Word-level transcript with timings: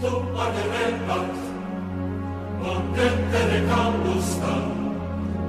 Tum 0.00 0.30
aderendat, 0.38 1.34
Mondentere 2.62 3.60
caudusta, 3.68 4.54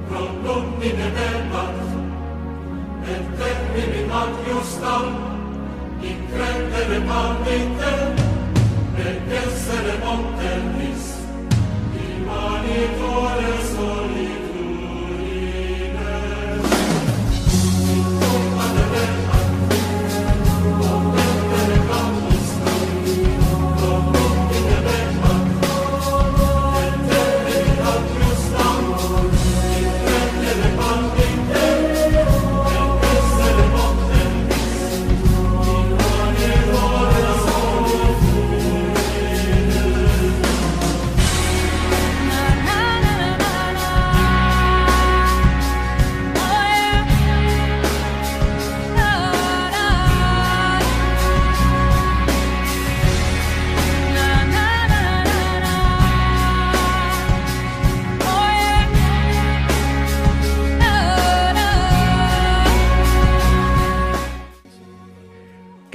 Rondumine 0.09 1.09
vendat, 1.15 1.77
Et 3.05 3.25
termini 3.37 4.01
ad 4.11 4.33
justam, 4.47 5.05
In 6.01 6.17
credere 6.33 6.99
pandite, 7.05 7.93
Et 8.97 9.31
essere 9.43 9.93
montelis, 10.03 11.05
Imani 11.93 12.81
tores, 12.97 13.68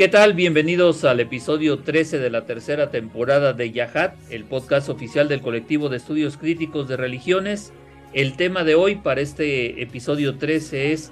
¿Qué 0.05 0.11
tal? 0.11 0.35
Bienvenidos 0.35 1.03
al 1.07 1.21
episodio 1.21 1.79
13 1.79 2.19
de 2.19 2.29
la 2.29 2.45
tercera 2.45 2.91
temporada 2.91 3.55
de 3.55 3.73
Yahat, 3.73 4.15
el 4.31 4.45
podcast 4.45 4.91
oficial 4.91 5.29
del 5.29 5.41
colectivo 5.41 5.89
de 5.89 5.97
estudios 5.97 6.37
críticos 6.37 6.89
de 6.89 6.99
religiones. 6.99 7.73
El 8.13 8.37
tema 8.37 8.65
de 8.65 8.75
hoy 8.75 8.97
para 8.97 9.23
este 9.23 9.81
episodio 9.83 10.37
13 10.37 10.93
es 10.93 11.11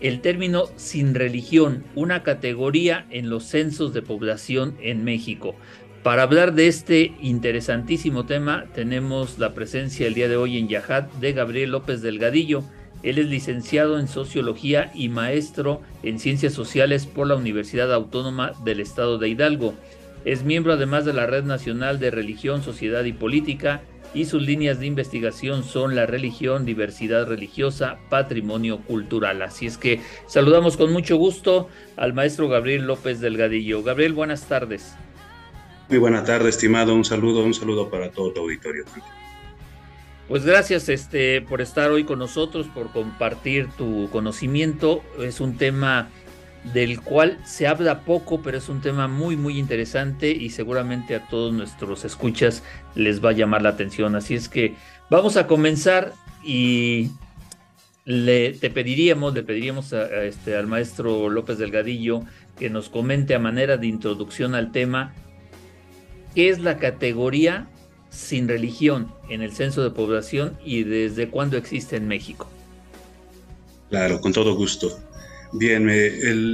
el 0.00 0.22
término 0.22 0.64
sin 0.74 1.14
religión, 1.14 1.84
una 1.94 2.24
categoría 2.24 3.06
en 3.10 3.30
los 3.30 3.44
censos 3.44 3.94
de 3.94 4.02
población 4.02 4.76
en 4.82 5.04
México. 5.04 5.54
Para 6.02 6.24
hablar 6.24 6.52
de 6.52 6.66
este 6.66 7.12
interesantísimo 7.20 8.26
tema 8.26 8.64
tenemos 8.74 9.38
la 9.38 9.54
presencia 9.54 10.04
el 10.04 10.14
día 10.14 10.28
de 10.28 10.36
hoy 10.36 10.58
en 10.58 10.66
Yahat 10.66 11.12
de 11.20 11.32
Gabriel 11.32 11.70
López 11.70 12.02
Delgadillo. 12.02 12.64
Él 13.06 13.18
es 13.18 13.26
licenciado 13.28 14.00
en 14.00 14.08
Sociología 14.08 14.90
y 14.92 15.08
maestro 15.08 15.80
en 16.02 16.18
Ciencias 16.18 16.54
Sociales 16.54 17.06
por 17.06 17.28
la 17.28 17.36
Universidad 17.36 17.94
Autónoma 17.94 18.50
del 18.64 18.80
Estado 18.80 19.16
de 19.16 19.28
Hidalgo. 19.28 19.74
Es 20.24 20.42
miembro 20.42 20.72
además 20.72 21.04
de 21.04 21.12
la 21.12 21.24
Red 21.24 21.44
Nacional 21.44 22.00
de 22.00 22.10
Religión, 22.10 22.64
Sociedad 22.64 23.04
y 23.04 23.12
Política 23.12 23.80
y 24.12 24.24
sus 24.24 24.42
líneas 24.42 24.80
de 24.80 24.86
investigación 24.86 25.62
son 25.62 25.94
la 25.94 26.06
religión, 26.06 26.64
diversidad 26.64 27.28
religiosa, 27.28 27.98
patrimonio 28.10 28.78
cultural. 28.78 29.40
Así 29.42 29.66
es 29.66 29.78
que 29.78 30.00
saludamos 30.26 30.76
con 30.76 30.92
mucho 30.92 31.16
gusto 31.16 31.68
al 31.96 32.12
maestro 32.12 32.48
Gabriel 32.48 32.88
López 32.88 33.20
Delgadillo. 33.20 33.84
Gabriel, 33.84 34.14
buenas 34.14 34.48
tardes. 34.48 34.96
Muy 35.88 35.98
buena 35.98 36.24
tarde, 36.24 36.48
estimado. 36.48 36.92
Un 36.92 37.04
saludo, 37.04 37.44
un 37.44 37.54
saludo 37.54 37.88
para 37.88 38.10
todo 38.10 38.32
tu 38.32 38.40
auditorio. 38.40 38.84
Pues 40.28 40.44
gracias 40.44 40.88
este, 40.88 41.40
por 41.40 41.60
estar 41.60 41.90
hoy 41.90 42.02
con 42.02 42.18
nosotros, 42.18 42.66
por 42.66 42.90
compartir 42.90 43.68
tu 43.78 44.08
conocimiento. 44.10 45.02
Es 45.20 45.40
un 45.40 45.56
tema 45.56 46.08
del 46.74 47.00
cual 47.00 47.38
se 47.44 47.68
habla 47.68 48.00
poco, 48.00 48.42
pero 48.42 48.58
es 48.58 48.68
un 48.68 48.80
tema 48.80 49.06
muy, 49.06 49.36
muy 49.36 49.56
interesante 49.56 50.32
y 50.32 50.50
seguramente 50.50 51.14
a 51.14 51.28
todos 51.28 51.54
nuestros 51.54 52.04
escuchas 52.04 52.64
les 52.96 53.24
va 53.24 53.30
a 53.30 53.34
llamar 53.34 53.62
la 53.62 53.68
atención. 53.68 54.16
Así 54.16 54.34
es 54.34 54.48
que 54.48 54.74
vamos 55.10 55.36
a 55.36 55.46
comenzar 55.46 56.12
y 56.42 57.10
le, 58.04 58.52
te 58.54 58.68
pediríamos, 58.70 59.32
le 59.32 59.44
pediríamos 59.44 59.92
este, 59.92 60.56
al 60.56 60.66
maestro 60.66 61.28
López 61.28 61.58
Delgadillo 61.58 62.22
que 62.58 62.68
nos 62.68 62.88
comente 62.88 63.36
a 63.36 63.38
manera 63.38 63.76
de 63.76 63.86
introducción 63.86 64.56
al 64.56 64.72
tema 64.72 65.14
qué 66.34 66.48
es 66.48 66.58
la 66.58 66.78
categoría 66.78 67.68
sin 68.10 68.48
religión 68.48 69.15
en 69.28 69.42
el 69.42 69.52
censo 69.52 69.82
de 69.82 69.90
población 69.90 70.58
y 70.64 70.84
desde 70.84 71.28
cuándo 71.28 71.56
existe 71.56 71.96
en 71.96 72.08
México. 72.08 72.48
Claro, 73.90 74.20
con 74.20 74.32
todo 74.32 74.54
gusto. 74.54 74.98
Bien, 75.52 75.88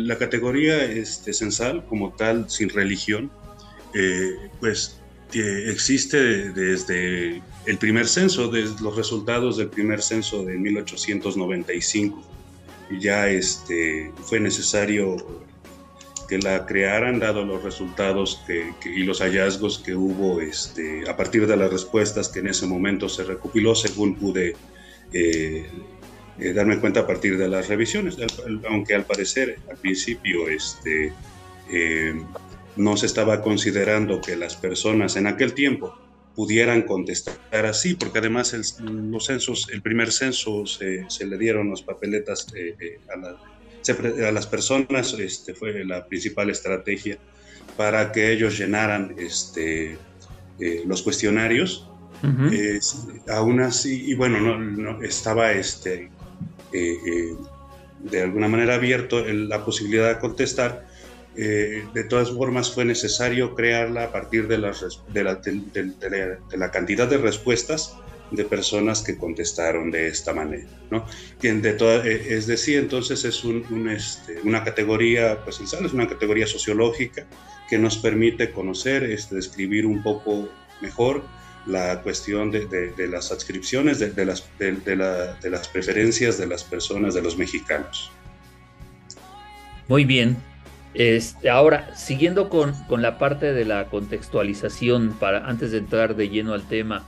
la 0.06 0.18
categoría 0.18 0.84
este, 0.84 1.32
censal 1.32 1.84
como 1.86 2.12
tal, 2.12 2.48
sin 2.50 2.68
religión, 2.68 3.30
eh, 3.94 4.50
pues 4.60 4.98
existe 5.32 6.50
desde 6.50 7.42
el 7.66 7.78
primer 7.78 8.06
censo, 8.06 8.48
desde 8.48 8.82
los 8.82 8.96
resultados 8.96 9.56
del 9.56 9.68
primer 9.68 10.02
censo 10.02 10.44
de 10.44 10.58
1895. 10.58 12.22
Ya 13.00 13.28
este, 13.28 14.12
fue 14.22 14.40
necesario 14.40 15.16
que 16.32 16.38
la 16.38 16.64
crearan, 16.64 17.18
dado 17.18 17.44
los 17.44 17.62
resultados 17.62 18.42
y 18.86 19.02
los 19.02 19.20
hallazgos 19.20 19.78
que 19.78 19.94
hubo 19.94 20.40
este, 20.40 21.06
a 21.06 21.14
partir 21.14 21.46
de 21.46 21.58
las 21.58 21.70
respuestas 21.70 22.30
que 22.30 22.38
en 22.38 22.46
ese 22.46 22.66
momento 22.66 23.06
se 23.10 23.22
recopiló, 23.24 23.74
según 23.74 24.14
pude 24.14 24.56
eh, 25.12 25.66
eh, 26.38 26.52
darme 26.54 26.80
cuenta 26.80 27.00
a 27.00 27.06
partir 27.06 27.36
de 27.36 27.48
las 27.48 27.68
revisiones, 27.68 28.16
aunque 28.66 28.94
al 28.94 29.04
parecer 29.04 29.58
al 29.70 29.76
principio 29.76 30.48
este, 30.48 31.12
eh, 31.70 32.14
no 32.76 32.96
se 32.96 33.04
estaba 33.04 33.42
considerando 33.42 34.22
que 34.22 34.34
las 34.34 34.56
personas 34.56 35.16
en 35.16 35.26
aquel 35.26 35.52
tiempo 35.52 35.94
pudieran 36.34 36.80
contestar 36.80 37.66
así, 37.66 37.92
porque 37.92 38.20
además 38.20 38.56
los 38.80 39.26
censos, 39.26 39.68
el 39.70 39.82
primer 39.82 40.10
censo 40.10 40.64
se, 40.64 41.04
le 41.26 41.36
dieron 41.36 41.68
las 41.68 41.82
papeletas 41.82 42.46
a 43.14 43.18
la 43.18 43.51
a 43.90 44.32
las 44.32 44.46
personas 44.46 45.14
este, 45.14 45.54
fue 45.54 45.84
la 45.84 46.06
principal 46.06 46.50
estrategia 46.50 47.18
para 47.76 48.12
que 48.12 48.32
ellos 48.32 48.58
llenaran 48.58 49.14
este, 49.18 49.98
eh, 50.60 50.82
los 50.86 51.02
cuestionarios. 51.02 51.88
aún 53.28 53.60
así, 53.60 54.10
y 54.10 54.14
bueno, 54.14 54.56
no, 54.58 55.02
estaba 55.02 55.52
este, 55.52 56.10
eh, 56.72 56.96
eh, 57.06 57.36
de 57.98 58.22
alguna 58.22 58.46
manera 58.46 58.74
abierto 58.76 59.24
la 59.24 59.64
posibilidad 59.64 60.08
de 60.08 60.20
contestar. 60.20 60.86
de 61.34 62.04
todas 62.08 62.30
formas, 62.30 62.70
fue 62.70 62.84
necesario 62.84 63.54
crearla 63.54 64.04
a 64.04 64.12
partir 64.12 64.46
de, 64.48 64.58
de, 64.58 65.24
la, 65.24 65.34
de 65.36 66.56
la 66.58 66.70
cantidad 66.70 67.08
de 67.08 67.16
respuestas 67.16 67.96
de 68.32 68.44
personas 68.44 69.02
que 69.02 69.16
contestaron 69.16 69.90
de 69.90 70.08
esta 70.08 70.32
manera. 70.32 70.68
¿no? 70.90 71.06
De 71.40 71.72
toda, 71.74 72.06
eh, 72.06 72.34
es 72.34 72.46
decir, 72.46 72.78
entonces 72.78 73.24
es 73.24 73.42
este, 73.90 74.40
una 74.44 74.64
categoría, 74.64 75.42
pues 75.44 75.60
es 75.60 75.92
una 75.92 76.08
categoría 76.08 76.46
sociológica 76.46 77.26
que 77.68 77.78
nos 77.78 77.98
permite 77.98 78.50
conocer, 78.50 79.04
este, 79.04 79.36
describir 79.36 79.86
un 79.86 80.02
poco 80.02 80.48
mejor 80.80 81.22
la 81.66 82.02
cuestión 82.02 82.50
de, 82.50 82.94
las 83.08 83.30
adscripciones, 83.30 84.00
de, 84.00 84.24
las 84.24 85.68
preferencias 85.68 86.38
de 86.38 86.46
las 86.46 86.64
personas, 86.64 87.14
de 87.14 87.22
los 87.22 87.38
mexicanos. 87.38 88.10
Muy 89.88 90.04
bien. 90.04 90.36
Este, 90.94 91.48
ahora, 91.48 91.94
siguiendo 91.96 92.50
con, 92.50 92.74
con 92.84 93.00
la 93.00 93.16
parte 93.16 93.52
de 93.52 93.64
la 93.64 93.86
contextualización, 93.86 95.16
para, 95.18 95.46
antes 95.46 95.70
de 95.70 95.78
entrar 95.78 96.16
de 96.16 96.28
lleno 96.28 96.52
al 96.52 96.68
tema, 96.68 97.06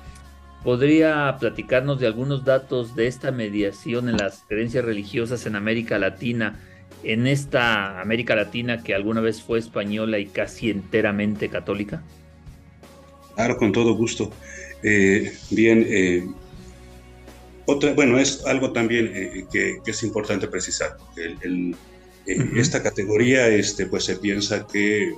¿Podría 0.65 1.37
platicarnos 1.39 2.01
de 2.01 2.07
algunos 2.07 2.43
datos 2.47 2.97
de 2.97 3.07
esta 3.07 3.31
mediación 3.31 4.09
en 4.09 4.17
las 4.17 4.45
creencias 4.49 4.83
religiosas 4.83 5.45
en 5.45 5.57
América 5.57 5.99
Latina, 5.99 6.59
en 7.03 7.27
esta 7.27 8.01
América 8.01 8.35
Latina 8.35 8.83
que 8.83 8.95
alguna 8.95 9.21
vez 9.21 9.43
fue 9.43 9.59
española 9.59 10.19
y 10.19 10.25
casi 10.25 10.71
enteramente 10.71 11.51
católica? 11.51 12.03
Claro, 13.35 13.59
con 13.59 13.73
todo 13.73 13.95
gusto. 13.95 14.31
Eh, 14.83 15.35
bien, 15.51 15.87
eh, 15.87 16.27
otra, 17.67 17.93
bueno, 17.93 18.19
es 18.19 18.47
algo 18.47 18.73
también 18.73 19.13
eh, 19.15 19.45
que, 19.53 19.81
es 19.85 20.03
importante 20.03 20.49
precisar. 20.49 20.97
Esta 22.25 22.83
categoría, 22.83 23.49
este, 23.49 23.85
pues 23.85 24.05
se 24.05 24.17
piensa 24.17 24.67
que 24.67 25.13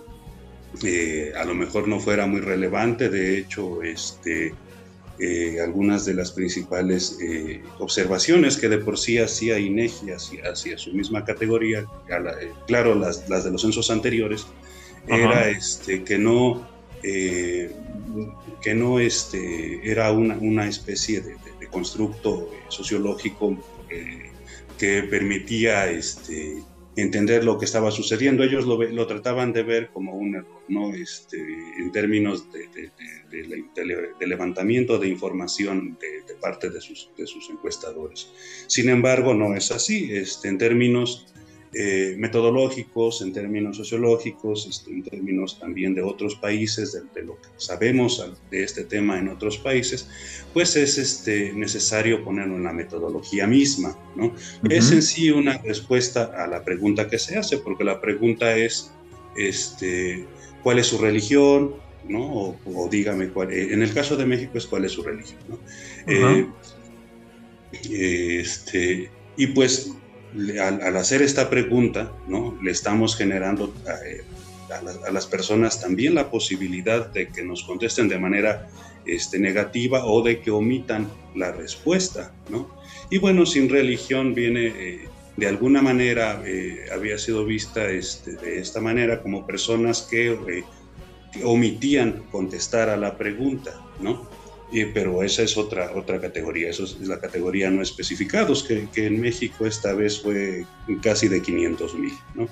a 1.39 1.45
lo 1.45 1.55
mejor 1.55 1.87
no 1.87 2.01
fuera 2.01 2.27
muy 2.27 2.41
relevante, 2.41 3.09
de 3.09 3.39
hecho, 3.39 3.81
este, 3.83 4.53
eh, 5.19 5.61
algunas 5.63 6.05
de 6.05 6.15
las 6.15 6.31
principales 6.31 7.19
eh, 7.23 7.63
observaciones 7.79 8.57
que 8.57 8.69
de 8.69 8.79
por 8.79 8.99
sí 8.99 9.19
hacía 9.19 9.59
INEGI 9.59 10.11
hacia, 10.11 10.51
hacia 10.51 10.77
su 10.79 10.93
misma 10.93 11.25
categoría, 11.25 11.81
eh, 11.81 12.53
claro, 12.67 12.95
las, 12.95 13.29
las, 13.29 13.45
de 13.45 13.51
los 13.51 13.63
censos 13.63 13.91
anteriores, 13.91 14.47
era 15.09 15.49
este, 15.49 16.03
que 16.03 16.19
no, 16.19 16.69
eh, 17.03 17.73
que 18.61 18.75
no 18.75 18.99
este, 18.99 19.89
era 19.89 20.11
una, 20.13 20.37
una 20.37 20.67
especie 20.67 21.21
de, 21.21 21.37
constructo 21.71 22.49
sociológico 22.69 23.59
que 24.79 25.03
permitía 25.03 25.91
este, 25.91 26.63
entender 26.97 27.45
lo 27.45 27.59
que 27.59 27.67
estaba 27.67 27.91
sucediendo. 27.91 28.43
Ellos 28.43 28.67
lo, 28.67 28.83
lo 28.83 29.07
trataban 29.07 29.53
de 29.53 29.63
ver 29.63 29.91
como 29.93 30.15
un 30.15 30.35
error, 30.35 30.63
¿no? 30.69 30.95
Este, 30.95 31.39
en 31.79 31.93
términos 31.93 32.49
de, 32.51 32.91
levantamiento 34.27 34.99
de 34.99 35.09
información 35.09 35.99
de, 36.01 36.35
parte 36.37 36.71
de 36.71 36.81
sus 36.81 37.11
encuestadores. 37.51 38.31
Sin 38.67 38.89
embargo, 38.89 39.35
no 39.35 39.55
es 39.55 39.71
así. 39.71 40.09
Este, 40.13 40.49
en 40.49 40.59
términos 40.59 41.27
eh, 41.79 42.15
metodológicos, 42.17 43.21
en 43.21 43.35
términos 43.35 43.77
sociológicos, 43.77 44.67
este, 44.67 44.93
en 44.93 45.03
términos 45.03 45.61
también 45.61 45.95
de 45.95 46.01
otros 46.01 46.35
países, 46.37 46.99
de, 47.13 47.23
lo 47.23 47.37
que 47.37 47.49
sabemos 47.59 48.33
de 48.51 48.63
este 48.63 48.85
tema 48.85 49.19
en 49.19 49.29
otros 49.29 49.59
países, 49.59 50.09
pues 50.55 50.75
es 50.77 50.97
este, 50.97 51.53
necesario 51.53 52.25
ponerlo 52.25 52.57
en 52.57 52.65
la 52.65 52.73
metodología 52.73 53.47
misma. 53.47 53.95
¿no? 54.15 54.35
Es 54.71 54.91
en 54.91 55.03
sí 55.03 55.31
una 55.31 55.59
respuesta 55.59 56.33
a 56.43 56.47
la 56.47 56.65
pregunta 56.65 57.11
que 57.11 57.19
se 57.19 57.37
hace, 57.37 57.59
porque 57.59 57.85
la 57.85 58.01
pregunta 58.01 58.57
es, 58.57 58.91
este, 59.37 60.25
¿cuál 60.63 60.79
es 60.79 60.87
su 60.87 60.97
religión? 60.97 61.75
¿no? 62.09 62.57
O, 62.65 62.89
dígame, 62.91 63.29
cuál, 63.29 63.53
eh, 63.53 63.75
en 63.75 63.83
el 63.83 63.93
caso 63.93 64.17
de 64.17 64.25
México 64.25 64.57
es 64.57 64.67
cuál 64.67 64.87
es 64.87 64.93
su 64.93 65.03
religión. 65.03 65.41
¿no? 65.47 65.59
Eh, 66.07 66.47
este, 67.91 69.11
y 69.37 69.49
pues 69.49 69.93
al, 70.61 70.97
hacer 70.97 71.23
esta 71.23 71.49
pregunta, 71.49 72.13
¿no? 72.29 72.59
le 72.63 72.71
estamos 72.71 73.17
generando 73.17 73.75
eh, 74.07 74.23
a, 74.73 75.11
las 75.11 75.27
personas 75.27 75.81
también 75.81 76.15
la 76.15 76.31
posibilidad 76.31 77.07
de 77.09 77.29
que 77.29 77.43
nos 77.43 77.63
contesten 77.63 78.09
de 78.09 78.19
manera 78.19 78.69
este, 79.07 79.39
negativa 79.39 80.05
o 80.05 80.23
de 80.23 80.41
que 80.41 80.51
omitan 80.51 81.09
la 81.35 81.53
respuesta. 81.53 82.33
¿no? 82.51 82.71
Y 83.11 83.19
bueno, 83.19 83.47
sin 83.47 83.69
religión 83.69 84.35
viene, 84.35 84.67
eh, 84.67 85.09
de 85.37 85.47
alguna 85.47 85.83
manera, 85.83 86.43
eh, 86.45 86.87
había 86.93 87.19
sido 87.19 87.45
vista 87.45 87.89
este, 87.89 88.33
de 88.33 88.59
esta 88.59 88.81
manera 88.81 89.23
como 89.23 89.47
personas 89.47 90.03
que, 90.03 90.65
que 91.33 91.45
omitían 91.45 92.25
contestar 92.31 92.89
a 92.89 92.97
la 92.97 93.17
pregunta. 93.17 93.81
¿no? 94.01 94.29
Pero 94.93 95.23
esa 95.23 95.43
es 95.43 95.57
otra, 95.57 95.93
otra 95.95 96.21
categoría, 96.21 96.71
eso 96.71 96.85
es 96.85 96.99
la 97.01 97.21
categoría 97.21 97.71
no 97.71 97.83
especificados, 97.83 98.65
que, 98.65 98.89
que 98.93 99.07
en 99.07 99.21
México 99.21 99.67
esta 99.67 99.95
vez 99.95 100.21
fue 100.21 100.67
casi 101.03 101.29
de 101.29 101.41
500 101.41 101.95
mil. 101.95 102.13
¿no? 102.35 102.49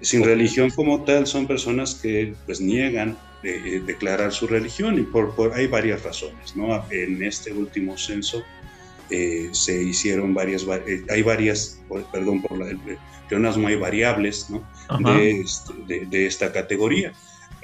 Sin 0.00 0.22
religión 0.22 0.70
como 0.70 1.04
tal 1.04 1.26
son 1.26 1.46
personas 1.46 1.94
que 1.94 2.34
pues 2.44 2.60
niegan 2.60 3.16
eh, 3.42 3.82
declarar 3.84 4.32
su 4.32 4.46
religión 4.46 4.98
y 4.98 5.02
por, 5.02 5.34
por, 5.34 5.54
hay 5.54 5.66
varias 5.66 6.02
razones. 6.02 6.54
¿no? 6.54 6.84
En 6.90 7.22
este 7.22 7.52
último 7.52 7.96
censo 7.96 8.42
eh, 9.08 9.48
se 9.52 9.82
hicieron 9.82 10.34
varias, 10.34 10.64
eh, 10.86 11.04
hay 11.08 11.22
varias, 11.22 11.80
perdón 12.12 12.42
por 12.42 12.58
la, 12.58 12.76
no 13.30 13.68
hay 13.68 13.76
variables 13.76 14.50
¿no? 14.50 14.62
de, 14.98 15.40
este, 15.40 15.72
de, 15.86 16.06
de 16.06 16.26
esta 16.26 16.52
categoría. 16.52 17.12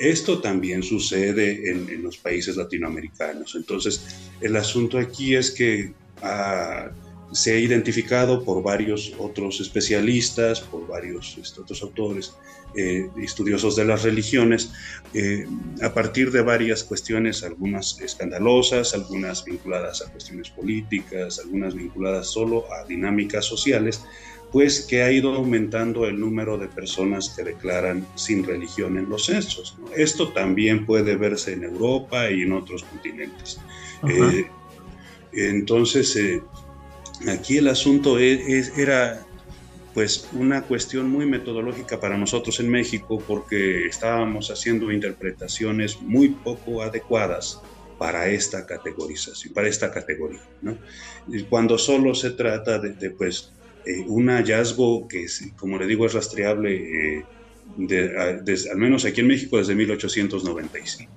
Esto 0.03 0.41
también 0.41 0.83
sucede 0.83 1.71
en, 1.71 2.03
los 2.03 2.19
países 2.19 2.57
latinoamericanos. 2.57 3.55
Entonces, 3.55 4.05
el 4.41 4.57
asunto 4.57 4.99
aquí 4.99 5.37
es 5.37 5.53
que 5.53 5.95
ah, 6.23 6.91
se 7.31 7.53
ha 7.53 7.59
identificado 7.59 8.45
por 8.45 8.65
varios 8.65 9.13
otros 9.17 9.61
especialistas, 9.61 10.61
por 10.61 10.89
varios 10.89 11.39
este, 11.41 11.61
otros 11.61 11.81
autores, 11.85 12.35
eh, 12.77 13.09
estudiosos 13.23 13.77
de 13.77 13.85
las 13.85 14.03
religiones, 14.03 14.73
eh, 15.15 15.47
a 15.83 15.95
partir 15.95 16.33
de 16.33 16.43
varias 16.43 16.83
cuestiones, 16.83 17.45
algunas 17.45 18.01
escandalosas, 18.01 18.95
algunas 18.95 19.45
vinculadas 19.45 20.03
a 20.03 20.11
cuestiones 20.11 20.51
políticas, 20.51 21.39
algunas 21.39 21.77
vinculadas 21.77 22.27
solo 22.27 22.65
a 22.73 22.85
dinámicas 22.87 23.45
sociales, 23.45 24.03
pues 24.53 24.83
que 24.83 25.03
ha 25.03 25.11
ido 25.11 25.33
aumentando 25.33 26.07
el 26.07 26.21
número 26.21 26.59
de 26.59 26.69
personas 26.69 27.31
que 27.31 27.43
declaran 27.43 28.07
sin 28.17 28.45
religión 28.45 28.99
en 28.99 29.09
los 29.09 29.25
censos. 29.25 29.79
Esto 29.97 30.29
también 30.29 30.85
puede 30.85 31.17
verse 31.17 31.55
en 31.55 31.65
Europa 31.65 32.31
y 32.31 32.43
en 32.43 32.53
otros 32.53 32.85
continentes. 32.85 33.59
Eh, 34.07 34.47
entonces, 35.33 36.15
eh, 36.17 36.43
aquí 37.29 37.57
el 37.57 37.69
asunto 37.69 38.19
e, 38.19 38.63
era 38.77 39.27
pues 39.95 40.29
una 40.33 40.63
cuestión 40.63 41.09
muy 41.09 41.25
metodológica 41.25 41.99
para 41.99 42.19
nosotros 42.19 42.61
en 42.61 42.69
México 42.71 43.23
porque 43.27 43.87
estábamos 43.87 44.51
haciendo 44.51 44.93
interpretaciones 44.93 46.01
muy 46.03 46.29
poco 46.29 46.83
adecuadas 46.83 47.61
para 47.99 48.29
esta 48.29 48.67
categorización, 48.67 49.55
para 49.55 49.69
esta 49.69 49.91
categoría, 49.91 50.41
Cuando 51.49 51.79
solo 51.79 52.15
se 52.15 52.31
trata 52.33 52.79
de, 52.79 52.95
de 52.95 53.11
pues 53.11 53.53
eh, 53.85 54.05
un 54.07 54.29
hallazgo 54.29 55.09
que, 55.09 55.27
como 55.57 55.79
le 55.79 55.87
digo, 55.87 56.07
es 56.07 56.15
rastreable 56.15 57.19
eh, 57.19 57.25
al 58.71 58.79
menos 58.79 59.05
aquí 59.05 59.21
en 59.21 59.27
México 59.27 59.59
desde 59.59 59.75
1895. 59.75 61.13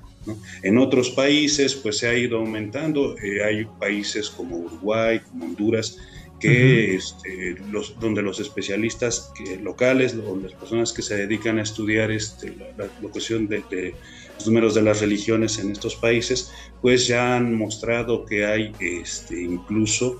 En 0.63 0.77
otros 0.79 1.11
países, 1.11 1.75
pues 1.75 1.97
se 1.97 2.07
ha 2.07 2.17
ido 2.17 2.39
aumentando. 2.39 3.15
Eh, 3.19 3.43
hay 3.43 3.65
países 3.79 4.29
como 4.29 4.57
Uruguay, 4.57 5.19
como 5.19 5.45
Honduras, 5.45 5.99
que, 6.39 6.95
este, 6.95 7.55
los, 7.71 7.99
donde 7.99 8.23
los 8.23 8.39
especialistas 8.39 9.31
locales, 9.61 10.15
donde 10.15 10.49
las 10.49 10.59
personas 10.59 10.93
que 10.93 11.01
se 11.01 11.15
dedican 11.15 11.59
a 11.59 11.63
estudiar 11.63 12.11
este, 12.11 12.55
la, 12.77 12.87
cuestión 13.09 13.47
de, 13.47 13.93
los 14.35 14.47
números 14.47 14.73
de 14.73 14.81
las 14.81 14.99
religiones 15.01 15.59
en 15.59 15.71
estos 15.71 15.95
países, 15.95 16.51
pues 16.81 17.07
ya 17.07 17.35
han 17.35 17.53
mostrado 17.55 18.25
que 18.25 18.45
hay 18.45 18.71
este, 18.79 19.41
incluso 19.41 20.19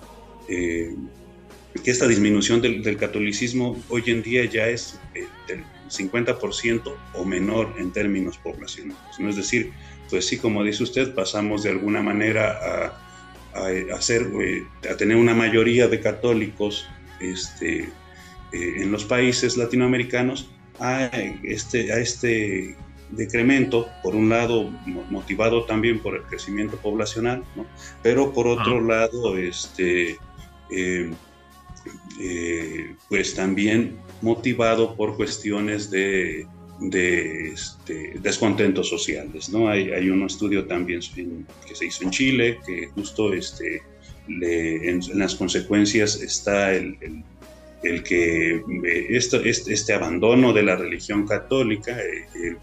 que 1.84 1.92
esta 1.92 2.08
disminución 2.08 2.62
del, 2.62 2.98
catolicismo 2.98 3.82
hoy 3.90 4.04
en 4.08 4.24
día 4.24 4.46
ya 4.46 4.68
es 4.68 5.00
eh, 5.14 5.28
del 5.48 5.64
50% 5.90 6.96
o 7.14 7.26
menor 7.26 7.74
en 7.78 7.92
términos 7.92 8.38
poblacionales. 8.38 9.20
¿no? 9.20 9.30
Es 9.30 9.36
decir, 9.36 9.72
pues 10.10 10.28
sí, 10.28 10.38
como 10.38 10.64
dice 10.64 10.84
usted, 10.84 11.14
pasamos 11.14 11.64
de 11.64 11.72
alguna 11.72 12.02
manera 12.02 12.92
a, 13.54 13.62
a, 13.62 13.72
eh, 13.72 13.88
a 13.92 14.98
tener 14.98 15.18
una 15.18 15.34
mayoría 15.34 15.88
de 15.88 16.00
católicos 16.00 16.88
este, 17.20 17.90
eh, 18.52 18.74
en 18.78 18.92
los 18.92 19.06
países 19.06 19.58
latinoamericanos 19.58 20.50
a 20.80 21.06
este, 21.44 21.92
a 21.94 22.00
este 22.00 22.76
decremento, 23.12 23.88
por 24.04 24.16
un 24.16 24.30
lado 24.30 24.70
motivado 25.10 25.66
también 25.66 26.00
por 26.00 26.16
el 26.16 26.24
crecimiento 26.24 26.78
poblacional, 26.78 27.44
¿no? 27.56 27.66
pero 28.02 28.34
por 28.34 28.48
otro 28.48 28.82
lado, 28.82 29.38
este, 29.38 30.18
eh, 30.72 31.12
pues 33.10 33.36
también 33.36 33.98
motivado 34.22 34.96
por 34.96 35.16
cuestiones 35.16 35.92
de, 35.92 36.48
este, 37.54 38.16
descontentos 38.22 38.90
sociales. 38.90 39.50
¿no? 39.50 39.70
Hay, 39.70 39.92
hay, 39.92 40.10
un 40.10 40.24
estudio 40.24 40.66
también 40.66 41.02
que 41.68 41.76
se 41.76 41.86
hizo 41.86 42.04
en 42.04 42.12
Chile 42.12 42.60
que 42.66 42.88
justo 42.88 43.34
este, 43.34 43.82
en, 44.28 45.02
las 45.14 45.36
consecuencias 45.36 46.22
está 46.22 46.74
el, 46.74 46.98
el, 47.84 48.04
que 48.04 48.56
eh, 48.56 49.08
esto, 49.10 49.38
este, 49.42 49.74
este, 49.74 49.94
abandono 49.94 50.54
de 50.54 50.64
la 50.64 50.76
religión 50.76 51.28
católica, 51.28 51.98
eh, 52.00 52.56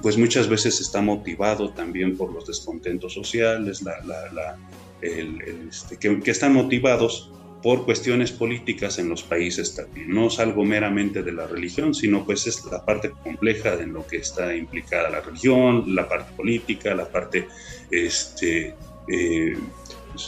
pues 0.00 0.16
muchas 0.16 0.48
veces 0.48 0.80
está 0.80 1.00
motivado 1.00 1.70
también 1.70 2.16
por 2.16 2.32
los 2.32 2.46
descontentos 2.46 3.14
sociales, 3.14 3.82
la, 3.82 4.56
este, 5.00 5.96
que, 5.96 6.30
están 6.30 6.54
motivados 6.54 7.32
por 7.62 7.84
cuestiones 7.84 8.30
políticas 8.30 8.98
en 8.98 9.08
los 9.08 9.22
países 9.22 9.74
también. 9.74 10.10
No 10.10 10.28
es 10.28 10.38
algo 10.38 10.64
meramente 10.64 11.22
de 11.22 11.32
la 11.32 11.46
religión, 11.46 11.94
sino 11.94 12.24
pues 12.24 12.46
es 12.46 12.64
la 12.66 12.84
parte 12.84 13.10
compleja 13.22 13.74
en 13.74 13.92
lo 13.92 14.06
que 14.06 14.18
está 14.18 14.54
implicada 14.54 15.10
la 15.10 15.20
religión, 15.20 15.94
la 15.94 16.08
parte 16.08 16.32
política, 16.36 16.94
la 16.94 17.08
parte 17.08 17.48
este, 17.90 18.74
eh, 19.08 19.56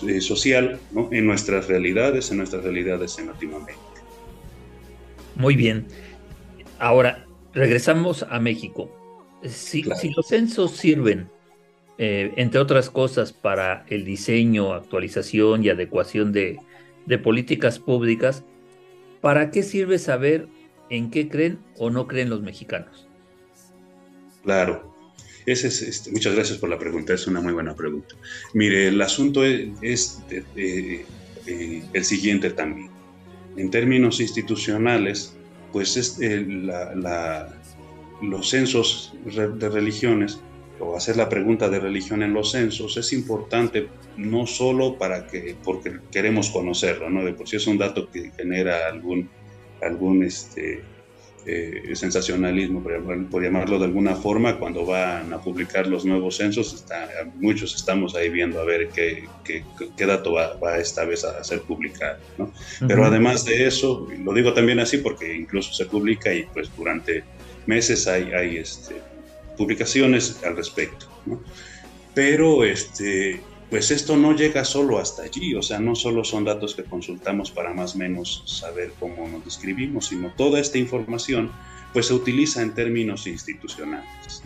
eh, 0.06 0.20
social, 0.20 0.80
¿no? 0.92 1.08
en 1.12 1.26
nuestras 1.26 1.68
realidades, 1.68 2.30
en 2.30 2.38
nuestras 2.38 2.64
realidades 2.64 3.18
en 3.18 3.28
Latinoamérica. 3.28 3.78
Muy 5.36 5.54
bien. 5.54 5.86
Ahora, 6.78 7.26
regresamos 7.54 8.24
a 8.28 8.40
México. 8.40 8.90
Si, 9.44 9.84
si 10.00 10.10
los 10.10 10.26
censos 10.26 10.72
sirven, 10.72 11.30
eh, 11.96 12.32
entre 12.36 12.60
otras 12.60 12.90
cosas, 12.90 13.32
para 13.32 13.84
el 13.88 14.04
diseño, 14.04 14.74
actualización 14.74 15.64
y 15.64 15.68
adecuación 15.68 16.32
de, 16.32 16.58
de 17.06 17.18
políticas 17.18 17.78
públicas, 17.78 18.44
¿para 19.20 19.50
qué 19.50 19.62
sirve 19.62 19.98
saber 19.98 20.48
en 20.90 21.10
qué 21.10 21.28
creen 21.28 21.58
o 21.76 21.90
no 21.90 22.06
creen 22.06 22.30
los 22.30 22.42
mexicanos? 22.42 23.08
Claro, 24.42 24.94
ese 25.46 25.68
es, 25.68 25.82
este, 25.82 26.10
muchas 26.10 26.34
gracias 26.34 26.58
por 26.58 26.68
la 26.68 26.78
pregunta, 26.78 27.14
es 27.14 27.26
una 27.26 27.40
muy 27.40 27.52
buena 27.52 27.74
pregunta. 27.74 28.14
Mire, 28.54 28.88
el 28.88 29.00
asunto 29.00 29.44
es, 29.44 30.22
el 31.46 32.04
siguiente 32.04 32.50
también. 32.50 32.90
En 33.56 33.70
términos 33.70 34.20
institucionales, 34.20 35.34
pues 35.72 35.96
es, 35.96 36.18
la, 36.18 37.60
los 38.22 38.50
censos 38.50 39.14
de 39.24 39.68
religiones 39.68 40.40
o 40.80 40.96
hacer 40.96 41.16
la 41.16 41.28
pregunta 41.28 41.68
de 41.68 41.78
religión 41.78 42.22
en 42.22 42.32
los 42.32 42.52
censos 42.52 42.96
es 42.96 43.12
importante 43.12 43.88
no 44.16 44.46
solo 44.46 44.96
para 44.96 45.26
que, 45.26 45.56
porque 45.62 45.98
queremos 46.10 46.50
conocerlo, 46.50 47.10
¿no? 47.10 47.24
De 47.24 47.32
por 47.32 47.48
sí 47.48 47.56
es 47.56 47.66
un 47.66 47.78
dato 47.78 48.10
que 48.10 48.32
genera 48.36 48.88
algún, 48.88 49.28
algún 49.82 50.24
este, 50.24 50.82
eh, 51.46 51.94
sensacionalismo, 51.94 52.82
por, 52.82 53.42
llamarlo 53.42 53.78
de 53.78 53.86
alguna 53.86 54.14
forma, 54.14 54.58
cuando 54.58 54.84
van 54.84 55.32
a 55.32 55.40
publicar 55.40 55.86
los 55.86 56.04
nuevos 56.04 56.36
censos, 56.36 56.74
está, 56.74 57.08
muchos 57.36 57.74
estamos 57.74 58.14
ahí 58.14 58.28
viendo 58.28 58.60
a 58.60 58.64
ver 58.64 58.88
qué, 58.88 59.24
qué, 59.42 59.64
qué 59.96 60.06
dato 60.06 60.32
va, 60.32 60.56
va, 60.56 60.78
esta 60.78 61.04
vez 61.04 61.24
a 61.24 61.42
ser 61.42 61.62
publicado. 61.62 62.18
¿no? 62.36 62.52
Pero 62.86 63.04
además 63.04 63.44
de 63.44 63.66
eso, 63.66 64.06
lo 64.22 64.34
digo 64.34 64.52
también 64.52 64.80
así 64.80 64.98
porque 64.98 65.34
incluso 65.34 65.72
se 65.72 65.86
publica 65.86 66.32
y 66.32 66.44
pues 66.52 66.70
durante 66.76 67.24
meses 67.66 68.06
hay, 68.06 68.32
hay 68.32 68.58
este, 68.58 68.96
publicaciones 69.60 70.42
al 70.42 70.56
respecto. 70.56 71.04
Pero 72.14 72.64
este, 72.64 73.42
pues 73.68 73.90
esto 73.90 74.16
no 74.16 74.34
llega 74.34 74.64
solo 74.64 74.98
hasta 74.98 75.22
allí, 75.22 75.54
o 75.54 75.60
sea, 75.60 75.78
no 75.78 75.94
solo 75.94 76.24
son 76.24 76.46
datos 76.46 76.74
que 76.74 76.82
consultamos 76.84 77.50
para 77.50 77.74
más 77.74 77.94
o 77.94 77.98
menos 77.98 78.42
saber 78.46 78.94
cómo 78.98 79.28
nos 79.28 79.44
describimos, 79.44 80.06
sino 80.06 80.32
toda 80.32 80.58
esta 80.60 80.78
información 80.78 81.52
pues 81.92 82.06
se 82.06 82.14
utiliza 82.14 82.62
en 82.62 82.72
términos 82.72 83.26
institucionales, 83.26 84.42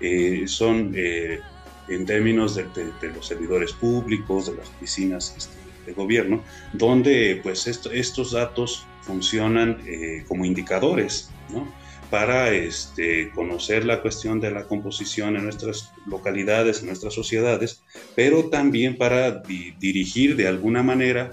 eh, 0.00 0.42
son 0.46 0.92
eh, 0.94 1.40
en 1.88 2.04
términos 2.04 2.54
de, 2.54 2.66
los 3.14 3.26
servidores 3.26 3.72
públicos, 3.72 4.46
de 4.46 4.56
las 4.56 4.68
oficinas 4.68 5.34
este, 5.38 5.56
de 5.86 5.94
gobierno, 5.94 6.44
donde 6.74 7.40
pues 7.42 7.66
esto, 7.66 7.90
estos 7.92 8.32
datos 8.32 8.84
funcionan 9.00 9.80
eh, 9.86 10.22
como 10.28 10.44
indicadores, 10.44 11.30
¿no? 11.48 11.79
Para 12.10 12.52
este, 12.52 13.30
conocer 13.30 13.84
la 13.84 14.02
cuestión 14.02 14.40
de 14.40 14.50
la 14.50 14.64
composición 14.64 15.36
en 15.36 15.44
nuestras 15.44 15.92
localidades, 16.06 16.80
en 16.80 16.86
nuestras 16.86 17.14
sociedades, 17.14 17.82
pero 18.16 18.50
también 18.50 18.98
para 18.98 19.30
di 19.30 19.72
dirigir 19.78 20.34
de 20.36 20.48
alguna 20.48 20.82
manera 20.82 21.30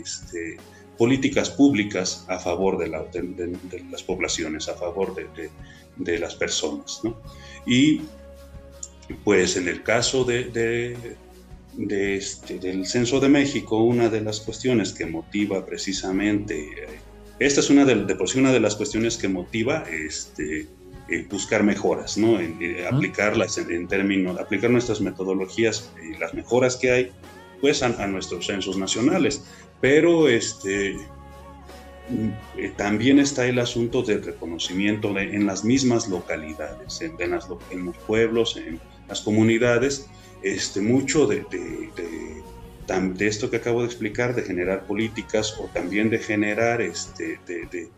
este, 0.00 0.58
políticas 0.98 1.48
públicas 1.48 2.26
a 2.28 2.38
favor 2.38 2.76
de, 2.76 2.88
la, 2.88 3.04
de, 3.04 3.22
de, 3.22 3.46
de 3.46 3.84
las 3.90 4.02
poblaciones, 4.02 4.68
a 4.68 4.74
favor 4.74 5.14
de, 5.14 6.18
las 6.18 6.34
personas. 6.34 7.00
¿no? 7.02 7.20
Y 7.66 8.02
pues 9.24 9.56
en 9.56 9.68
el 9.68 9.82
caso 9.82 10.24
de, 10.24 10.96
este, 11.88 12.58
del 12.58 12.86
Censo 12.86 13.20
de 13.20 13.28
México, 13.28 13.82
una 13.82 14.10
de 14.10 14.20
las 14.20 14.40
cuestiones 14.40 14.92
que 14.92 15.06
motiva 15.06 15.64
precisamente 15.64 16.68
esta 17.38 17.60
es 17.60 17.70
una 17.70 17.84
de, 17.84 18.04
de 18.04 18.14
por 18.14 18.28
sí 18.28 18.38
una 18.38 18.52
de 18.52 18.60
las 18.60 18.76
cuestiones 18.76 19.16
que 19.16 19.28
motiva 19.28 19.84
este, 19.90 20.66
eh, 21.08 21.26
buscar 21.30 21.62
mejoras, 21.62 22.18
¿no? 22.18 22.38
En, 22.38 22.58
eh, 22.60 22.86
aplicarlas 22.86 23.58
en, 23.58 23.70
en, 23.70 23.88
términos, 23.88 24.38
aplicar 24.38 24.70
nuestras 24.70 25.00
metodologías 25.00 25.90
y 26.02 26.18
las 26.18 26.34
mejoras 26.34 26.76
que 26.76 26.90
hay, 26.90 27.10
pues 27.60 27.82
a, 27.82 27.86
a 27.86 28.06
nuestros 28.06 28.46
censos 28.46 28.76
nacionales. 28.76 29.44
Pero 29.80 30.28
este, 30.28 30.96
eh, 32.56 32.72
también 32.76 33.18
está 33.18 33.46
el 33.46 33.58
asunto 33.58 34.02
del 34.02 34.22
reconocimiento 34.22 35.12
de, 35.12 35.34
en 35.34 35.46
las 35.46 35.64
mismas 35.64 36.08
localidades, 36.08 37.00
en, 37.00 37.14
en, 37.18 37.30
las, 37.30 37.48
en, 37.70 37.86
los 37.86 37.96
pueblos, 37.98 38.56
en 38.56 38.80
las 39.08 39.20
comunidades, 39.20 40.08
este, 40.42 40.80
mucho 40.80 41.26
de, 41.26 41.44
de, 41.50 41.90
de 41.96 42.42
de 42.88 43.26
esto 43.26 43.50
que 43.50 43.58
acabo 43.58 43.80
de 43.80 43.86
explicar, 43.86 44.34
de 44.34 44.42
generar 44.42 44.86
políticas 44.86 45.54
o 45.58 45.64
también 45.74 46.08
de 46.08 46.18
generar 46.18 46.80
este, 46.80 47.38
de, 47.46 47.66
de, 47.66 47.88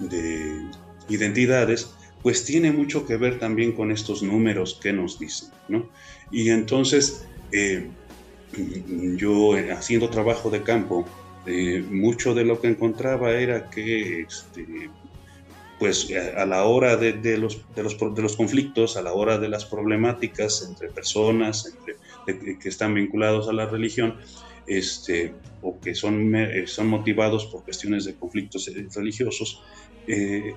de, 0.00 0.70
identidades, 1.08 1.90
pues 2.22 2.44
tiene 2.44 2.72
mucho 2.72 3.06
que 3.06 3.16
ver 3.16 3.38
también 3.38 3.72
con 3.72 3.92
estos 3.92 4.22
números 4.22 4.78
que 4.82 4.92
nos 4.92 5.18
dicen, 5.18 5.50
¿no? 5.68 5.88
Y 6.32 6.50
entonces, 6.50 7.24
eh, 7.52 7.88
yo 9.16 9.56
eh, 9.56 9.72
haciendo 9.72 10.10
trabajo 10.10 10.50
de 10.50 10.62
campo, 10.62 11.06
eh, 11.46 11.84
mucho 11.88 12.34
de 12.34 12.44
lo 12.44 12.60
que 12.60 12.68
encontraba 12.68 13.32
era 13.32 13.70
que, 13.70 14.22
este, 14.22 14.90
pues 15.78 16.08
a 16.36 16.44
la 16.44 16.64
hora 16.64 16.96
de, 16.96 17.14
de, 17.14 17.38
los, 17.38 17.64
de, 17.74 17.82
los, 17.84 17.96
de 17.98 18.22
los 18.22 18.36
conflictos, 18.36 18.96
a 18.96 19.02
la 19.02 19.14
hora 19.14 19.38
de 19.38 19.48
las 19.48 19.64
problemáticas 19.64 20.66
entre 20.68 20.88
personas, 20.88 21.66
entre 21.66 21.96
que 22.38 22.68
están 22.68 22.94
vinculados 22.94 23.48
a 23.48 23.52
la 23.52 23.66
religión, 23.66 24.16
este, 24.66 25.34
o 25.62 25.80
que 25.80 25.94
son, 25.94 26.32
son 26.66 26.86
motivados 26.86 27.46
por 27.46 27.64
cuestiones 27.64 28.04
de 28.04 28.14
conflictos 28.14 28.70
religiosos, 28.94 29.62
eh, 30.06 30.54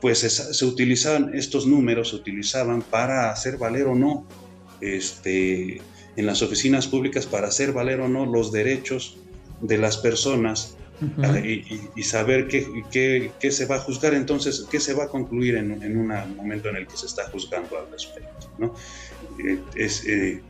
pues 0.00 0.24
es, 0.24 0.34
se 0.56 0.64
utilizaban 0.64 1.34
estos 1.34 1.66
números, 1.66 2.10
se 2.10 2.16
utilizaban 2.16 2.82
para 2.82 3.30
hacer 3.30 3.56
valer 3.56 3.86
o 3.86 3.94
no, 3.94 4.26
este, 4.80 5.80
en 6.16 6.26
las 6.26 6.42
oficinas 6.42 6.86
públicas, 6.86 7.26
para 7.26 7.48
hacer 7.48 7.72
valer 7.72 8.00
o 8.00 8.08
no 8.08 8.26
los 8.26 8.52
derechos 8.52 9.18
de 9.60 9.78
las 9.78 9.96
personas 9.98 10.76
uh 11.00 11.04
-huh. 11.04 11.46
y, 11.46 11.88
y, 11.94 12.02
saber 12.02 12.48
qué, 12.48 12.66
qué, 12.90 13.30
qué, 13.38 13.50
se 13.52 13.66
va 13.66 13.76
a 13.76 13.78
juzgar 13.78 14.14
entonces, 14.14 14.66
qué 14.70 14.80
se 14.80 14.92
va 14.92 15.04
a 15.04 15.08
concluir 15.08 15.54
en, 15.54 15.82
en 15.82 15.96
un 15.96 16.08
momento 16.36 16.68
en 16.68 16.76
el 16.76 16.86
que 16.88 16.96
se 16.96 17.06
está 17.06 17.28
juzgando 17.30 17.78
al 17.78 17.90
respecto. 17.90 18.50
¿no? 18.58 18.74
Eh, 19.38 19.58
es, 19.76 20.04
eh, 20.06 20.42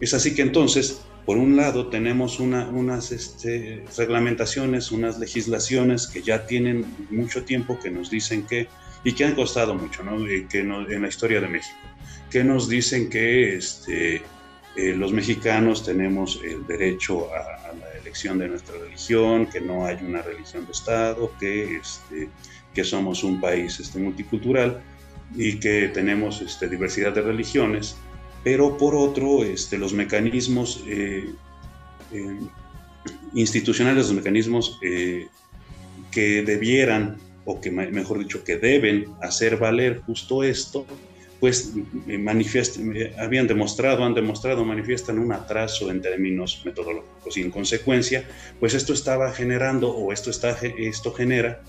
es 0.00 0.14
así 0.14 0.34
que 0.34 0.42
entonces, 0.42 1.02
por 1.24 1.38
un 1.38 1.56
lado, 1.56 1.88
tenemos 1.88 2.40
una, 2.40 2.68
unas 2.68 3.12
este, 3.12 3.84
reglamentaciones, 3.96 4.92
unas 4.92 5.18
legislaciones 5.18 6.06
que 6.06 6.22
ya 6.22 6.46
tienen 6.46 6.84
mucho 7.10 7.44
tiempo 7.44 7.78
que 7.78 7.90
nos 7.90 8.10
dicen 8.10 8.44
que, 8.46 8.68
y 9.04 9.12
que 9.12 9.24
han 9.24 9.34
costado 9.34 9.74
mucho, 9.74 10.02
¿no? 10.02 10.24
Que 10.48 10.62
no, 10.62 10.88
en 10.88 11.02
la 11.02 11.08
historia 11.08 11.40
de 11.40 11.48
México, 11.48 11.76
que 12.30 12.44
nos 12.44 12.68
dicen 12.68 13.08
que 13.08 13.56
este, 13.56 14.22
eh, 14.76 14.94
los 14.96 15.12
mexicanos 15.12 15.84
tenemos 15.84 16.40
el 16.44 16.66
derecho 16.66 17.28
a, 17.32 17.68
a, 17.68 17.72
la 17.74 17.92
elección 18.00 18.38
de 18.38 18.48
nuestra 18.48 18.76
religión, 18.76 19.46
que 19.46 19.60
no 19.60 19.86
hay 19.86 19.98
una 20.02 20.20
religión 20.20 20.66
de 20.66 20.72
Estado, 20.72 21.32
que, 21.38 21.76
este, 21.76 22.28
que 22.74 22.84
somos 22.84 23.22
un 23.22 23.40
país 23.40 23.78
este, 23.78 23.98
multicultural 23.98 24.82
y 25.36 25.60
que 25.60 25.88
tenemos 25.88 26.42
este, 26.42 26.68
diversidad 26.68 27.12
de 27.14 27.22
religiones 27.22 27.96
pero 28.44 28.76
por 28.76 28.94
otro, 28.94 29.42
este, 29.42 29.78
los 29.78 29.94
mecanismos 29.94 30.84
eh, 30.86 31.30
eh, 32.12 32.38
institucionales, 33.34 34.06
los 34.06 34.14
mecanismos 34.14 34.78
eh, 34.82 35.26
que 36.12 36.42
debieran, 36.42 37.16
o 37.46 37.60
que 37.60 37.70
mejor 37.70 38.18
dicho, 38.18 38.44
que 38.44 38.58
deben 38.58 39.06
hacer 39.22 39.56
valer 39.56 40.02
justo 40.06 40.44
esto, 40.44 40.86
pues 41.40 41.72
habían 43.18 43.46
demostrado, 43.46 44.04
han 44.04 44.14
demostrado, 44.14 44.64
manifiestan 44.64 45.18
un 45.18 45.32
atraso 45.32 45.90
en 45.90 46.00
términos 46.00 46.62
metodológicos 46.64 47.36
y 47.36 47.42
en 47.42 47.50
consecuencia, 47.50 48.24
pues 48.60 48.72
esto 48.74 48.92
estaba 48.92 49.32
generando 49.32 49.90
o 49.90 50.12
esto, 50.12 50.30
está, 50.30 50.56
esto 50.78 51.12
genera 51.12 51.62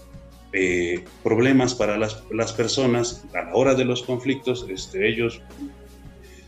problemas 1.23 1.75
para 1.75 1.97
las, 1.97 2.23
las, 2.31 2.53
personas 2.53 3.25
a 3.33 3.41
la 3.41 3.55
hora 3.55 3.75
de 3.75 3.83
los 3.83 4.03
conflictos, 4.03 4.65
este, 4.69 5.09
ellos 5.09 5.41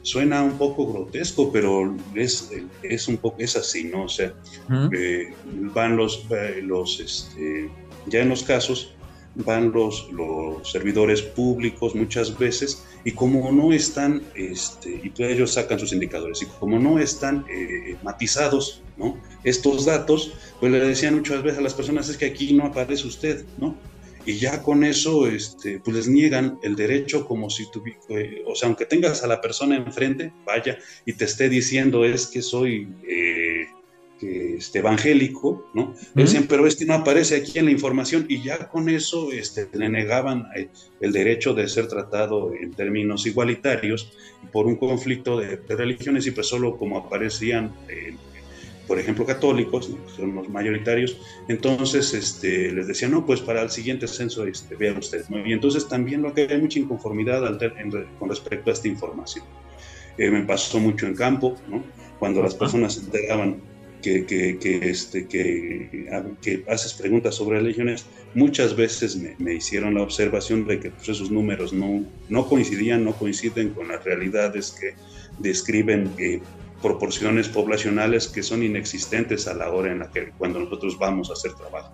suena 0.08 0.42
un 0.42 0.58
poco 0.58 0.88
grotesco, 0.88 1.52
pero 1.52 1.94
es, 2.16 2.50
es 2.82 3.08
un 3.10 3.18
poco, 3.18 3.36
es 3.40 3.58
así, 3.58 3.84
¿no? 3.84 4.04
O 4.04 4.10
sea, 4.10 4.34
uh 4.70 4.72
-huh. 4.72 4.90
eh, 4.98 5.34
van 5.76 5.98
los, 5.98 6.26
eh, 6.30 6.62
los 6.64 7.02
este, 7.02 7.70
ya 8.06 8.22
en 8.22 8.30
los 8.30 8.44
casos, 8.44 8.94
van 9.36 9.72
los, 9.74 10.10
los 10.14 10.72
servidores 10.72 11.22
públicos 11.22 11.94
muchas 11.94 12.38
veces 12.40 12.86
y 13.04 13.12
como 13.12 13.52
no 13.52 13.74
están, 13.74 14.24
este, 14.36 14.90
y 15.04 15.12
ellos 15.24 15.52
sacan 15.52 15.78
sus 15.78 15.92
indicadores, 15.92 16.42
y 16.42 16.46
como 16.46 16.80
no 16.80 17.00
están 17.00 17.46
eh, 17.50 17.98
matizados, 18.02 18.82
¿no? 18.96 19.18
Estos 19.44 19.86
datos, 19.86 20.32
pues 20.60 20.72
le 20.72 20.80
decían 20.80 21.16
muchas 21.16 21.44
veces 21.44 21.60
a 21.60 21.62
las 21.62 21.74
personas, 21.74 22.08
es 22.08 22.18
que 22.18 22.28
aquí 22.28 22.54
no 22.54 22.64
aparece 22.66 23.06
usted, 23.08 23.46
¿no? 23.58 23.76
Y 24.28 24.38
ya 24.40 24.62
con 24.62 24.84
eso 24.84 25.26
este, 25.26 25.80
pues 25.80 25.96
les 25.96 26.08
niegan 26.10 26.60
el 26.62 26.76
derecho 26.76 27.26
como 27.26 27.50
si 27.50 27.72
tuviera, 27.72 28.00
eh, 28.10 28.44
o 28.46 28.56
sea, 28.56 28.68
aunque 28.68 28.86
tengas 28.86 29.24
a 29.24 29.28
la 29.28 29.40
persona 29.40 29.78
enfrente, 29.78 30.34
vaya, 30.46 30.78
y 31.06 31.14
te 31.14 31.24
esté 31.24 31.48
diciendo 31.48 32.04
es 32.04 32.28
que 32.28 32.42
soy 32.42 32.90
eh, 33.10 33.68
este, 34.58 34.80
evangélico, 34.80 35.70
¿no? 35.74 35.84
Uh 35.84 35.94
-huh. 35.94 36.14
Dicen, 36.14 36.46
pero 36.48 36.68
es 36.68 36.76
que 36.76 36.86
no 36.86 36.96
aparece 36.96 37.38
aquí 37.38 37.58
en 37.58 37.66
la 37.66 37.72
información 37.72 38.26
y 38.28 38.44
ya 38.44 38.68
con 38.68 38.90
eso 38.90 39.32
este, 39.32 39.70
le 39.72 39.88
negaban 39.88 40.48
eh, 40.58 40.68
el 41.00 41.14
derecho 41.14 41.54
de 41.54 41.70
ser 41.70 41.88
tratado 41.88 42.52
en 42.54 42.72
términos 42.72 43.26
igualitarios 43.26 44.12
por 44.52 44.66
un 44.68 44.76
conflicto 44.76 45.40
de, 45.40 45.56
de 45.56 45.76
religiones 45.76 46.28
y 46.28 46.32
pues 46.32 46.48
solo 46.48 46.78
como 46.78 46.98
aparecían 46.98 47.74
por 48.88 49.00
ejemplo, 49.00 49.26
católicos, 49.26 49.90
¿no? 49.90 49.98
son 50.10 50.36
los 50.36 50.50
mayoritarios, 50.50 51.18
entonces 51.48 52.14
este, 52.14 52.72
les 52.72 52.88
decían, 52.88 53.12
no, 53.12 53.26
pues 53.26 53.42
para 53.42 53.62
el 53.62 53.70
siguiente 53.70 54.08
censo 54.08 54.46
este, 54.46 54.76
vean 54.76 54.98
ustedes. 54.98 55.30
¿no? 55.30 55.46
Y 55.46 55.54
entonces 55.54 55.88
también 55.88 56.22
lo 56.22 56.34
que 56.34 56.48
hay 56.50 56.60
mucha 56.60 56.80
inconformidad 56.80 57.42
con 58.20 58.30
respecto 58.30 58.70
a 58.70 58.74
esta 58.74 58.88
información. 58.88 59.46
Eh, 60.18 60.32
me 60.32 60.44
pasó 60.44 60.80
mucho 60.80 61.06
en 61.06 61.16
campo, 61.16 61.56
¿no? 61.68 61.84
cuando 62.18 62.42
las 62.42 62.56
personas 62.56 62.94
se 62.94 63.02
enteraban 63.02 63.62
que, 64.02 64.26
que, 64.26 64.90
este, 64.90 65.28
que, 65.28 66.08
que, 66.42 66.64
haces 66.70 66.94
preguntas 66.94 67.36
sobre 67.36 67.60
religiones, 67.60 68.06
muchas 68.34 68.76
veces 68.76 69.20
me, 69.40 69.54
hicieron 69.54 69.96
la 69.96 70.04
observación 70.04 70.66
de 70.66 70.80
que 70.80 70.92
pues, 70.92 71.10
esos 71.10 71.32
números 71.32 71.74
no, 71.74 72.06
no 72.30 72.48
coincidían, 72.48 73.04
no 73.04 73.14
coinciden 73.14 73.70
con 73.70 73.88
las 73.90 74.04
realidades 74.04 74.76
que 74.80 74.94
describen 75.40 76.12
eh, 76.18 76.42
proporciones 76.82 77.48
poblacionales 77.50 78.28
que 78.28 78.44
son 78.44 78.64
inexistentes 78.64 79.48
a 79.48 79.54
la 79.54 79.72
hora 79.72 79.92
en 79.92 80.00
la 80.00 80.12
que 80.12 80.32
cuando 80.38 80.60
nosotros 80.60 80.98
vamos 80.98 81.30
a 81.30 81.34
hacer 81.34 81.54
trabajo 81.54 81.94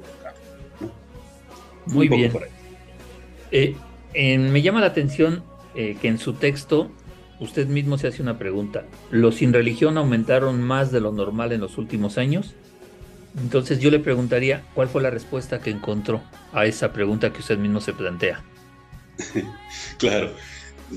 Muy 1.86 2.08
bien. 2.08 2.32
Eh, 3.52 3.76
me 4.38 4.62
llama 4.62 4.82
la 4.82 4.88
atención 4.88 5.44
eh, 5.76 5.98
que 6.02 6.08
en 6.08 6.18
su 6.18 6.34
texto 6.34 6.92
usted 7.40 7.68
mismo 7.68 7.98
se 7.98 8.08
hace 8.08 8.22
una 8.22 8.38
pregunta. 8.38 8.86
¿Los 9.12 9.36
sin 9.36 9.54
religión 9.54 9.98
aumentaron 9.98 10.62
más 10.62 10.92
de 10.92 11.02
lo 11.02 11.12
normal 11.12 11.52
en 11.52 11.62
los 11.62 11.78
últimos 11.78 12.18
años? 12.18 12.56
Entonces 13.40 13.80
yo 13.80 13.90
le 13.90 14.00
preguntaría, 14.00 14.64
¿cuál 14.74 14.90
fue 14.90 15.02
la 15.02 15.10
respuesta 15.10 15.60
que 15.60 15.72
encontró 15.72 16.22
a 16.52 16.66
esa 16.66 16.94
pregunta 16.94 17.32
que 17.32 17.40
usted 17.40 17.58
mismo 17.58 17.82
se 17.82 17.94
plantea? 17.94 18.44
claro. 19.98 20.32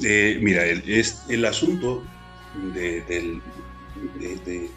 Eh, 0.04 0.38
mira, 0.42 0.66
el, 0.66 0.82
es, 0.86 1.24
el 1.28 1.44
asunto 1.44 2.04
de, 2.74 3.40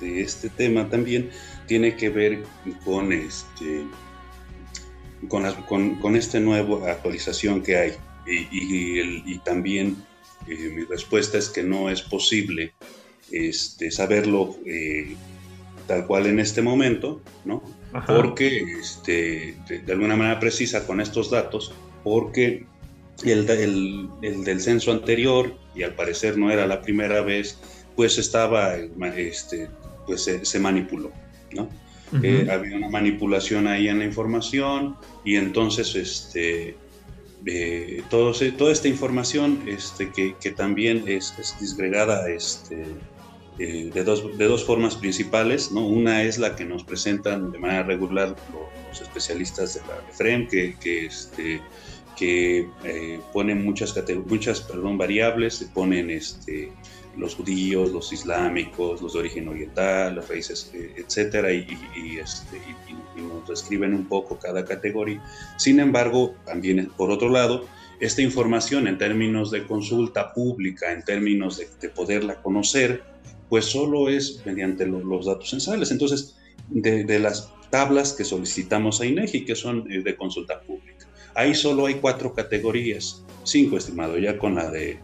este 0.02 0.50
tema 0.50 0.90
también 0.90 1.30
tiene 1.68 1.96
que 1.96 2.10
ver 2.10 2.44
con 2.86 3.12
este 3.12 3.86
con, 5.28 5.96
con, 5.96 6.16
esta 6.16 6.40
nueva 6.40 6.92
actualización 6.92 7.62
que 7.62 7.78
hay 7.78 7.94
y, 8.26 9.38
también 9.40 9.98
eh, 10.48 10.72
mi 10.76 10.84
respuesta 10.84 11.38
es 11.38 11.50
que 11.50 11.64
no 11.64 11.90
es 11.90 12.02
posible 12.02 12.74
este, 13.32 13.92
saberlo 13.92 14.56
eh, 14.66 15.16
tal 15.88 16.06
cual 16.06 16.28
en 16.28 16.40
este 16.40 16.62
momento, 16.62 17.22
¿no? 17.46 17.64
Porque, 18.06 18.64
este, 18.80 19.56
de, 19.68 19.92
alguna 19.92 20.16
manera 20.16 20.40
precisa 20.40 20.86
con 20.86 21.02
estos 21.02 21.32
datos, 21.32 21.74
porque 22.04 22.66
el, 23.24 23.50
el, 23.50 24.44
del 24.44 24.62
censo 24.62 24.92
anterior, 24.92 25.56
y 25.74 25.82
al 25.82 25.96
parecer 25.96 26.38
no 26.38 26.52
era 26.52 26.68
la 26.68 26.82
primera 26.82 27.22
vez, 27.22 27.58
pues 28.00 28.18
estaba, 28.18 28.78
este, 29.18 29.68
pues 30.08 30.32
se, 30.42 30.60
manipuló, 30.60 31.12
¿no? 31.52 31.70
Eh, 32.24 32.48
había 32.50 32.78
una 32.78 32.88
manipulación 32.88 33.68
ahí 33.68 33.90
en 33.90 34.00
la 34.00 34.06
información 34.06 34.96
y 35.26 35.36
entonces 35.36 35.94
este, 35.96 36.78
eh, 37.46 38.02
todo, 38.10 38.32
toda 38.58 38.72
esta 38.72 38.88
información 38.88 39.64
este, 39.68 40.12
que, 40.12 40.34
que 40.40 40.52
también 40.52 41.04
es, 41.08 41.34
es 41.40 41.60
disgregada 41.60 42.30
este, 42.30 42.86
eh, 43.60 43.92
de, 43.94 44.04
dos, 44.06 44.38
de, 44.38 44.46
dos, 44.46 44.64
formas 44.64 44.96
principales. 44.96 45.70
¿no? 45.70 45.86
Una 45.86 46.24
es 46.24 46.38
la 46.38 46.56
que 46.56 46.64
nos 46.64 46.86
presentan 46.86 47.52
de 47.52 47.60
manera 47.60 47.84
regular 47.84 48.34
los, 48.90 49.02
especialistas 49.02 49.74
de 49.74 49.82
la 49.82 50.02
FREM, 50.14 50.48
que, 50.48 50.78
que, 50.80 51.08
este, 51.08 51.62
que 52.18 52.66
ponen 53.34 53.62
muchas, 53.62 53.94
muchas 54.26 54.62
perdón, 54.62 54.98
variables, 54.98 55.56
se 55.56 55.66
ponen 55.66 56.10
este, 56.10 56.72
los 57.18 57.36
judíos, 57.36 57.92
los 57.92 58.14
islámicos, 58.14 59.02
los 59.02 59.14
de 59.14 59.20
origen 59.20 59.48
oriental, 59.48 60.16
las 60.16 60.28
raíces, 60.30 60.72
eh, 60.74 60.94
etcétera, 60.98 61.52
y, 61.52 61.68
este, 62.22 62.58
y, 62.58 63.22
nos 63.22 63.48
describen 63.48 63.94
un 63.94 64.06
poco 64.06 64.40
cada 64.40 64.64
categoría. 64.64 65.22
Sin 65.58 65.80
embargo, 65.80 66.36
también 66.46 66.90
por 66.96 67.12
otro 67.12 67.30
lado, 67.30 67.66
esta 68.00 68.22
información 68.22 68.88
en 68.88 68.98
términos 68.98 69.52
de 69.52 69.68
consulta 69.68 70.34
pública, 70.34 70.94
en 70.94 71.04
términos 71.04 71.58
de, 71.58 71.90
poderla 71.90 72.42
conocer, 72.42 73.04
pues 73.50 73.66
solo 73.66 74.10
es 74.10 74.42
mediante 74.46 74.86
los, 74.86 75.26
datos 75.26 75.50
censales. 75.50 75.92
Entonces, 75.92 76.38
de, 76.70 77.20
las 77.20 77.52
tablas 77.70 78.14
que 78.14 78.24
solicitamos 78.24 79.02
a 79.02 79.06
INEGI, 79.06 79.44
que 79.44 79.56
son 79.56 79.92
eh, 79.92 80.02
de 80.02 80.16
consulta 80.16 80.62
pública, 80.62 81.09
ahí 81.36 81.56
solo 81.56 81.86
hay 81.86 81.96
cuatro 81.96 82.34
categorías 82.34 83.24
5, 83.44 83.78
estimado, 83.78 84.18
ya 84.18 84.38
con 84.38 84.56
la 84.56 84.70
de, 84.70 85.00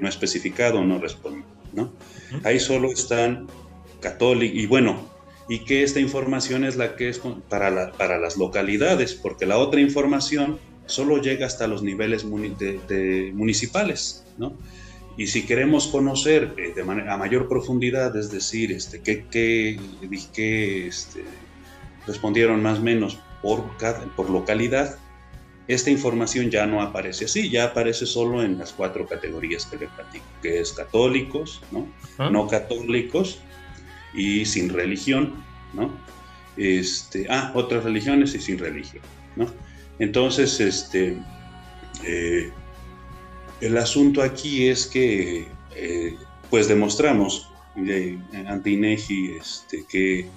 no 0.00 0.08
especificado 0.08 0.84
no 0.84 0.98
responde, 0.98 1.44
¿no? 1.72 1.92
Ahí 2.44 2.58
solo 2.58 2.90
están 2.90 3.46
católicos, 4.00 4.58
y 4.58 4.66
bueno, 4.66 5.08
y 5.48 5.60
que 5.60 5.82
esta 5.82 6.00
información 6.00 6.64
es 6.64 6.76
la 6.76 6.96
que 6.96 7.08
es 7.08 7.20
para, 7.48 7.92
para 7.92 8.18
las 8.18 8.36
localidades, 8.36 9.14
porque 9.14 9.46
la 9.46 9.58
otra 9.58 9.80
información 9.80 10.58
solo 10.86 11.18
llega 11.18 11.46
hasta 11.46 11.66
los 11.66 11.82
niveles 11.82 12.24
municipales, 12.24 14.24
¿no? 14.38 14.54
Y 15.18 15.28
si 15.28 15.46
queremos 15.46 15.86
conocer 15.86 16.54
eh, 16.58 16.74
de 16.74 16.82
a 16.82 17.16
mayor 17.16 17.48
profundidad, 17.48 18.14
es 18.16 18.30
decir, 18.30 18.70
este, 18.70 19.00
qué, 19.00 19.24
qué, 19.30 19.80
qué 20.34 20.86
este, 20.86 21.24
respondieron 22.06 22.62
más 22.62 22.80
o 22.80 22.82
menos 22.82 23.18
por, 23.42 23.64
por 24.14 24.28
localidad, 24.28 24.98
esta 25.68 25.90
información 25.90 26.50
ya 26.50 26.66
no 26.66 26.80
aparece 26.80 27.24
así, 27.24 27.50
ya 27.50 27.64
aparece 27.64 28.06
solo 28.06 28.42
en 28.42 28.58
las 28.58 28.72
cuatro 28.72 29.06
categorías 29.06 29.66
que 29.66 29.76
le 29.76 29.88
platico, 29.88 30.24
que 30.40 30.60
es 30.60 30.72
católicos, 30.72 31.60
¿no? 31.72 31.88
Ah. 32.18 32.30
No 32.30 32.46
católicos 32.46 33.40
y 34.14 34.44
sin 34.44 34.68
religión, 34.68 35.44
¿no? 35.74 35.90
Este, 36.56 37.26
ah, 37.28 37.50
otras 37.54 37.82
religiones 37.84 38.34
y 38.34 38.40
sin 38.40 38.58
religión, 38.58 39.02
¿no? 39.34 39.46
Entonces, 39.98 40.60
este, 40.60 41.16
eh, 42.04 42.50
el 43.60 43.76
asunto 43.76 44.22
aquí 44.22 44.68
es 44.68 44.86
que, 44.86 45.48
eh, 45.74 46.14
pues 46.48 46.68
demostramos 46.68 47.50
eh, 47.76 48.18
ante 48.46 48.70
INEGI 48.70 49.32
este, 49.38 49.84
que 49.88 50.28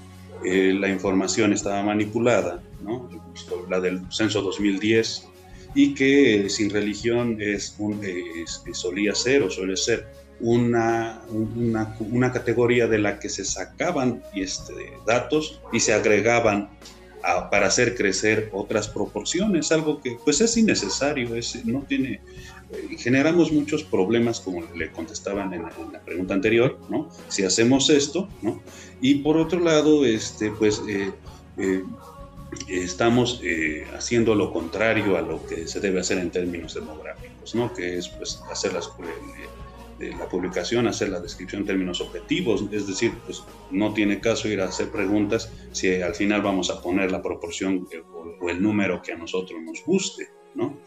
la 0.44 0.88
información 0.88 1.52
estaba 1.52 1.84
manipulada, 1.84 2.62
¿no? 2.82 3.10
la 3.70 3.80
del 3.80 4.02
censo 4.12 4.42
2010, 4.42 5.28
y 5.76 5.94
que 5.94 6.50
sin 6.50 6.70
religión 6.70 7.38
es, 7.39 7.76
un, 7.78 8.02
solía 8.74 9.13
ser 9.13 9.44
o 9.44 9.50
suele 9.50 9.78
ser 9.78 10.08
una, 10.39 11.22
una, 11.30 11.96
una, 12.00 12.32
categoría 12.32 12.88
de 12.88 12.98
la 12.98 13.20
que 13.20 13.30
se 13.30 13.44
sacaban 13.44 14.24
este, 14.34 14.94
datos 15.06 15.62
y 15.72 15.82
se 15.82 15.94
agregaban 15.94 16.70
para 17.52 17.68
hacer 17.68 17.96
crecer 17.96 18.50
otras 18.54 18.88
proporciones, 18.88 19.72
algo 19.72 20.02
que 20.02 20.18
pues 20.24 20.39
es 20.42 20.56
innecesario, 20.56 21.36
es, 21.36 21.65
no 21.65 21.82
tiene, 21.82 22.22
eh, 22.72 22.98
generamos 22.98 23.52
muchos 23.52 23.84
problemas 23.84 24.39
como 24.39 24.63
le 24.74 24.92
contestaban 24.92 25.54
en 25.54 25.63
la, 25.63 25.70
pregunta 26.06 26.34
anterior, 26.34 26.80
¿no? 26.89 27.10
Si 27.28 27.44
hacemos 27.44 27.89
esto, 27.89 28.30
¿no? 28.42 28.62
Y 29.02 29.15
por 29.15 29.38
otro 29.38 29.60
lado, 29.60 30.06
este, 30.06 30.52
pues 30.52 30.82
eh, 30.88 31.12
eh, 31.58 31.84
estamos 32.68 33.42
haciendo 33.96 34.36
lo 34.36 34.52
contrario 34.52 35.18
a 35.18 35.22
lo 35.22 35.46
que 35.46 35.68
se 35.68 35.80
debe 35.80 36.00
hacer 36.00 36.18
en 36.18 36.32
términos 36.32 36.74
demográficos, 36.74 37.56
¿no? 37.56 37.74
Que 37.74 37.98
es 37.98 38.08
pues 38.10 38.42
hacer 38.52 38.74
las 38.74 38.90
de 40.00 40.12
la 40.12 40.30
publicación, 40.30 40.88
hacer 40.88 41.10
la 41.10 41.20
descripción 41.20 41.62
en 41.62 41.68
términos 41.68 42.00
objetivos, 42.00 42.64
es 42.72 42.88
decir, 42.88 43.12
pues 43.26 43.44
no 43.70 43.94
tiene 43.94 44.22
caso 44.22 44.48
ir 44.48 44.62
a 44.62 44.70
hacer 44.70 44.90
preguntas 44.90 45.52
si 45.74 46.02
al 46.02 46.16
final 46.16 46.42
vamos 46.42 46.70
a 46.70 46.82
poner 46.82 47.12
la 47.12 47.22
proporción 47.22 47.88
o, 48.14 48.50
el 48.50 48.64
número 48.64 49.02
que 49.02 49.12
a 49.12 49.18
nosotros 49.18 49.60
nos 49.62 49.84
guste, 49.86 50.30
¿no? 50.56 50.80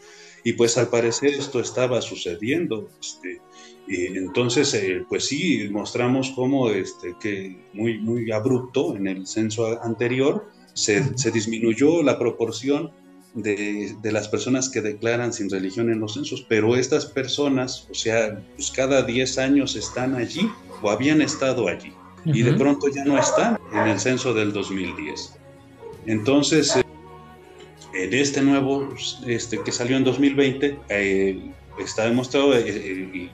Y 0.43 0.53
pues 0.53 0.77
al 0.77 0.89
parecer 0.89 1.29
esto 1.29 1.61
estaba 1.61 2.01
sucediendo, 2.01 2.89
este, 2.99 3.39
y 3.87 4.17
entonces, 4.17 4.73
eh, 4.73 5.05
pues 5.07 5.25
sí, 5.25 5.69
mostramos 5.71 6.31
cómo 6.31 6.69
este, 6.69 7.15
que 7.19 7.55
muy, 7.73 7.99
muy 7.99 8.31
abrupto 8.31 8.95
en 8.95 9.07
el 9.07 9.27
censo 9.27 9.81
anterior 9.81 10.49
se, 10.73 11.17
se 11.17 11.31
disminuyó 11.31 12.03
la 12.03 12.17
proporción 12.19 12.91
de, 13.33 13.95
las 14.03 14.27
personas 14.27 14.69
que 14.69 14.81
declaran 14.81 15.33
sin 15.33 15.49
religión 15.49 15.91
en 15.91 15.99
los 15.99 16.13
censos, 16.13 16.45
pero 16.47 16.75
estas 16.75 17.05
personas, 17.05 17.87
o 17.89 17.93
sea, 17.93 18.39
pues 18.55 18.71
cada 18.71 19.01
10 19.01 19.37
años 19.39 19.75
están 19.75 20.15
allí 20.15 20.49
o 20.81 20.89
habían 20.89 21.21
estado 21.21 21.67
allí 21.67 21.93
y 22.25 22.41
de 22.41 22.53
pronto 22.53 22.87
ya 22.87 23.03
no 23.03 23.17
están 23.17 23.59
en 23.73 23.87
el 23.87 23.99
censo 23.99 24.33
del 24.33 24.53
2010. 24.53 25.35
Entonces, 26.05 26.75
eh, 26.77 26.83
en 27.93 28.13
este 28.13 28.41
nuevo, 28.41 28.93
este 29.27 29.59
que 29.61 29.71
salió 29.71 29.97
en 29.97 30.03
2020, 30.03 30.79
eh, 30.89 31.51
está 31.79 32.05
demostrado, 32.05 32.55
eh, 32.55 33.29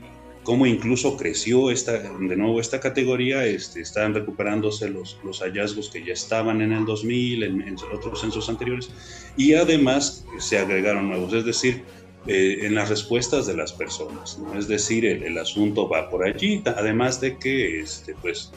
cómo 0.50 0.66
incluso 0.66 1.16
creció 1.16 1.70
esta, 1.70 2.00
de 2.00 2.36
nuevo 2.36 2.60
esta 2.60 2.80
categoría, 2.80 3.46
este, 3.46 3.82
están 3.82 4.16
recuperándose 4.16 4.90
los, 4.90 5.20
los 5.24 5.42
hallazgos 5.42 5.92
que 5.92 6.04
ya 6.04 6.14
estaban 6.14 6.60
en 6.64 6.72
el 6.72 6.86
2000, 6.86 7.44
en, 7.44 7.76
otros 7.94 8.22
censos 8.22 8.50
anteriores, 8.50 8.90
y 9.38 9.54
además 9.54 10.26
se 10.40 10.58
agregaron 10.58 11.08
nuevos, 11.08 11.32
es 11.34 11.46
decir, 11.46 11.84
eh, 12.26 12.62
en 12.64 12.74
las 12.74 12.90
respuestas 12.90 13.46
de 13.46 13.56
las 13.56 13.74
personas, 13.74 14.40
es 14.58 14.68
decir, 14.68 15.06
el, 15.06 15.38
asunto 15.38 15.88
va 15.88 16.10
por 16.10 16.26
allí, 16.26 16.64
además 16.66 17.22
de 17.22 17.38
que, 17.38 17.82
este, 17.82 18.16
pues, 18.20 18.52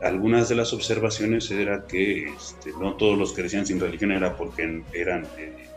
algunas 0.00 0.48
de 0.48 0.54
las 0.54 0.72
observaciones 0.72 1.50
era 1.50 1.86
que 1.86 2.24
este, 2.24 2.70
no 2.80 2.94
todos 2.94 3.18
los 3.18 3.34
que 3.34 3.42
decían 3.42 3.66
sin 3.66 3.78
religión 3.78 4.12
era 4.12 4.34
porque 4.34 4.82
eran... 4.94 5.26
Eh, 5.36 5.67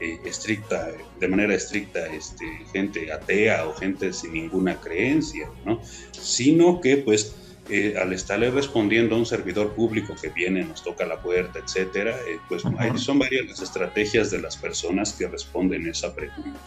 eh, 0.00 0.18
estricta, 0.24 0.90
de 1.18 1.28
manera 1.28 1.54
estricta, 1.54 2.06
este, 2.06 2.46
gente 2.72 3.12
atea 3.12 3.66
o 3.66 3.74
gente 3.74 4.12
sin 4.14 4.32
ninguna 4.32 4.80
creencia, 4.80 5.48
¿no? 5.66 5.80
Sino 6.12 6.80
que 6.80 6.96
pues 6.96 7.36
eh, 7.68 7.94
al 8.00 8.12
estarle 8.14 8.50
respondiendo 8.50 9.14
a 9.14 9.18
un 9.18 9.26
servidor 9.26 9.74
público 9.74 10.16
que 10.20 10.30
viene, 10.30 10.64
nos 10.64 10.82
toca 10.82 11.04
la 11.04 11.20
puerta, 11.20 11.58
etcétera, 11.58 12.16
eh, 12.26 12.38
pues 12.48 12.62
son 12.62 13.18
varias 13.18 13.46
las 13.46 13.60
estrategias 13.60 14.30
de 14.30 14.40
las 14.40 14.56
personas 14.56 15.12
que 15.12 15.28
responden 15.28 15.86
esa 15.86 16.14
pregunta, 16.14 16.58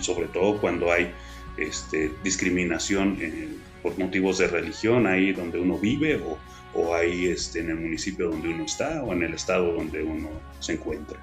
sobre 0.00 0.28
todo 0.28 0.58
cuando 0.58 0.90
hay 0.90 1.12
este, 1.58 2.10
discriminación 2.24 3.18
por 3.82 3.98
motivos 3.98 4.38
de 4.38 4.46
religión 4.46 5.06
ahí 5.06 5.32
donde 5.32 5.60
uno 5.60 5.76
vive 5.78 6.16
o, 6.16 6.38
o 6.74 6.94
ahí 6.94 7.26
este, 7.26 7.60
en 7.60 7.68
el 7.68 7.76
municipio 7.76 8.30
donde 8.30 8.48
uno 8.48 8.64
está 8.64 9.02
o 9.02 9.12
en 9.12 9.24
el 9.24 9.34
estado 9.34 9.72
donde 9.74 10.02
uno 10.02 10.30
se 10.58 10.72
encuentra. 10.72 11.18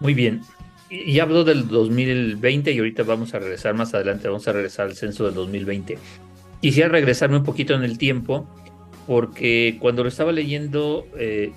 Muy 0.00 0.14
bien. 0.14 0.42
Y 0.88 1.18
habló 1.18 1.42
del 1.42 1.66
2020 1.68 2.72
y 2.72 2.78
ahorita 2.78 3.02
vamos 3.02 3.34
a 3.34 3.40
regresar 3.40 3.74
más 3.74 3.92
adelante, 3.94 4.28
vamos 4.28 4.46
a 4.46 4.52
regresar 4.52 4.86
al 4.86 4.94
censo 4.94 5.24
del 5.24 5.34
2020. 5.34 5.98
Quisiera 6.60 6.88
regresarme 6.88 7.36
un 7.36 7.44
poquito 7.44 7.74
en 7.74 7.82
el 7.82 7.98
tiempo 7.98 8.48
porque 9.06 9.78
cuando 9.80 10.02
lo 10.02 10.08
estaba 10.08 10.32
leyendo, 10.32 11.06
eh, 11.18 11.52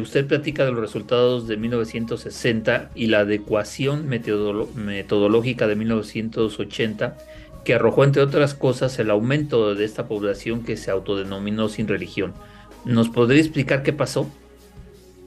usted 0.00 0.26
platica 0.26 0.64
de 0.64 0.72
los 0.72 0.80
resultados 0.80 1.48
de 1.48 1.56
1960 1.56 2.90
y 2.94 3.06
la 3.06 3.20
adecuación 3.20 4.06
metodológica 4.06 5.66
de 5.66 5.76
1980 5.76 7.16
que 7.64 7.74
arrojó, 7.74 8.04
entre 8.04 8.22
otras 8.22 8.54
cosas, 8.54 8.98
el 8.98 9.10
aumento 9.10 9.74
de 9.74 9.84
esta 9.84 10.06
población 10.06 10.62
que 10.62 10.76
se 10.76 10.90
autodenominó 10.90 11.68
sin 11.68 11.88
religión. 11.88 12.32
¿Nos 12.84 13.08
podría 13.08 13.40
explicar 13.40 13.82
qué 13.82 13.92
pasó? 13.92 14.30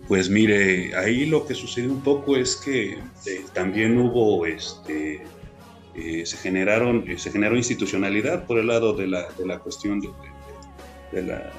Pues 0.10 0.28
mire, 0.28 0.96
ahí 0.96 1.28
lo 1.28 1.46
que 1.46 1.54
sucedió 1.54 1.92
un 1.92 2.02
poco 2.02 2.36
es 2.36 2.56
que 2.56 2.94
eh, 3.28 3.46
también 3.54 3.96
hubo, 4.00 4.44
este, 4.48 5.22
eh, 5.94 6.26
se 6.26 6.36
generaron, 6.36 7.08
eh, 7.08 7.20
se 7.20 7.30
generó 7.32 7.56
institucionalidad 7.56 8.48
por 8.48 8.58
el 8.58 8.66
lado 8.66 8.94
de 8.94 9.06
la, 9.06 9.28
de 9.38 9.46
la 9.46 9.60
cuestión 9.60 10.02
de, 10.02 10.10
de 11.12 11.22
la, 11.22 11.54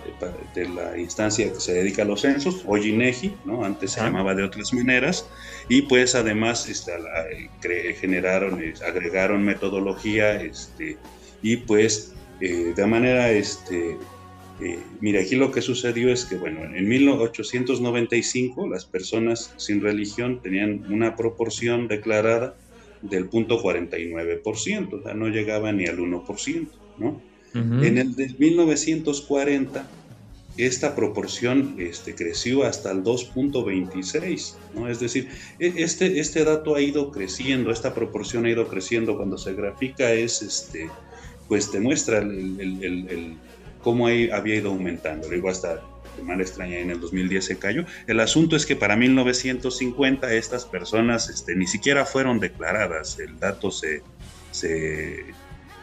de 0.53 0.69
la, 0.69 0.99
instancia 0.99 1.53
que 1.53 1.61
se 1.61 1.75
dedica 1.75 2.03
a 2.03 2.05
los 2.05 2.23
censos, 2.23 2.65
hoy 2.67 2.89
INEGI, 2.89 3.37
¿no? 3.45 3.65
antes 3.65 3.93
se 3.93 4.01
llamaba 4.01 4.35
de 4.35 4.43
otras 4.43 4.73
maneras, 4.75 5.29
y 5.69 5.83
pues 5.83 6.17
además 6.17 6.69
este, 6.69 6.93
generaron, 8.01 8.61
agregaron 8.85 9.45
metodología, 9.45 10.43
este, 10.43 10.99
y 11.41 11.59
pues 11.59 12.15
de 12.41 12.87
manera, 12.87 13.31
este, 13.31 13.97
eh, 14.63 14.79
mira, 15.01 15.21
aquí 15.21 15.37
lo 15.37 15.53
que 15.53 15.63
sucedió 15.63 16.13
es 16.13 16.25
que, 16.25 16.37
bueno, 16.37 16.65
en 16.65 16.87
1895 16.87 18.69
las 18.69 18.85
personas 18.85 19.55
sin 19.57 19.81
religión 19.81 20.41
tenían 20.43 20.85
una 20.93 21.17
proporción 21.17 21.89
declarada 21.89 22.57
del 23.03 23.27
punto 23.29 23.63
49%, 23.63 24.93
o 24.93 25.03
sea, 25.03 25.15
no 25.15 25.29
llegaba 25.29 25.73
ni 25.73 25.87
al 25.87 25.99
1%, 25.99 26.69
¿no? 26.99 27.23
En 27.53 27.99
el 27.99 28.15
de 28.15 28.33
1940, 28.39 29.89
esta 30.57 30.95
proporción 30.95 31.75
este, 31.79 32.15
creció 32.15 32.63
hasta 32.65 32.93
el 32.93 33.03
2.26, 33.03 34.55
¿no? 34.75 34.89
Es 34.89 35.01
decir, 35.01 35.29
e, 35.59 35.73
este, 35.79 36.21
este 36.21 36.45
dato 36.45 36.77
ha 36.77 36.81
ido 36.81 37.11
creciendo, 37.11 37.73
esta 37.73 37.93
proporción 37.93 38.47
ha 38.47 38.51
ido 38.51 38.69
creciendo 38.69 39.17
cuando 39.17 39.37
se 39.37 39.55
grafica, 39.55 40.13
es, 40.13 40.43
este, 40.43 40.89
pues 41.49 41.73
demuestra 41.73 42.19
el, 42.19 42.61
el, 42.61 43.37
cómo 43.83 44.07
había 44.07 44.55
ido 44.55 44.71
aumentando. 44.71 45.29
Digo, 45.29 45.49
hasta 45.49 45.83
de 46.17 46.23
manera 46.23 46.43
extraña 46.43 46.79
en 46.79 46.91
el 46.91 47.01
2010 47.01 47.45
se 47.45 47.59
cayó. 47.59 47.85
El 48.07 48.21
asunto 48.21 48.57
es 48.57 48.67
que 48.67 48.77
para 48.77 48.97
1950 48.97 50.33
estas 50.35 50.65
personas 50.65 51.29
este, 51.29 51.55
ni 51.57 51.67
siquiera 51.67 52.05
fueron 52.05 52.41
declaradas, 52.41 53.19
el 53.19 53.39
dato 53.39 53.71
se, 53.71 54.03
se 54.51 55.25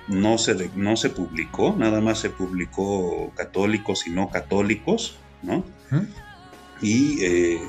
no 0.07 0.37
se, 0.37 0.69
no 0.75 0.95
se 0.95 1.09
publicó, 1.09 1.75
nada 1.77 2.01
más 2.01 2.19
se 2.19 2.29
publicó 2.29 3.31
católicos 3.35 4.07
y 4.07 4.11
no 4.11 4.29
católicos, 4.29 5.17
¿no? 5.43 5.63
Y, 6.81 7.23
eh, 7.23 7.61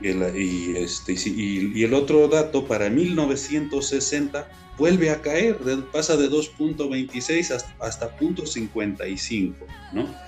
y, 0.00 0.76
este, 0.76 1.14
y, 1.14 1.82
el 1.82 1.94
otro 1.94 2.28
dato, 2.28 2.66
para 2.66 2.90
1960 2.90 4.48
vuelve 4.76 5.10
a 5.10 5.22
caer, 5.22 5.58
pasa 5.92 6.16
de 6.16 6.28
2.26 6.28 7.50
hasta, 7.50 7.74
hasta 7.80 8.16
0.55, 8.18 9.54
¿no? 9.92 10.26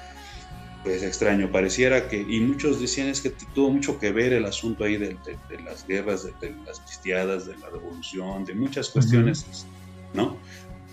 Pues 0.85 1.02
extraño, 1.02 1.50
pareciera 1.50 2.09
que, 2.09 2.24
y 2.26 2.40
muchos 2.40 2.81
decían 2.81 3.09
es 3.09 3.20
que 3.20 3.31
tuvo 3.54 3.70
mucho 3.70 3.98
que 3.98 4.12
ver 4.12 4.33
el 4.33 4.46
asunto 4.46 4.85
ahí 4.85 4.96
de, 4.96 5.16
las 5.64 5.87
guerras, 5.87 6.24
de, 6.24 6.54
las 6.64 6.81
cristiadas, 6.81 7.46
de 7.46 7.57
la 7.59 7.68
revolución, 7.68 8.44
de 8.44 8.54
muchas 8.54 8.88
cuestiones, 8.88 9.44
¿no? 10.14 10.38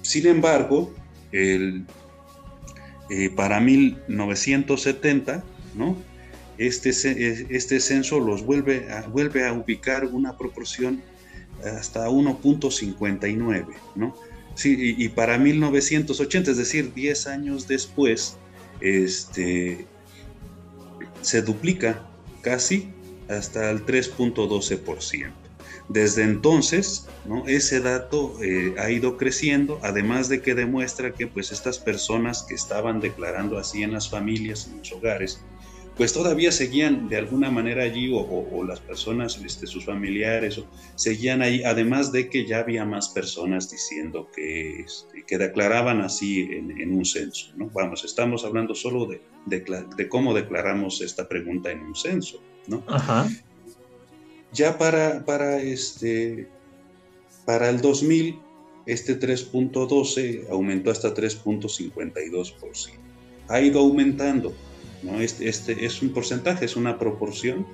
Sin 0.01 0.27
embargo, 0.27 0.93
el, 1.31 1.85
eh, 3.09 3.29
para 3.29 3.59
1970, 3.59 5.43
¿no? 5.75 5.95
Este, 6.57 6.89
este 6.89 7.79
censo 7.79 8.19
los 8.19 8.45
vuelve 8.45 8.91
a, 8.91 9.01
vuelve 9.07 9.45
a 9.45 9.53
ubicar 9.53 10.05
una 10.05 10.37
proporción 10.37 11.01
hasta 11.63 12.07
1.59, 12.07 13.65
¿no? 13.95 14.15
Sí, 14.55 14.95
y, 14.97 15.09
para 15.09 15.37
1980, 15.37 16.51
es 16.51 16.57
decir, 16.57 16.93
10 16.93 17.27
años 17.27 17.67
después, 17.67 18.37
este, 18.79 19.85
se 21.21 21.41
duplica 21.41 22.07
casi 22.41 22.87
hasta 23.27 23.69
el 23.69 23.85
3.12%. 23.85 25.31
Desde 25.89 26.23
entonces, 26.23 27.07
¿no? 27.25 27.45
ese 27.47 27.79
dato 27.79 28.41
eh, 28.41 28.73
ha 28.79 28.89
ido 28.89 29.17
creciendo, 29.17 29.79
además 29.83 30.29
de 30.29 30.41
que 30.41 30.55
demuestra 30.55 31.13
que 31.13 31.27
pues, 31.27 31.51
estas 31.51 31.77
personas 31.77 32.43
que 32.43 32.55
estaban 32.55 33.01
declarando 33.01 33.59
así 33.59 33.83
en 33.83 33.91
las 33.91 34.09
familias, 34.09 34.67
en 34.71 34.79
los 34.79 34.91
hogares, 34.93 35.41
pues 35.97 36.11
todavía 36.11 36.51
seguían 36.51 37.07
de 37.07 37.17
alguna 37.17 37.49
manera 37.49 37.83
allí 37.83 38.11
o, 38.13 38.63
las 38.65 38.81
personas, 38.81 39.39
este, 39.43 39.65
sus 39.65 39.85
familiares, 39.85 40.61
seguían 40.95 41.41
ahí, 41.41 41.63
además 41.63 42.11
de 42.11 42.29
que 42.29 42.45
ya 42.45 42.59
había 42.59 42.85
más 42.85 43.09
personas 43.09 43.69
diciendo 43.69 44.29
que, 44.35 44.81
este, 44.81 45.23
que 45.25 45.37
declaraban 45.37 46.01
así 46.01 46.41
en, 46.41 46.93
un 46.93 47.05
censo. 47.05 47.51
¿no? 47.55 47.69
Vamos, 47.73 48.03
estamos 48.03 48.43
hablando 48.43 48.75
solo 48.75 49.05
de, 49.05 49.21
de, 49.45 50.09
cómo 50.09 50.33
declaramos 50.33 50.99
esta 51.01 51.29
pregunta 51.29 51.71
en 51.71 51.81
un 51.81 51.95
censo. 51.95 52.41
¿no? 52.67 52.83
Ajá. 52.87 53.29
Ya 54.51 54.77
para, 54.77 55.23
para, 55.25 55.61
este, 55.61 56.49
para 57.45 57.69
el 57.69 57.79
2000, 57.79 58.39
este 58.85 59.19
3.12 59.19 60.49
aumentó 60.49 60.91
hasta 60.91 61.13
3.52%. 61.13 62.91
Ha 63.47 63.61
ido 63.61 63.79
aumentando, 63.79 64.53
¿no? 65.05 65.21
Este, 65.21 65.47
este, 65.47 65.85
es 65.85 66.01
un 66.01 66.09
porcentaje, 66.09 66.65
es 66.65 66.75
una 66.75 66.97
proporción, 66.97 67.65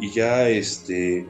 y 0.00 0.10
ya 0.10 0.48
este, 0.48 1.26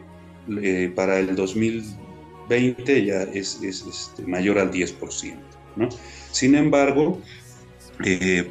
para 0.94 1.18
el 1.18 1.34
2020 1.36 3.04
ya 3.04 3.22
es, 3.22 3.60
es 3.62 3.84
este, 3.86 4.22
mayor 4.22 4.58
al 4.58 4.70
10%. 4.70 5.34
¿no? 5.76 5.88
Sin 6.30 6.54
embargo, 6.54 7.20
eh, 8.04 8.48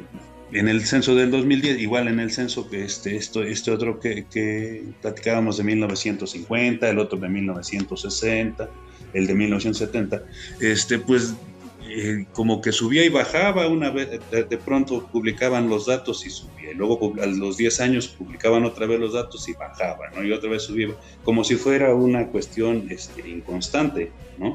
en 0.52 0.68
el 0.68 0.84
censo 0.84 1.14
del 1.14 1.30
2010, 1.30 1.78
igual 1.78 2.08
en 2.08 2.20
el 2.20 2.30
censo 2.30 2.68
que 2.68 2.84
este, 2.84 3.16
esto, 3.16 3.42
este 3.42 3.70
otro 3.70 4.00
que, 4.00 4.26
que, 4.30 4.84
platicábamos 5.00 5.58
de 5.58 5.64
1950, 5.64 6.88
el 6.88 6.98
otro 6.98 7.18
de 7.18 7.28
1960, 7.28 8.68
el 9.12 9.26
de 9.26 9.34
1970, 9.34 10.22
este, 10.60 10.98
pues 10.98 11.34
eh, 11.92 12.26
como 12.32 12.60
que 12.60 12.70
subía 12.70 13.04
y 13.04 13.08
bajaba 13.08 13.66
una 13.66 13.90
vez, 13.90 14.20
de, 14.30 14.58
pronto 14.58 15.08
publicaban 15.10 15.68
los 15.68 15.86
datos 15.86 16.24
y 16.24 16.30
subía, 16.30 16.70
y 16.70 16.74
luego 16.74 17.14
a 17.20 17.26
los 17.26 17.56
10 17.56 17.80
años 17.80 18.06
publicaban 18.06 18.64
otra 18.64 18.86
vez 18.86 19.00
los 19.00 19.12
datos 19.12 19.48
y 19.48 19.54
bajaba, 19.54 20.08
¿no? 20.14 20.22
Y 20.22 20.30
otra 20.30 20.50
vez 20.50 20.62
subía, 20.62 20.88
como 21.24 21.42
si 21.42 21.56
fuera 21.56 21.92
una 21.92 22.28
cuestión 22.28 22.86
este, 22.90 23.28
inconstante, 23.28 24.12
¿no? 24.38 24.54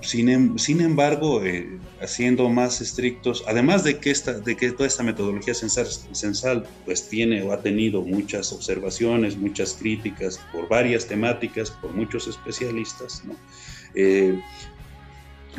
Sin, 0.00 0.30
em, 0.30 0.56
sin 0.56 0.80
embargo, 0.80 1.44
eh, 1.44 1.78
haciendo 2.00 2.48
más 2.48 2.80
estrictos, 2.80 3.44
además 3.46 3.84
de 3.84 3.98
que, 3.98 4.10
esta, 4.10 4.32
de 4.32 4.56
que 4.56 4.72
toda 4.72 4.86
esta 4.86 5.02
metodología 5.02 5.52
censal, 5.52 5.86
censal, 6.12 6.66
pues 6.86 7.08
tiene 7.08 7.42
o 7.42 7.52
ha 7.52 7.60
tenido 7.60 8.00
muchas 8.00 8.50
observaciones, 8.52 9.36
muchas 9.36 9.74
críticas 9.74 10.40
por 10.52 10.68
varias 10.68 11.06
temáticas, 11.06 11.70
por 11.70 11.92
muchos 11.92 12.28
especialistas, 12.28 13.24
eh, 13.94 14.40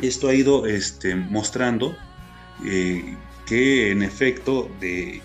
esto 0.02 0.28
ha 0.28 0.34
ido 0.34 0.66
este, 0.66 1.14
mostrando 1.14 1.96
eh, 2.64 3.16
que 3.46 3.90
en 3.90 4.02
efecto 4.02 4.70
de, 4.80 5.22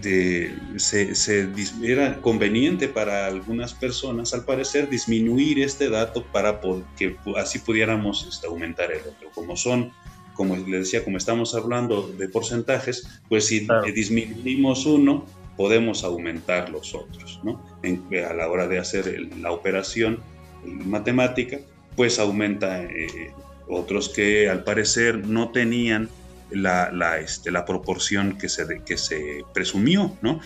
de, 0.00 0.54
se, 0.76 1.48
era 1.82 2.20
conveniente 2.20 2.88
para 2.88 3.26
algunas 3.26 3.74
personas, 3.74 4.34
al 4.34 4.44
parecer, 4.44 4.88
disminuir 4.88 5.60
este 5.60 5.88
dato 5.88 6.24
para 6.24 6.60
que 6.96 7.16
así 7.36 7.58
pudiéramos 7.58 8.26
este, 8.28 8.46
aumentar 8.46 8.92
el 8.92 9.00
otro. 9.00 9.30
Como 9.34 9.56
son, 9.56 9.92
como 10.34 10.56
les 10.56 10.80
decía, 10.80 11.04
como 11.04 11.16
estamos 11.16 11.54
hablando 11.54 12.08
de 12.08 12.28
porcentajes, 12.28 13.20
pues 13.28 13.46
si 13.46 13.66
disminuimos 13.94 14.86
uno, 14.86 15.26
podemos 15.56 16.04
aumentar 16.04 16.68
los 16.68 16.94
otros, 16.94 17.40
¿no? 17.42 17.64
a 17.82 18.34
la 18.34 18.48
hora 18.48 18.68
de 18.68 18.78
hacer 18.78 19.28
la 19.40 19.50
operación 19.50 20.20
matemática, 20.64 21.58
pues 21.96 22.18
aumenta 22.18 22.84
eh, 22.84 23.32
otros 23.68 24.08
que 24.08 24.48
al 24.48 24.64
parecer 24.64 25.26
no 25.26 25.50
tenían 25.50 26.08
la, 26.50 26.90
la, 26.92 27.18
este, 27.18 27.50
la 27.50 27.64
proporción 27.64 28.38
que 28.38 28.48
se, 28.48 28.64
que 28.84 28.96
se 28.96 29.44
presumió, 29.52 30.16
¿no? 30.22 30.40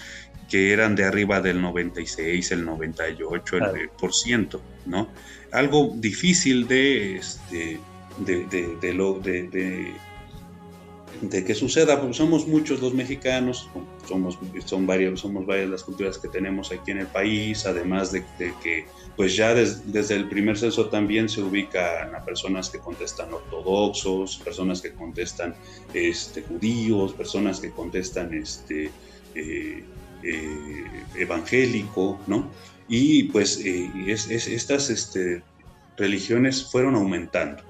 que 0.50 0.72
eran 0.72 0.96
de 0.96 1.04
arriba 1.04 1.40
del 1.40 1.62
96, 1.62 2.50
el 2.50 2.64
98, 2.64 3.56
el 3.56 3.88
por 3.90 4.12
ciento, 4.12 4.60
¿no? 4.84 5.08
Algo 5.52 5.92
difícil 5.94 6.66
de, 6.66 7.16
este, 7.16 7.78
de, 8.18 8.46
de, 8.46 8.76
de, 8.80 8.92
lo, 8.92 9.20
de, 9.20 9.94
de 11.20 11.44
que 11.44 11.54
suceda, 11.54 12.00
porque 12.00 12.14
somos 12.14 12.46
muchos 12.46 12.80
los 12.80 12.94
mexicanos, 12.94 13.68
somos, 14.08 14.38
son 14.64 14.86
varias, 14.86 15.20
somos 15.20 15.44
varias 15.44 15.68
las 15.68 15.84
culturas 15.84 16.18
que 16.18 16.28
tenemos 16.28 16.72
aquí 16.72 16.92
en 16.92 16.98
el 16.98 17.06
país, 17.06 17.66
además 17.66 18.12
de, 18.12 18.24
que 18.38 18.86
pues 19.16 19.36
ya 19.36 19.54
desde 19.54 20.16
el 20.16 20.28
primer 20.28 20.56
censo 20.56 20.86
también 20.86 21.28
se 21.28 21.42
ubican 21.42 22.14
a 22.14 22.24
personas 22.24 22.70
que 22.70 22.78
contestan 22.78 23.32
ortodoxos, 23.32 24.38
personas 24.38 24.80
que 24.80 24.92
contestan 24.92 25.54
este, 25.92 26.42
judíos, 26.42 27.12
personas 27.12 27.60
que 27.60 27.70
contestan 27.70 28.32
este, 28.32 28.90
eh, 29.34 29.84
eh, 30.22 30.84
evangélico, 31.16 32.18
¿no? 32.26 32.50
Y 32.88 33.24
pues 33.24 33.60
eh, 33.64 33.90
estas 34.06 34.90
este, 34.90 35.42
religiones 35.96 36.64
fueron 36.64 36.94
aumentando. 36.96 37.62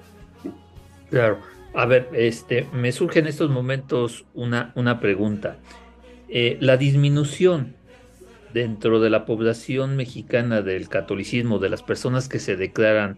Claro. 1.09 1.39
A 1.73 1.85
ver, 1.85 2.09
este, 2.13 2.67
me 2.73 2.91
surge 2.91 3.19
en 3.19 3.27
estos 3.27 3.49
momentos 3.49 4.25
una, 4.33 4.73
una 4.75 4.99
pregunta. 4.99 5.57
Eh, 6.27 6.57
la 6.59 6.77
disminución 6.77 7.75
dentro 8.53 8.99
de 8.99 9.09
la 9.09 9.25
población 9.25 9.95
mexicana 9.95 10.61
del 10.61 10.89
catolicismo, 10.89 11.59
de 11.59 11.69
las 11.69 11.81
personas 11.81 12.27
que 12.27 12.39
se 12.39 12.57
declaran 12.57 13.17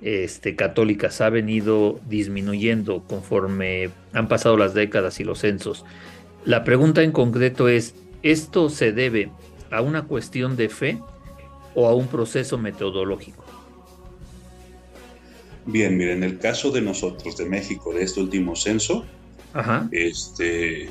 este, 0.00 0.56
católicas, 0.56 1.20
ha 1.20 1.30
venido 1.30 2.00
disminuyendo 2.08 3.04
conforme 3.04 3.90
han 4.12 4.26
pasado 4.26 4.56
las 4.56 4.74
décadas 4.74 5.20
y 5.20 5.24
los 5.24 5.38
censos. 5.38 5.84
La 6.44 6.64
pregunta 6.64 7.04
en 7.04 7.12
concreto 7.12 7.68
es, 7.68 7.94
¿esto 8.24 8.68
se 8.68 8.92
debe 8.92 9.30
a 9.70 9.80
una 9.80 10.02
cuestión 10.02 10.56
de 10.56 10.68
fe 10.68 10.98
o 11.76 11.88
a 11.88 11.94
un 11.94 12.08
proceso 12.08 12.58
metodológico? 12.58 13.61
Bien, 15.64 15.96
miren, 15.96 16.18
en 16.18 16.24
el 16.24 16.38
caso 16.38 16.70
de 16.70 16.80
nosotros, 16.80 17.36
de 17.36 17.44
México, 17.44 17.92
de 17.94 18.02
este 18.02 18.20
último 18.20 18.56
censo, 18.56 19.04
este, 19.90 20.90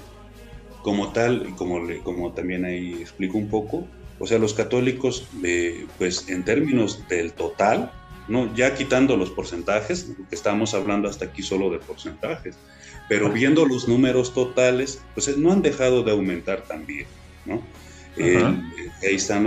como 0.82 1.12
tal, 1.12 1.56
como, 1.56 1.82
como 2.04 2.32
también 2.32 2.66
ahí 2.66 2.94
explico 2.94 3.38
un 3.38 3.50
poco, 3.50 3.86
o 4.20 4.28
sea, 4.28 4.38
los 4.38 4.54
católicos, 4.54 5.28
eh, 5.44 5.88
pues 5.98 6.30
en 6.30 6.46
términos 6.46 7.08
del 7.10 7.34
total, 7.34 7.92
no, 8.28 8.54
ya 8.56 8.76
quitando 8.76 9.18
los 9.18 9.32
porcentajes, 9.32 10.12
que 10.30 10.36
estamos 10.36 10.74
hablando 10.74 11.10
hasta 11.10 11.26
aquí 11.26 11.42
solo 11.42 11.70
de 11.70 11.80
porcentajes, 11.80 12.56
pero 13.10 13.30
viendo 13.30 13.66
los 13.66 13.88
números 13.88 14.34
totales, 14.34 15.02
pues 15.16 15.36
no 15.38 15.52
han 15.52 15.62
dejado 15.62 16.04
de 16.04 16.12
aumentar 16.12 16.64
también, 16.64 17.08
¿no? 17.46 17.62
Eh, 18.18 18.44
ahí 19.04 19.16
están 19.16 19.46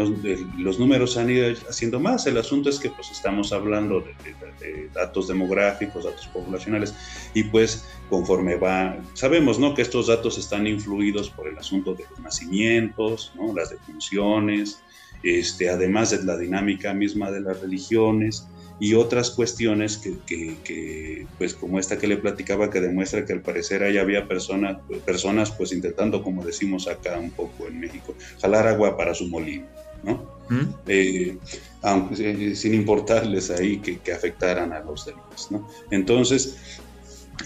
los, 0.59 0.79
números 0.79 1.17
han 1.17 1.31
ido 1.31 1.55
haciendo 1.69 2.01
más. 2.01 2.27
El 2.27 2.39
asunto 2.39 2.71
es 2.71 2.79
que 2.79 2.91
pues 2.91 3.11
estamos 3.11 3.53
hablando 3.53 4.01
de, 4.01 4.89
datos 4.95 5.29
demográficos, 5.29 6.05
datos 6.05 6.27
poblacionales 6.29 6.95
y 7.35 7.45
pues 7.45 7.87
conforme 8.09 8.57
va, 8.57 8.97
sabemos 9.13 9.59
¿no? 9.59 9.75
que 9.75 9.83
estos 9.83 10.07
datos 10.07 10.39
están 10.39 10.67
influidos 10.67 11.29
por 11.31 11.49
el 11.49 11.59
asunto 11.59 11.95
de 11.95 12.05
los 12.11 12.21
nacimientos, 12.21 13.33
¿no? 13.35 13.55
las 13.55 13.71
defunciones, 13.71 14.81
este, 15.23 15.69
además 15.69 16.11
de 16.11 16.25
la 16.25 16.37
dinámica 16.37 16.95
misma 16.95 17.31
de 17.31 17.41
las 17.41 17.61
religiones 17.61 18.47
y 18.81 18.95
otras 18.95 19.31
cuestiones 19.31 19.99
que, 19.99 21.27
pues 21.39 21.55
como 21.55 21.79
esta 21.79 21.99
que 21.99 22.07
le 22.07 22.17
platicaba, 22.17 22.71
que 22.71 22.81
demuestra 22.81 23.25
que 23.25 23.33
al 23.33 23.41
parecer 23.41 23.83
ahí 23.83 23.99
había 23.99 24.27
personas, 24.27 24.79
personas 25.05 25.51
pues 25.53 25.73
intentando, 25.73 26.23
como 26.23 26.45
decimos 26.45 26.89
acá 26.89 27.19
un 27.19 27.31
poco 27.31 27.69
en 27.69 27.81
México, 27.81 28.15
jalar 28.41 28.67
agua 28.67 28.97
para 28.97 29.15
su 29.15 29.29
molino, 29.29 29.67
¿no? 30.03 30.35
¿Mm? 30.49 30.75
Eh, 30.89 31.39
aunque, 31.83 32.51
eh, 32.51 32.57
sin 32.57 32.75
importarles 32.75 33.51
ahí 33.51 33.79
que, 33.79 34.13
afectaran 34.13 34.73
a 34.73 34.81
los 34.81 35.07
demás, 35.07 35.51
¿no? 35.51 35.69
Entonces, 35.91 36.57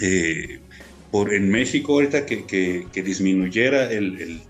eh, 0.01 0.61
por, 1.11 1.33
en 1.33 1.51
México 1.51 1.93
ahorita 1.95 2.25
que, 2.25 2.87
disminuyera 2.95 3.93
el 3.93 4.41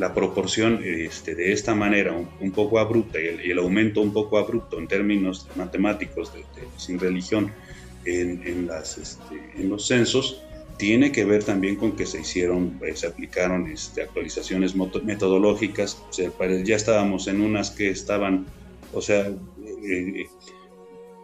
la 0.00 0.14
proporción 0.14 0.80
este, 0.82 1.34
de 1.34 1.52
esta 1.52 1.74
manera 1.74 2.16
un, 2.40 2.50
poco 2.52 2.78
abrupta 2.78 3.20
y 3.20 3.50
el, 3.50 3.58
aumento 3.58 4.00
un 4.00 4.14
poco 4.14 4.38
abrupto 4.38 4.78
en 4.78 4.88
términos 4.88 5.46
matemáticos 5.56 6.32
de, 6.32 6.42
sin 6.78 6.98
religión 6.98 7.52
en, 8.06 8.66
las, 8.66 8.96
este, 8.96 9.34
en 9.58 9.68
los 9.68 9.86
censos 9.86 10.42
tiene 10.78 11.12
que 11.12 11.26
ver 11.26 11.44
también 11.44 11.76
con 11.76 11.92
que 11.92 12.06
se 12.06 12.20
hicieron, 12.20 12.80
eh, 12.82 12.96
se 12.96 13.08
aplicaron 13.08 13.66
este, 13.66 14.00
actualizaciones 14.00 14.74
metodológicas, 14.74 16.02
o 16.08 16.12
sea, 16.12 16.30
ya 16.64 16.76
estábamos 16.76 17.28
en 17.28 17.42
unas 17.42 17.70
que 17.70 17.90
estaban, 17.90 18.46
o 18.94 19.02
sea, 19.02 19.30
eh, 19.84 20.26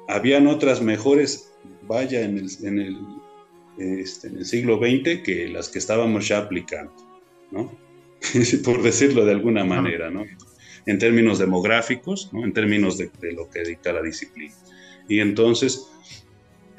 habían 0.07 0.47
otras 0.49 0.83
mejores, 0.83 1.55
vaya, 1.89 2.21
en 2.21 2.37
el, 2.37 2.51
en 2.62 2.79
el, 2.79 2.99
este, 3.79 4.29
en 4.29 4.37
el 4.37 4.45
siglo 4.45 4.77
XX 4.77 5.23
que 5.23 5.49
las 5.49 5.71
que 5.71 5.79
estábamos 5.79 6.29
ya 6.29 6.41
aplicando, 6.41 6.93
¿no? 7.51 7.86
por 8.65 8.83
decirlo 8.83 9.25
de 9.25 9.33
alguna 9.33 9.65
manera, 9.65 10.11
¿no? 10.11 10.25
En 10.87 10.99
términos 10.99 11.39
demográficos, 11.39 12.31
¿no? 12.33 12.45
En 12.45 12.53
términos 12.53 12.99
de, 12.99 13.11
lo 13.33 13.51
que 13.51 13.62
dicta 13.65 13.93
la 13.93 14.03
disciplina. 14.03 14.55
Y 15.09 15.21
entonces, 15.21 15.87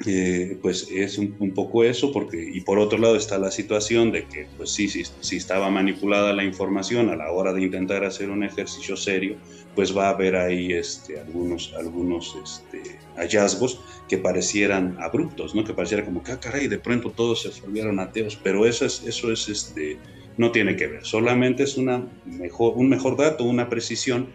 eh, 0.06 0.58
pues 0.62 0.88
es 0.90 1.18
un, 1.18 1.52
poco 1.54 1.84
eso, 1.84 2.12
porque, 2.12 2.50
y 2.52 2.60
por 2.60 2.78
otro 2.78 2.98
lado 2.98 3.16
está 3.16 3.38
la 3.38 3.50
situación 3.50 4.12
de 4.12 4.26
que, 4.26 4.46
pues 4.56 4.70
sí, 4.70 4.88
sí, 4.88 5.02
si 5.20 5.36
estaba 5.36 5.70
manipulada 5.70 6.32
la 6.32 6.44
información 6.44 7.08
a 7.08 7.16
la 7.16 7.30
hora 7.30 7.52
de 7.52 7.62
intentar 7.62 8.04
hacer 8.04 8.30
un 8.30 8.44
ejercicio 8.44 8.96
serio, 8.96 9.36
pues 9.74 9.96
va 9.96 10.08
a 10.08 10.10
haber 10.10 10.36
ahí 10.36 10.72
este, 10.72 11.20
algunos, 11.20 11.74
algunos 11.78 12.36
este, 12.42 12.98
hallazgos 13.16 13.80
que 14.08 14.18
parecieran 14.18 14.96
abruptos, 15.00 15.54
¿no? 15.54 15.64
Que 15.64 15.74
pareciera 15.74 16.04
como 16.04 16.22
que, 16.22 16.32
ah, 16.32 16.40
caray, 16.40 16.68
de 16.68 16.78
pronto 16.78 17.10
todos 17.10 17.42
se 17.42 17.60
volvieron 17.60 18.00
ateos, 18.00 18.38
pero 18.42 18.66
eso 18.66 18.86
es, 18.86 19.02
eso 19.06 19.32
es 19.32 19.48
este, 19.48 19.98
no 20.38 20.50
tiene 20.52 20.76
que 20.76 20.86
ver, 20.86 21.04
solamente 21.04 21.64
es 21.64 21.76
una 21.76 22.06
mejor, 22.24 22.72
un 22.76 22.88
mejor 22.88 23.16
dato, 23.16 23.44
una 23.44 23.68
precisión 23.68 24.28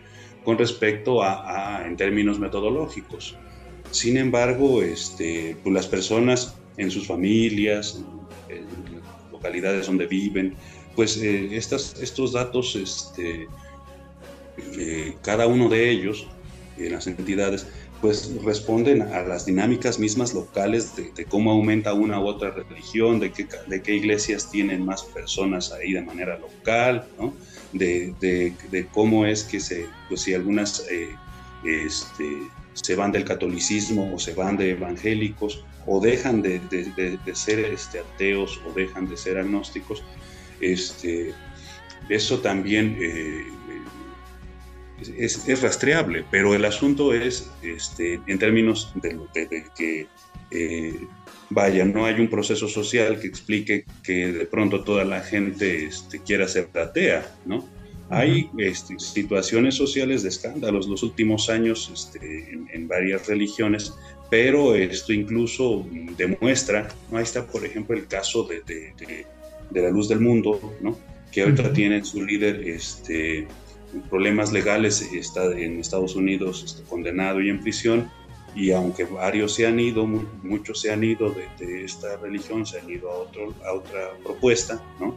con 0.44 0.58
respecto 0.58 1.24
a, 1.24 1.84
en 1.88 1.96
términos 1.98 2.38
metodológicos. 2.38 3.36
Sin 3.92 4.18
embargo, 4.18 4.84
este, 4.84 5.56
pues 5.63 5.74
las 5.74 5.88
personas 5.88 6.56
en 6.78 6.92
sus 6.92 7.08
familias, 7.08 8.04
en, 8.50 8.66
localidades 9.32 9.88
donde 9.88 10.06
viven, 10.06 10.56
pues 10.96 11.18
eh, 11.18 11.56
estos 11.56 12.34
datos, 12.34 12.76
este, 12.76 13.48
eh, 14.78 15.16
cada 15.22 15.48
uno 15.48 15.70
de 15.70 15.89
ellos, 15.89 16.28
en 16.78 16.92
las 16.92 17.08
entidades, 17.08 17.68
pues 18.04 18.30
responden 18.44 19.02
a 19.02 19.24
las 19.24 19.46
dinámicas 19.46 19.98
mismas 19.98 20.34
locales 20.34 20.94
de, 20.98 21.24
cómo 21.24 21.52
aumenta 21.52 21.94
una 21.94 22.20
u 22.20 22.28
otra 22.28 22.52
religión, 22.52 23.22
de 23.22 23.32
qué, 23.32 23.48
de 23.68 23.82
qué 23.82 23.96
iglesias 23.96 24.52
tienen 24.52 24.84
más 24.84 25.04
personas 25.04 25.72
ahí 25.72 25.94
de 25.94 26.02
manera 26.02 26.38
local, 26.38 27.08
¿no? 27.18 27.34
de, 27.72 28.13
de, 28.20 28.88
cómo 28.92 29.26
es 29.26 29.46
que 29.46 29.62
se, 29.62 29.86
pues 30.10 30.20
si 30.20 30.34
algunas 30.34 30.86
eh, 30.92 31.16
este, 31.63 32.26
se 32.74 32.96
van 32.96 33.13
del 33.13 33.24
catolicismo 33.24 34.13
o 34.13 34.20
se 34.20 34.34
van 34.34 34.58
de 34.58 34.72
evangélicos 34.72 35.63
o 35.86 36.02
dejan 36.02 36.42
de, 36.42 36.60
ser 37.34 37.60
este, 37.60 38.00
ateos 38.00 38.60
o 38.68 38.74
dejan 38.74 39.08
de 39.08 39.16
ser 39.16 39.38
agnósticos, 39.38 40.04
este, 40.60 41.34
eso 42.10 42.39
también 42.39 42.98
eh, 43.00 43.46
es, 45.18 45.62
rastreable, 45.62 46.24
pero 46.32 46.56
el 46.56 46.66
asunto 46.66 47.13
es, 47.13 47.52
este, 47.62 48.20
en 48.28 48.39
términos 48.39 48.94
de, 48.96 49.20
que, 49.76 50.08
eh, 50.52 51.00
vaya, 51.50 51.86
no 51.86 52.06
hay 52.06 52.20
un 52.20 52.30
proceso 52.30 52.68
social 52.68 53.20
que 53.20 53.28
explique 53.28 53.86
que 54.04 54.32
de 54.32 54.46
pronto 54.46 54.84
toda 54.84 55.04
la 55.04 55.22
gente 55.22 55.86
este, 55.86 56.20
quiera 56.20 56.48
ser 56.48 56.70
atea, 56.74 57.26
¿no? 57.46 57.68
Hay 58.10 58.50
este, 58.58 59.00
situaciones 59.00 59.76
sociales 59.76 60.24
de 60.24 60.30
escándalos 60.30 60.88
los 60.88 61.02
últimos 61.02 61.50
años 61.50 61.89
este, 61.92 62.52
en, 62.52 62.88
varias 62.88 63.28
religiones, 63.28 63.94
pero 64.30 64.76
esto 64.76 65.13
incluso 65.13 65.88
demuestra, 66.18 66.89
¿no? 67.10 67.18
ahí 67.18 67.24
está 67.24 67.48
por 67.48 67.66
ejemplo 67.66 67.96
el 67.96 68.06
caso 68.08 68.44
de, 68.44 68.62
de 69.72 69.82
la 69.82 69.89
luz 69.89 70.10
del 70.10 70.20
mundo, 70.20 70.76
¿no? 70.82 70.98
que 71.34 71.42
ahorita 71.42 71.74
tiene 71.74 72.06
su 72.06 72.24
líder 72.24 72.68
este, 72.68 73.48
problemas 74.10 74.51
legales, 74.51 75.01
está 75.13 75.45
en 75.45 75.79
Estados 75.79 76.15
Unidos 76.15 76.63
está 76.63 76.84
condenado 76.89 77.41
y 77.41 77.49
en 77.49 77.62
prisión, 77.62 78.10
y 78.56 78.71
aunque 78.71 79.03
varios 79.06 79.56
se 79.56 79.65
han 79.65 79.79
ido, 79.79 80.06
muchos 80.06 80.82
se 80.82 80.91
han 80.91 81.03
ido 81.03 81.34
de, 81.60 81.84
esta 81.84 82.17
religión, 82.17 82.65
se 82.65 82.79
han 82.79 82.89
ido 82.89 83.12
a, 83.12 83.15
otro, 83.15 83.53
a 83.65 83.73
otra 83.73 84.12
propuesta, 84.23 84.82
¿no? 84.99 85.15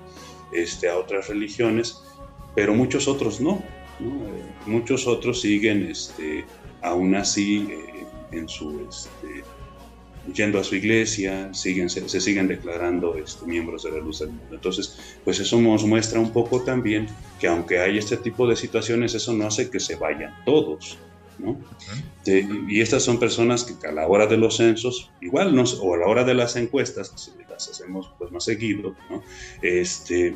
este, 0.52 0.88
a 0.88 0.96
otras 0.96 1.28
religiones, 1.28 2.02
pero 2.54 2.74
muchos 2.74 3.08
otros 3.08 3.40
no. 3.40 3.62
Eh, 4.00 4.42
muchos 4.66 5.06
otros 5.06 5.40
siguen 5.40 5.86
este, 5.90 6.44
aún 6.82 7.14
así 7.14 7.68
eh, 7.70 8.06
en, 8.32 8.48
su, 8.48 8.86
este, 8.88 9.44
yendo 10.34 10.58
a 10.58 10.64
su 10.64 10.74
iglesia, 10.74 11.52
siguen, 11.54 11.88
se, 11.88 12.08
siguen 12.20 12.48
declarando 12.48 13.16
este, 13.16 13.46
miembros 13.46 13.84
de 13.84 13.92
la 13.92 13.98
luz 13.98 14.20
del 14.20 14.30
mundo. 14.30 14.54
Entonces, 14.54 15.16
pues 15.24 15.38
eso 15.40 15.60
nos 15.60 15.84
muestra 15.84 16.20
un 16.20 16.32
poco 16.32 16.62
también 16.62 17.06
que 17.38 17.46
aunque 17.46 17.78
hay 17.78 17.98
este 17.98 18.16
tipo 18.16 18.46
de 18.46 18.56
situaciones, 18.56 19.14
eso 19.14 19.32
no 19.32 19.46
hace 19.46 19.70
que 19.70 19.80
se 19.80 19.96
vayan 19.96 20.34
todos. 20.44 20.98
¿no? 21.38 21.58
y 22.66 22.80
estas 22.80 23.02
son 23.02 23.20
personas 23.20 23.62
que 23.64 23.86
a 23.86 23.92
la 23.92 24.08
hora 24.08 24.26
de 24.26 24.38
los 24.38 24.56
censos, 24.56 25.10
igual, 25.20 25.54
no, 25.54 25.64
o 25.64 25.94
a 25.94 25.98
la 25.98 26.06
hora 26.06 26.24
de 26.24 26.32
las 26.32 26.56
encuestas, 26.56 27.10
que 27.36 27.44
las 27.44 27.68
hacemos 27.68 28.10
pues 28.18 28.32
más 28.32 28.44
seguido, 28.44 28.96
¿no? 29.10 29.22
este, 29.60 30.34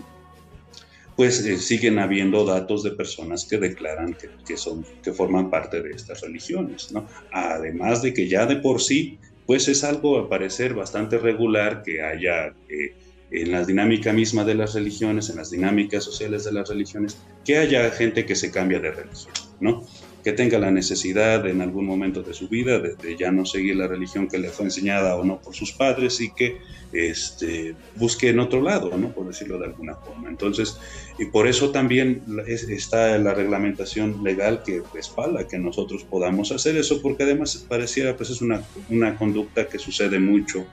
pues 1.21 1.45
eh, 1.45 1.59
siguen 1.59 1.99
habiendo 1.99 2.47
datos 2.47 2.83
de 2.83 2.93
personas 2.93 3.45
que 3.45 3.59
declaran 3.59 4.17
que, 4.47 4.57
son, 4.57 4.87
que 5.03 5.13
forman 5.13 5.51
parte 5.51 5.83
de 5.83 5.91
estas 5.91 6.23
religiones, 6.23 6.93
¿no? 6.93 7.07
Además 7.31 8.01
de 8.01 8.15
que 8.15 8.27
ya 8.27 8.47
de 8.47 8.57
por 8.57 8.81
sí, 8.81 9.19
pues 9.51 9.67
es 9.67 9.83
algo 9.83 10.17
a 10.17 10.29
parecer 10.29 10.75
bastante 10.75 11.19
regular 11.19 11.83
que 11.83 12.01
haya 12.01 12.55
eh, 12.69 12.95
en 13.33 13.51
la 13.51 13.65
dinámica 13.65 14.13
misma 14.13 14.45
de 14.45 14.55
las 14.55 14.75
religiones, 14.75 15.29
en 15.29 15.39
las 15.39 15.51
dinámicas 15.51 16.05
sociales 16.05 16.45
de 16.45 16.53
las 16.53 16.69
religiones, 16.69 17.19
que 17.45 17.59
haya 17.59 17.91
gente 17.91 18.25
que 18.25 18.37
se 18.37 18.53
cambia 18.53 18.79
de 18.79 18.93
religión, 18.93 19.35
¿no? 19.59 19.85
Que 20.23 20.33
tenga 20.33 20.59
la 20.59 20.71
necesidad 20.71 21.47
en 21.47 21.61
algún 21.61 21.87
momento 21.87 22.23
de 22.23 22.35
su 22.35 22.49
vida 22.49 22.79
de, 22.79 23.17
ya 23.17 23.31
no 23.31 23.47
seguir 23.47 23.77
la 23.77 23.87
religión 23.87 24.29
que 24.29 24.39
le 24.39 24.51
fue 24.51 24.67
enseñada 24.67 25.17
o 25.17 25.25
no 25.25 25.41
por 25.41 25.55
sus 25.55 25.73
padres 25.73 26.21
y 26.21 26.31
que 26.33 26.59
este, 26.93 27.75
busque 27.97 28.29
en 28.29 28.41
otro 28.41 28.61
lado, 28.61 28.97
¿no? 28.97 29.11
por 29.11 29.27
decirlo 29.27 29.59
de 29.59 29.67
alguna 29.67 29.95
forma. 29.95 30.29
Entonces, 30.29 30.79
y 31.19 31.27
por 31.27 31.47
eso 31.47 31.71
también 31.71 32.23
está 32.47 33.17
la 33.19 33.35
reglamentación 33.35 34.23
legal 34.23 34.63
que 34.65 34.83
respalda 34.93 35.47
que 35.49 35.59
nosotros 35.59 36.05
podamos 36.05 36.53
hacer 36.53 36.77
eso, 36.77 37.01
porque 37.01 37.23
además 37.23 37.65
pareciera 37.69 38.17
pues 38.17 38.31
es 38.31 38.43
una, 38.43 38.63
una 38.89 39.17
conducta 39.17 39.67
que 39.69 39.79
sucede 39.79 40.19
mucho 40.19 40.67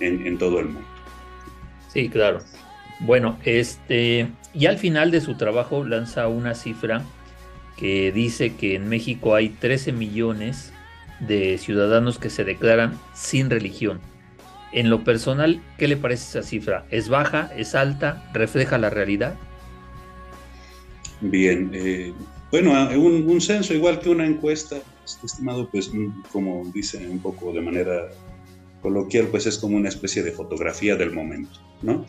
en, 0.00 0.26
en 0.26 0.38
todo 0.38 0.60
el 0.60 0.66
mundo. 0.66 0.88
Sí, 1.92 2.08
claro. 2.08 2.40
Bueno, 3.00 3.38
este, 3.44 4.28
y 4.54 4.66
al 4.66 4.78
final 4.78 5.10
de 5.10 5.20
su 5.20 5.34
trabajo 5.36 5.84
lanza 5.84 6.28
una 6.28 6.54
cifra 6.54 7.02
que 7.82 8.12
dice 8.12 8.54
que 8.54 8.76
en 8.76 8.88
México 8.88 9.34
hay 9.34 9.48
13 9.48 9.90
millones 9.90 10.72
de 11.18 11.58
ciudadanos 11.58 12.16
que 12.16 12.30
se 12.30 12.44
declaran 12.44 12.96
sin 13.12 13.50
religión. 13.50 13.98
En 14.72 14.88
lo 14.88 15.02
personal, 15.02 15.60
¿qué 15.78 15.88
le 15.88 15.96
parece 15.96 16.38
esa 16.38 16.48
cifra? 16.48 16.86
¿Es 16.92 17.08
baja? 17.08 17.50
¿Es 17.56 17.74
alta? 17.74 18.30
¿Refleja 18.34 18.78
la 18.78 18.88
realidad? 18.88 19.34
Bien, 21.20 21.72
eh, 21.74 22.12
bueno, 22.52 22.70
un, 22.96 23.28
un, 23.28 23.40
censo 23.40 23.74
igual 23.74 23.98
que 23.98 24.10
una 24.10 24.26
encuesta, 24.26 24.76
estimado, 25.24 25.68
pues 25.68 25.90
como 26.30 26.62
dice 26.72 27.04
un 27.08 27.18
poco 27.18 27.52
de 27.52 27.62
manera 27.62 28.10
coloquial, 28.80 29.26
pues 29.26 29.46
es 29.46 29.58
como 29.58 29.76
una 29.76 29.88
especie 29.88 30.22
de 30.22 30.30
fotografía 30.30 30.94
del 30.94 31.10
momento, 31.10 31.58
¿no? 31.82 32.06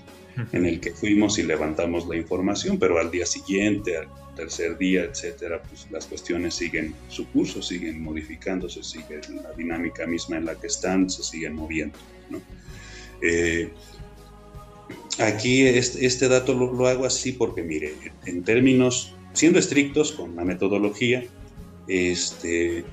En 0.51 0.67
el 0.67 0.79
que 0.79 0.91
fuimos 0.91 1.39
y 1.39 1.43
levantamos 1.43 2.07
la 2.07 2.15
información, 2.15 2.77
pero 2.77 2.99
al 2.99 3.09
día 3.09 3.25
siguiente, 3.25 3.97
al 3.97 4.07
tercer 4.35 4.77
día, 4.77 5.03
etcétera, 5.03 5.61
pues 5.61 5.87
las 5.91 6.05
cuestiones 6.05 6.55
siguen 6.55 6.93
su 7.09 7.27
curso, 7.29 7.61
siguen 7.61 8.01
modificándose, 8.01 8.83
sigue 8.83 9.21
la 9.43 9.51
dinámica 9.53 10.05
misma 10.05 10.37
en 10.37 10.45
la 10.45 10.55
que 10.55 10.67
están, 10.67 11.09
se 11.09 11.23
siguen 11.23 11.53
moviendo. 11.53 11.97
¿no? 12.29 12.41
Eh, 13.21 13.69
aquí 15.19 15.67
este, 15.67 16.05
este 16.05 16.27
dato 16.27 16.53
lo, 16.53 16.87
hago 16.87 17.05
así 17.05 17.31
porque, 17.31 17.63
mire, 17.63 17.93
en 18.25 18.43
términos, 18.43 19.15
siendo 19.33 19.59
estrictos 19.59 20.11
con 20.11 20.35
la 20.35 20.43
metodología, 20.43 21.23
este, 21.87 22.85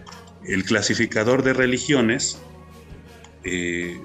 el 0.47 0.65
clasificador 0.65 1.43
de 1.43 1.53
religiones 1.53 2.39
eh, 3.45 3.99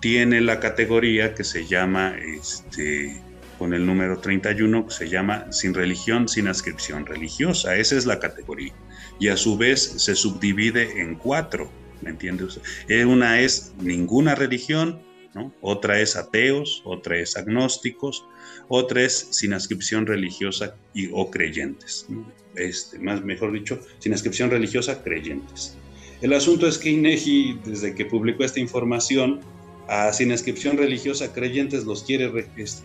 tiene 0.00 0.40
la 0.40 0.60
categoría 0.60 1.34
que 1.34 1.44
se 1.44 1.66
llama 1.66 2.16
este, 2.38 3.20
con 3.58 3.74
el 3.74 3.86
número 3.86 4.18
31 4.18 4.86
que 4.86 4.94
se 4.94 5.08
llama 5.08 5.50
Sin 5.52 5.74
religión, 5.74 6.28
sin 6.28 6.48
ascripción 6.48 7.06
religiosa. 7.06 7.76
Esa 7.76 7.96
es 7.96 8.06
la 8.06 8.18
categoría. 8.18 8.72
Y 9.18 9.28
a 9.28 9.36
su 9.36 9.56
vez 9.56 9.82
se 9.82 10.14
subdivide 10.14 11.00
en 11.00 11.14
cuatro, 11.14 11.70
¿me 12.02 12.10
entiendes? 12.10 12.60
Eh, 12.88 13.04
una 13.04 13.40
es 13.40 13.72
ninguna 13.80 14.34
religión, 14.34 15.02
¿no? 15.34 15.52
otra 15.60 16.00
es 16.00 16.16
ateos, 16.16 16.82
otra 16.84 17.18
es 17.18 17.36
agnósticos, 17.36 18.26
otra 18.68 19.02
es 19.02 19.28
sin 19.30 19.52
ascripción 19.52 20.06
religiosa 20.06 20.76
y, 20.94 21.08
o 21.12 21.30
creyentes. 21.30 22.06
Este, 22.54 22.98
más, 22.98 23.22
mejor 23.22 23.52
dicho, 23.52 23.80
sin 23.98 24.14
ascripción 24.14 24.50
religiosa, 24.50 25.02
creyentes. 25.02 25.76
El 26.22 26.32
asunto 26.32 26.66
es 26.66 26.78
que 26.78 26.90
INEGI, 26.90 27.60
desde 27.64 27.94
que 27.94 28.06
publicó 28.06 28.44
esta 28.44 28.60
información, 28.60 29.40
a 29.88 30.12
sin 30.12 30.30
inscripción 30.30 30.76
religiosa 30.76 31.32
creyentes 31.32 31.84
los 31.84 32.04
quiere 32.04 32.30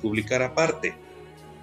publicar 0.01 0.41
aparte, 0.41 0.93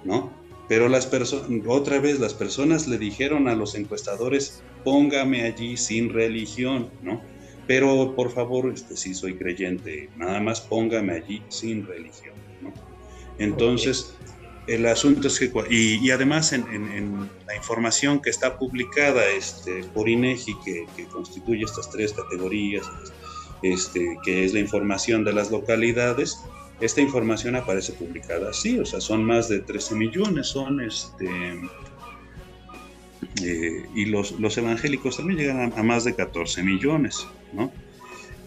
¿no? 0.03 0.31
Pero 0.67 0.87
las 0.87 1.07
personas, 1.07 1.49
otra 1.67 1.99
vez 1.99 2.19
las 2.19 2.33
personas 2.33 2.87
le 2.87 2.97
dijeron 2.97 3.47
a 3.47 3.55
los 3.55 3.75
encuestadores, 3.75 4.61
póngame 4.83 5.43
allí 5.43 5.77
sin 5.77 6.13
religión, 6.13 6.89
¿no? 7.01 7.21
Pero 7.67 8.15
por 8.15 8.31
favor, 8.31 8.71
este, 8.71 8.95
si 8.97 9.13
soy 9.13 9.35
creyente, 9.35 10.09
nada 10.17 10.39
más 10.39 10.61
póngame 10.61 11.13
allí 11.13 11.41
sin 11.49 11.87
religión, 11.87 12.35
¿no? 12.61 12.73
Entonces, 13.37 14.13
el 14.67 14.85
asunto 14.85 15.27
es 15.27 15.39
que, 15.39 15.51
y, 15.71 16.11
además 16.11 16.53
en, 16.53 17.29
la 17.47 17.55
información 17.55 18.21
que 18.21 18.29
está 18.29 18.59
publicada 18.59 19.27
este, 19.29 19.83
por 19.85 20.07
INEGI, 20.07 20.55
que, 20.63 20.85
que 20.95 21.05
constituye 21.05 21.63
estas 21.63 21.89
tres 21.89 22.13
categorías, 22.13 22.85
este, 23.03 23.18
que 23.61 24.45
es 24.45 24.53
la 24.53 24.59
información 24.59 25.23
de 25.23 25.33
las 25.33 25.51
localidades, 25.51 26.39
esta 26.81 27.01
información 27.01 27.55
aparece 27.55 27.93
publicada 27.93 28.51
así, 28.51 28.79
o 28.79 28.85
sea, 28.85 29.01
son 29.01 29.23
más 29.23 29.49
de 29.49 29.59
13 29.59 29.95
millones, 29.95 30.47
son 30.47 30.81
este... 30.81 31.29
Eh, 33.43 33.85
y 33.93 34.05
los, 34.05 34.31
los, 34.39 34.57
evangélicos 34.57 35.17
también 35.17 35.39
llegan 35.39 35.73
a, 35.75 35.83
más 35.83 36.03
de 36.03 36.15
14 36.15 36.63
millones, 36.63 37.27
¿no? 37.53 37.71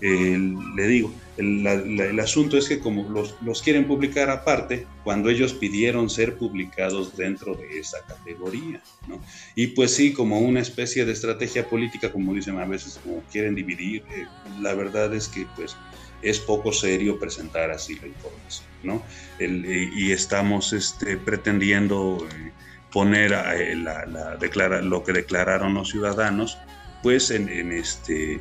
Le 0.03 0.87
digo, 0.89 1.15
el, 1.37 2.21
asunto 2.21 2.59
es 2.59 2.69
que 2.69 2.81
como 2.81 3.09
los, 3.09 3.37
los, 3.43 3.63
quieren 3.63 3.87
publicar 3.87 4.31
aparte, 4.31 4.87
cuando 5.05 5.31
ellos 5.31 5.55
pidieron 5.55 6.11
ser 6.11 6.37
publicados 6.37 7.17
dentro 7.17 7.55
de 7.55 7.79
esa 7.79 8.05
categoría, 8.07 8.83
¿no? 9.09 9.21
Y 9.55 9.69
pues 9.69 9.95
sí, 9.95 10.13
como 10.13 10.41
una 10.41 10.61
especie 10.61 11.05
de 11.05 11.13
estrategia 11.13 11.69
política, 11.69 12.11
como 12.11 12.35
dicen 12.35 12.59
a 12.59 12.67
veces, 12.67 12.99
como 13.03 13.23
quieren 13.31 13.55
dividir, 13.55 14.03
eh, 14.11 14.27
la 14.61 14.75
verdad 14.75 15.15
es 15.15 15.29
que 15.29 15.47
pues 15.57 15.77
es 16.21 16.39
poco 16.39 16.73
serio 16.73 17.19
presentar 17.19 17.71
así 17.71 17.97
la 17.97 18.09
información, 18.09 18.69
¿no? 18.83 19.03
Eh, 19.39 19.91
y 19.95 20.13
estamos 20.13 20.73
este, 20.73 21.17
pretendiendo 21.17 22.27
eh, 22.31 22.53
poner 22.93 23.31
la, 23.31 24.07
la 24.07 24.83
lo 24.83 25.03
que 25.03 25.13
declararon 25.13 25.75
los 25.75 25.91
ciudadanos, 25.91 26.59
pues 27.03 27.31
en, 27.31 27.49
en 27.49 27.73
este 27.73 28.41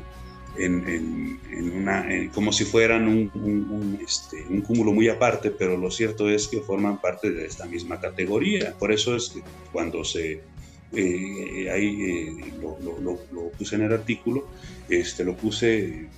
en, 0.56 1.40
una, 1.74 2.06
como 2.34 2.52
si 2.52 2.64
fueran 2.64 3.08
un, 3.08 3.98
este, 4.04 4.44
un, 4.48 4.60
cúmulo 4.60 4.92
muy 4.92 5.08
aparte, 5.08 5.50
pero 5.50 5.76
lo 5.76 5.90
cierto 5.90 6.28
es 6.28 6.48
que 6.48 6.60
forman 6.60 7.00
parte 7.00 7.30
de 7.30 7.46
esta 7.46 7.66
misma 7.66 8.00
categoría. 8.00 8.74
Por 8.78 8.92
eso 8.92 9.16
es 9.16 9.30
que 9.30 9.42
cuando 9.72 10.04
se 10.04 10.42
eh, 10.94 11.70
ahí 11.70 12.02
eh, 12.02 12.52
lo, 12.60 12.78
lo, 13.00 13.48
puse 13.50 13.76
en 13.76 13.82
el 13.82 13.92
artículo, 13.92 14.46
este, 14.88 15.24
lo 15.24 15.36
puse 15.36 16.08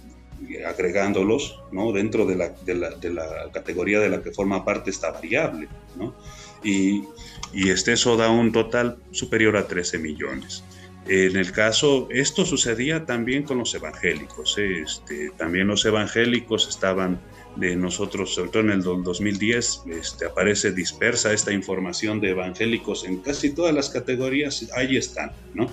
agregándolos 0.67 1.61
¿no? 1.73 1.93
dentro 1.93 2.27
de 2.27 2.37
la, 2.37 2.49
de, 2.49 2.75
la, 2.75 2.91
de 2.91 3.11
la, 3.11 3.51
categoría 3.53 4.01
de 4.01 4.09
la 4.09 4.23
que 4.23 4.33
forma 4.33 4.65
parte 4.65 4.91
esta 4.91 5.11
variable. 5.13 5.69
¿no? 5.97 6.15
Y, 6.63 7.05
y 7.53 7.71
este, 7.71 7.93
eso 7.93 8.17
da 8.17 8.31
un 8.31 8.51
total 8.51 8.99
superior 9.13 9.57
a 9.57 9.69
13 9.69 9.99
millones. 9.99 10.65
En 11.07 11.37
el 11.37 11.53
caso, 11.53 12.09
esto 12.11 12.47
sucedía 12.47 13.05
también 13.05 13.43
con 13.43 13.59
los 13.59 13.75
evangélicos. 13.75 14.57
¿eh? 14.57 14.81
Este, 14.81 15.31
también 15.37 15.67
los 15.67 15.85
evangélicos 15.85 16.67
estaban 16.69 17.21
de 17.57 17.77
nosotros, 17.77 18.35
sobre 18.35 18.51
todo 18.51 18.63
en 18.63 18.71
el 18.71 18.83
2010, 18.83 19.83
este, 19.87 20.27
aparece 20.27 20.73
dispersa 20.73 21.33
esta 21.33 21.53
información 21.53 22.21
de 22.21 22.31
evangélicos 22.31 23.05
en 23.05 23.19
casi 23.19 23.51
todas 23.51 23.75
las 23.75 23.91
categorías, 23.91 24.69
ahí 24.75 24.97
están, 24.97 25.31
¿no? 25.53 25.69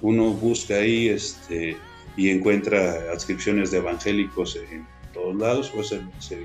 Uno 0.00 0.30
busca 0.30 0.74
ahí 0.74 1.08
este, 1.08 1.76
y 2.16 2.28
encuentra 2.28 3.10
adscripciones 3.10 3.70
de 3.70 3.78
evangélicos 3.78 4.56
en 4.56 4.86
todos 5.12 5.34
lados, 5.34 5.72
pues 5.74 5.88
se, 5.88 6.38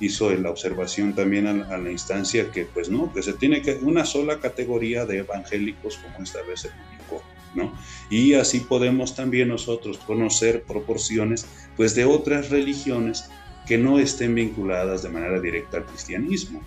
hizo 0.00 0.30
la 0.34 0.50
observación 0.50 1.14
también 1.14 1.46
a, 1.46 1.78
la 1.78 1.90
instancia 1.90 2.50
que, 2.50 2.66
pues 2.66 2.90
no, 2.90 3.12
que 3.12 3.22
se 3.22 3.32
tiene 3.32 3.62
que 3.62 3.76
una 3.76 4.04
sola 4.04 4.40
categoría 4.40 5.06
de 5.06 5.18
evangélicos 5.18 5.98
como 5.98 6.24
esta 6.24 6.42
vez 6.42 6.62
se 6.62 6.68
publicó 6.68 7.22
y 8.10 8.34
así 8.34 8.60
podemos 8.60 9.14
también 9.14 9.48
nosotros 9.48 9.98
conocer 9.98 10.62
proporciones 10.62 11.46
pues 11.76 11.94
de 11.94 12.04
otras 12.04 12.50
religiones 12.50 13.28
que 13.66 13.78
no 13.78 13.98
estén 13.98 14.34
vinculadas 14.34 15.02
de 15.02 15.08
manera 15.08 15.40
directa 15.40 15.78
al 15.78 15.86
cristianismo. 15.86 16.62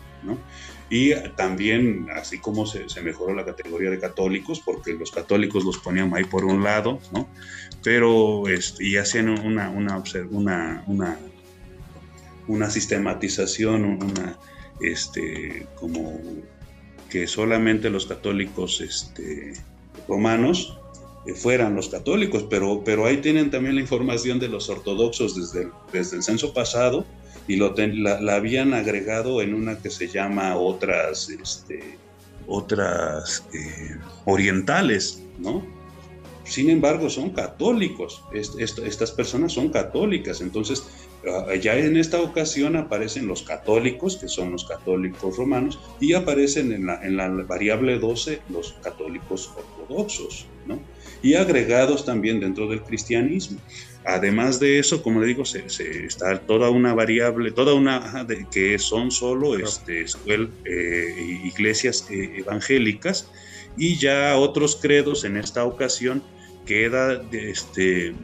Y 0.89 1.13
también, 1.35 2.07
así 2.15 2.39
como 2.39 2.65
se, 2.65 2.85
mejoró 3.01 3.35
la 3.35 3.45
categoría 3.45 3.89
de 3.89 3.99
católicos, 3.99 4.61
porque 4.63 4.93
los 4.93 5.11
católicos 5.11 5.65
los 5.65 5.77
ponían 5.77 6.13
ahí 6.15 6.23
por 6.23 6.45
un 6.45 6.63
lado. 6.63 6.99
Pero, 7.83 8.47
este, 8.47 8.85
y 8.85 8.97
hacían 8.97 9.29
una, 9.29 9.69
una, 9.69 10.01
una, 10.31 10.83
una, 10.87 11.19
una 12.47 12.69
sistematización, 12.69 13.83
una, 13.83 14.37
este, 14.81 15.67
como 15.75 16.19
que 17.09 17.27
solamente 17.27 17.89
los 17.89 18.05
católicos 18.05 18.81
este, 18.81 19.53
romanos 20.07 20.77
eh, 21.25 21.33
fueran 21.33 21.75
los 21.75 21.89
católicos, 21.89 22.45
pero, 22.49 22.83
pero 22.83 23.05
ahí 23.05 23.17
tienen 23.17 23.51
también 23.51 23.75
la 23.75 23.81
información 23.81 24.39
de 24.39 24.47
los 24.47 24.69
ortodoxos 24.69 25.35
desde 25.35 25.69
desde 25.91 26.17
el 26.17 26.23
censo 26.23 26.53
pasado, 26.53 27.05
y 27.47 27.55
lo 27.55 27.73
la, 27.75 28.35
habían 28.35 28.73
agregado 28.73 29.41
en 29.41 29.53
una 29.53 29.77
que 29.79 29.89
se 29.89 30.07
llama 30.07 30.57
otras, 30.57 31.29
este, 31.29 31.97
otras 32.45 33.43
eh, 33.53 33.97
orientales, 34.25 35.23
¿no? 35.39 35.65
Sin 36.43 36.69
embargo, 36.69 37.09
son 37.09 37.31
católicos, 37.31 38.23
estas 38.33 39.11
personas 39.11 39.51
son 39.51 39.67
católicas, 39.67 40.39
entonces 40.39 40.81
ya 41.61 41.75
en 41.77 41.97
esta 41.97 42.21
ocasión 42.21 42.75
aparecen 42.75 43.27
los 43.27 43.43
católicos, 43.43 44.17
que 44.17 44.27
son 44.27 44.51
los 44.51 44.65
católicos 44.65 45.35
romanos, 45.37 45.79
y 45.99 46.13
aparecen 46.13 46.71
en 46.71 46.85
la, 46.85 47.03
en 47.03 47.17
la 47.17 47.27
variable 47.29 47.99
12 47.99 48.41
los 48.49 48.73
católicos 48.81 49.51
ortodoxos, 49.55 50.45
¿no? 50.65 50.79
Y 51.21 51.33
agregados 51.33 52.05
también 52.05 52.39
dentro 52.39 52.67
del 52.67 52.81
cristianismo. 52.81 53.59
Además 54.09 54.61
de 54.61 54.79
eso, 54.79 55.03
como 55.03 55.19
le 55.19 55.27
digo, 55.27 55.43
se, 55.43 55.65
está 56.05 56.39
toda 56.39 56.69
una 56.69 56.93
variable, 56.93 57.51
toda 57.51 57.73
una 57.73 58.23
de, 58.23 58.47
que 58.49 58.79
son 58.79 59.11
solo 59.11 59.57
este, 59.57 60.05
eh, 60.25 61.41
iglesias 61.43 62.07
eh, 62.09 62.37
evangélicas 62.37 63.29
y 63.75 63.97
ya 63.97 64.37
otros 64.37 64.77
credos 64.77 65.25
en 65.25 65.35
esta 65.35 65.65
ocasión 65.65 66.23
queda 66.65 67.21
este, 67.33 68.15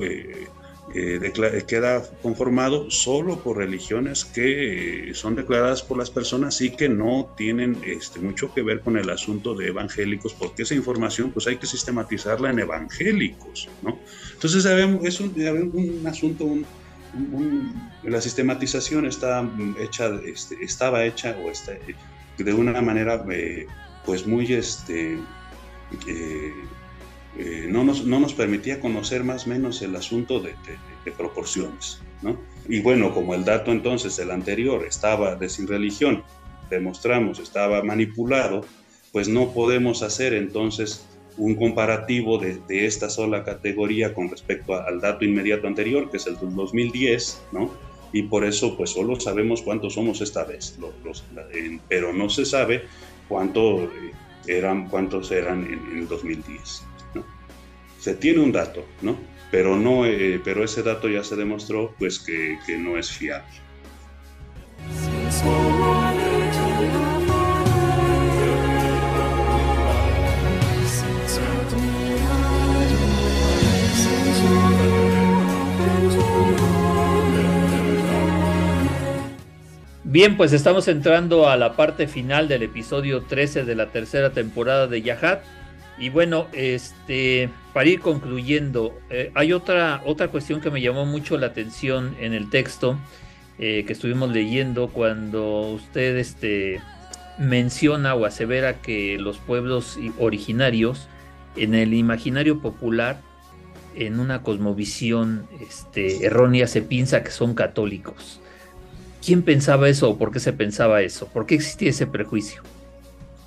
eh, 0.00 0.46
eh, 0.94 1.64
queda 1.66 2.02
conformado 2.22 2.90
solo 2.90 3.40
por 3.40 3.56
religiones 3.56 4.24
que 4.24 5.10
son 5.14 5.34
declaradas 5.34 5.82
por 5.82 5.98
las 5.98 6.10
personas 6.10 6.60
y 6.60 6.70
que 6.70 6.88
no 6.88 7.34
tienen 7.36 7.76
este, 7.84 8.20
mucho 8.20 8.54
que 8.54 8.62
ver 8.62 8.80
con 8.80 8.96
el 8.96 9.10
asunto 9.10 9.54
de 9.54 9.68
evangélicos, 9.68 10.34
porque 10.34 10.62
esa 10.62 10.74
información 10.74 11.32
pues 11.32 11.46
hay 11.48 11.56
que 11.56 11.66
sistematizarla 11.66 12.50
en 12.50 12.60
evangélicos, 12.60 13.68
¿no? 13.82 13.98
Entonces 14.34 14.64
es 14.64 15.20
un, 15.20 15.34
un 15.74 16.06
asunto, 16.06 16.48
la 18.04 18.20
sistematización 18.20 19.06
está 19.06 19.48
hecha, 19.80 20.10
este, 20.24 20.56
estaba 20.62 21.04
hecha 21.04 21.36
o 21.44 21.50
está, 21.50 21.72
de 22.38 22.52
una 22.52 22.80
manera 22.80 23.24
eh, 23.30 23.66
pues 24.04 24.26
muy 24.26 24.52
este, 24.52 25.18
eh, 26.06 26.52
eh, 27.38 27.66
no, 27.68 27.84
nos, 27.84 28.04
no, 28.04 28.18
nos, 28.18 28.32
permitía 28.32 28.80
conocer 28.80 29.22
más 29.22 29.46
o 29.46 29.50
menos 29.50 29.82
el 29.82 29.94
asunto 29.94 30.40
de, 30.40 30.54
proporciones. 31.16 32.00
¿no? 32.22 32.38
Y 32.68 32.80
bueno, 32.80 33.14
como 33.14 33.34
el 33.34 33.44
dato 33.44 33.72
entonces, 33.72 34.18
el 34.18 34.30
anterior, 34.30 34.84
estaba 34.86 35.36
de 35.36 35.48
sin 35.48 35.66
religión, 35.66 36.24
demostramos, 36.70 37.38
estaba 37.38 37.82
manipulado, 37.82 38.64
pues 39.12 39.28
no 39.28 39.52
podemos 39.52 40.02
hacer 40.02 40.34
entonces 40.34 41.06
un 41.36 41.54
comparativo 41.54 42.38
de, 42.38 42.60
esta 42.68 43.10
sola 43.10 43.44
categoría 43.44 44.14
con 44.14 44.30
respecto 44.30 44.74
al 44.74 45.00
dato 45.00 45.24
inmediato 45.24 45.66
anterior, 45.66 46.10
que 46.10 46.16
es 46.16 46.26
el 46.26 46.38
del 46.38 46.54
2010, 46.54 47.42
¿no? 47.52 47.70
Y 48.12 48.22
por 48.22 48.44
eso, 48.44 48.76
pues 48.76 48.90
solo 48.90 49.20
sabemos 49.20 49.60
cuántos 49.60 49.94
somos 49.94 50.22
esta 50.22 50.44
vez, 50.44 50.78
pero 51.88 52.12
no 52.14 52.30
se 52.30 52.46
sabe 52.46 52.84
cuánto 53.28 53.84
eh, 53.84 54.12
eran, 54.46 54.88
cuántos 54.88 55.30
eran 55.30 55.64
en, 55.64 55.98
el 55.98 56.08
2010 56.08 56.84
se 58.06 58.14
tiene 58.14 58.38
un 58.38 58.52
dato, 58.52 58.86
¿no? 59.02 59.18
Pero, 59.50 59.76
no, 59.76 60.06
eh, 60.06 60.40
pero 60.44 60.62
ese 60.62 60.84
dato 60.84 61.08
ya 61.08 61.24
se 61.24 61.34
demostró 61.34 61.92
pues 61.98 62.20
que, 62.20 62.56
que 62.64 62.78
no 62.78 62.96
es 62.96 63.10
fiable. 63.10 63.50
Bien, 80.04 80.36
pues 80.36 80.52
estamos 80.52 80.86
entrando 80.86 81.48
a 81.48 81.56
la 81.56 81.74
parte 81.74 82.06
final 82.06 82.46
del 82.46 82.62
episodio 82.62 83.22
13 83.22 83.64
de 83.64 83.74
la 83.74 83.90
tercera 83.90 84.30
temporada 84.30 84.86
de 84.86 85.02
Yahat. 85.02 85.42
Y 85.98 86.10
bueno, 86.10 86.46
este, 86.52 87.50
para 87.76 87.90
ir 87.90 88.00
concluyendo, 88.00 88.98
eh, 89.10 89.30
hay 89.34 89.52
otra, 89.52 90.00
otra 90.06 90.28
cuestión 90.28 90.62
que 90.62 90.70
me 90.70 90.80
llamó 90.80 91.04
mucho 91.04 91.36
la 91.36 91.48
atención 91.48 92.16
en 92.18 92.32
el 92.32 92.48
texto 92.48 92.98
eh, 93.58 93.84
que 93.86 93.92
estuvimos 93.92 94.32
leyendo 94.32 94.88
cuando 94.88 95.72
usted 95.72 96.16
este, 96.16 96.80
menciona 97.38 98.14
o 98.14 98.24
asevera 98.24 98.80
que 98.80 99.18
los 99.18 99.36
pueblos 99.36 99.98
originarios 100.18 101.06
en 101.54 101.74
el 101.74 101.92
imaginario 101.92 102.62
popular, 102.62 103.20
en 103.94 104.20
una 104.20 104.40
cosmovisión 104.42 105.46
este, 105.60 106.24
errónea, 106.24 106.68
se 106.68 106.80
piensa 106.80 107.22
que 107.22 107.30
son 107.30 107.52
católicos. 107.52 108.40
¿Quién 109.22 109.42
pensaba 109.42 109.90
eso 109.90 110.08
o 110.08 110.16
por 110.16 110.32
qué 110.32 110.40
se 110.40 110.54
pensaba 110.54 111.02
eso? 111.02 111.26
¿Por 111.26 111.44
qué 111.44 111.56
existía 111.56 111.90
ese 111.90 112.06
prejuicio? 112.06 112.62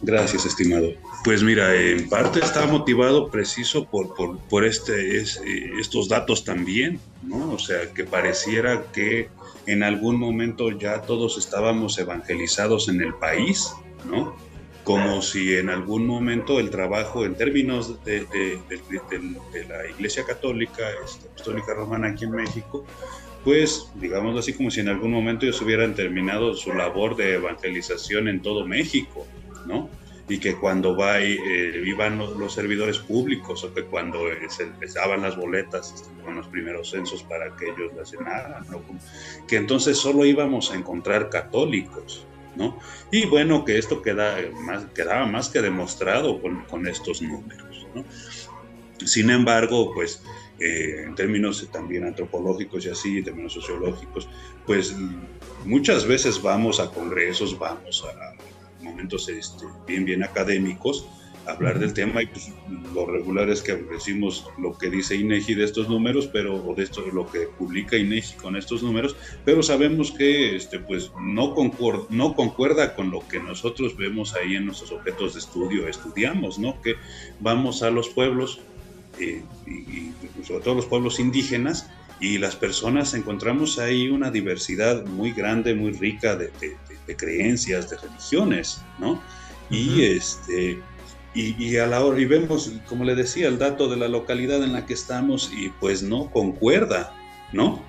Gracias, 0.01 0.45
estimado. 0.45 0.93
Pues 1.23 1.43
mira, 1.43 1.75
en 1.75 2.07
parte 2.07 2.39
está 2.39 2.65
motivado 2.65 3.29
preciso 3.29 3.85
por, 3.85 4.15
por, 4.47 4.65
este, 4.65 5.17
es, 5.17 5.41
estos 5.79 6.07
datos 6.07 6.45
también, 6.45 6.99
¿no? 7.23 7.51
O 7.51 7.59
sea, 7.59 7.93
que 7.93 8.05
pareciera 8.05 8.85
que 8.93 9.29
en 9.65 9.83
algún 9.83 10.17
momento 10.17 10.71
ya 10.71 11.01
todos 11.01 11.37
estábamos 11.37 11.97
evangelizados 11.99 12.87
en 12.87 13.01
el 13.01 13.13
país, 13.15 13.73
¿no? 14.09 14.35
Como 14.85 15.21
si 15.21 15.55
en 15.55 15.69
algún 15.69 16.07
momento 16.07 16.59
el 16.59 16.69
trabajo 16.69 17.25
en 17.25 17.35
términos 17.35 18.03
de, 18.05 18.25
la 19.67 19.87
Iglesia 19.87 20.23
Católica, 20.23 20.83
este, 21.05 21.27
Apostólica 21.27 21.73
Romana 21.73 22.07
aquí 22.07 22.23
en 22.23 22.31
México, 22.31 22.85
pues 23.43 23.91
digamos 23.95 24.39
así 24.39 24.53
como 24.53 24.71
si 24.71 24.79
en 24.79 24.87
algún 24.87 25.11
momento 25.11 25.45
ellos 25.45 25.61
hubieran 25.61 25.95
terminado 25.95 26.55
su 26.55 26.73
labor 26.73 27.17
de 27.17 27.35
evangelización 27.35 28.29
en 28.29 28.41
todo 28.41 28.65
México, 28.65 29.27
¿no? 29.67 29.89
Y 30.29 30.39
que 30.39 30.55
cuando 30.55 30.95
va 30.95 31.19
eh, 31.19 31.83
iban 31.85 32.17
los, 32.17 32.53
servidores 32.53 32.99
públicos 32.99 33.63
o 33.63 33.73
que 33.73 33.83
cuando 33.83 34.27
eh, 34.27 34.47
se 34.49 34.69
daban 34.93 35.23
las 35.23 35.35
boletas 35.35 35.93
este, 35.93 36.09
con 36.23 36.35
los 36.35 36.47
primeros 36.47 36.91
censos 36.91 37.23
para 37.23 37.55
que 37.55 37.65
ellos 37.65 37.91
las 37.97 38.11
llenaran, 38.11 38.65
¿no? 38.69 38.81
que 39.47 39.57
entonces 39.57 39.97
solo 39.97 40.25
íbamos 40.25 40.71
a 40.71 40.75
encontrar 40.75 41.29
católicos, 41.29 42.25
¿no? 42.55 42.77
Y 43.11 43.25
bueno, 43.25 43.65
que 43.65 43.77
esto 43.77 44.01
queda 44.01 44.37
más, 44.61 44.85
quedaba 44.93 45.25
más 45.25 45.49
que 45.49 45.61
demostrado 45.61 46.41
con, 46.41 46.63
con 46.65 46.87
estos 46.87 47.21
números, 47.21 47.87
¿no? 47.95 48.05
Sin 49.05 49.29
embargo, 49.29 49.91
pues 49.93 50.21
eh, 50.59 51.03
en 51.05 51.15
términos 51.15 51.65
también 51.71 52.03
antropológicos 52.03 52.85
y 52.85 52.89
así, 52.89 53.19
en 53.19 53.23
términos 53.23 53.53
sociológicos, 53.53 54.27
pues 54.65 54.93
muchas 55.63 56.05
veces 56.05 56.41
vamos 56.41 56.81
a 56.81 56.91
congresos, 56.91 57.57
vamos 57.57 58.03
a 58.05 58.35
momentos 58.89 59.29
este, 59.29 59.65
bien, 59.87 60.05
bien 60.05 60.23
académicos, 60.23 61.05
hablar 61.49 61.79
del 61.79 61.93
tema 61.93 62.21
y 62.21 62.27
pues, 62.27 62.51
lo 62.93 63.05
regular 63.05 63.49
es 63.49 63.61
que 63.61 63.75
decimos 63.75 64.45
lo 64.57 64.77
que 64.77 64.89
dice 64.89 65.15
INEGI 65.15 65.55
de 65.55 65.65
estos 65.65 65.89
números, 65.89 66.27
pero 66.27 66.55
o 66.55 66.75
de 66.75 66.83
esto 66.83 67.01
lo 67.11 67.29
que 67.29 67.41
publica 67.57 67.97
INEGI 67.97 68.35
con 68.35 68.55
estos 68.55 68.83
números, 68.83 69.15
pero 69.45 69.63
sabemos 69.63 70.11
que 70.11 70.55
este 70.55 70.79
pues 70.79 71.11
no 71.19 71.53
concuerda, 71.53 72.05
no 72.09 72.35
concuerda 72.35 72.95
con 72.95 73.11
lo 73.11 73.27
que 73.27 73.39
nosotros 73.39 73.97
vemos 73.97 74.35
ahí 74.35 74.55
en 74.55 74.65
nuestros 74.65 74.91
objetos 74.91 75.33
de 75.33 75.39
estudio, 75.39 75.87
estudiamos, 75.87 76.59
¿no? 76.59 76.81
Que 76.81 76.95
vamos 77.39 77.83
a 77.83 77.89
los 77.89 78.09
pueblos 78.09 78.59
eh, 79.19 79.43
y, 79.67 80.11
sobre 80.43 80.63
todo 80.63 80.75
los 80.75 80.85
pueblos 80.85 81.19
indígenas 81.19 81.89
y 82.21 82.37
las 82.37 82.55
personas 82.55 83.13
encontramos 83.13 83.79
ahí 83.79 84.09
una 84.09 84.29
diversidad 84.29 85.05
muy 85.05 85.31
grande, 85.31 85.73
muy 85.73 85.91
rica 85.91 86.35
de, 86.35 86.47
de 86.59 86.77
creencias, 87.15 87.89
de 87.89 87.97
religiones, 87.97 88.81
¿no? 88.99 89.21
Y 89.69 90.03
este 90.03 90.81
y, 91.33 91.77
a 91.77 91.85
la 91.85 92.03
hora 92.03 92.19
y 92.19 92.25
vemos, 92.25 92.71
como 92.87 93.03
le 93.03 93.15
decía, 93.15 93.47
el 93.47 93.59
dato 93.59 93.87
de 93.87 93.97
la 93.97 94.07
localidad 94.07 94.63
en 94.63 94.73
la 94.73 94.85
que 94.85 94.93
estamos 94.93 95.51
y 95.55 95.69
pues 95.79 96.01
no 96.01 96.31
concuerda, 96.31 97.13
¿no? 97.53 97.83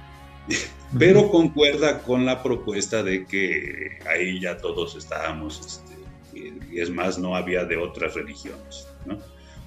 Pero 0.99 1.31
concuerda 1.31 2.03
con 2.03 2.27
la 2.27 2.43
propuesta 2.43 3.03
de 3.03 3.25
que 3.25 3.99
ahí 4.09 4.41
ya 4.41 4.57
todos 4.59 4.97
estábamos, 4.97 5.61
este, 5.61 6.71
y 6.71 6.81
es 6.81 6.91
más, 6.91 7.19
no 7.19 7.37
había 7.37 7.65
de 7.65 7.77
otras 7.77 8.15
religiones, 8.15 8.89
¿no? 9.07 9.19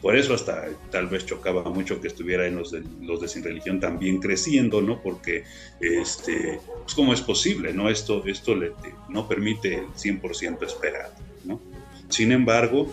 Por 0.03 0.17
eso 0.17 0.33
hasta 0.33 0.65
tal 0.91 1.07
vez 1.07 1.25
chocaba 1.25 1.63
mucho 1.63 2.01
que 2.01 2.09
estuvieran 2.09 2.57
los 2.57 2.71
de, 2.71 2.83
los 3.01 3.21
de 3.21 3.29
sin 3.29 3.41
religión 3.41 3.79
también 3.79 4.19
creciendo, 4.19 4.81
¿no? 4.81 5.01
Porque, 5.01 5.45
este, 5.79 6.59
pues 6.81 6.93
¿cómo 6.93 7.13
es 7.13 7.21
posible, 7.21 7.71
no? 7.71 7.89
Esto, 7.89 8.21
esto 8.25 8.53
le, 8.53 8.73
no 9.07 9.29
permite 9.29 9.75
el 9.75 9.87
100% 9.93 10.61
esperado, 10.65 11.13
¿no? 11.45 11.61
Sin 12.09 12.33
embargo, 12.33 12.91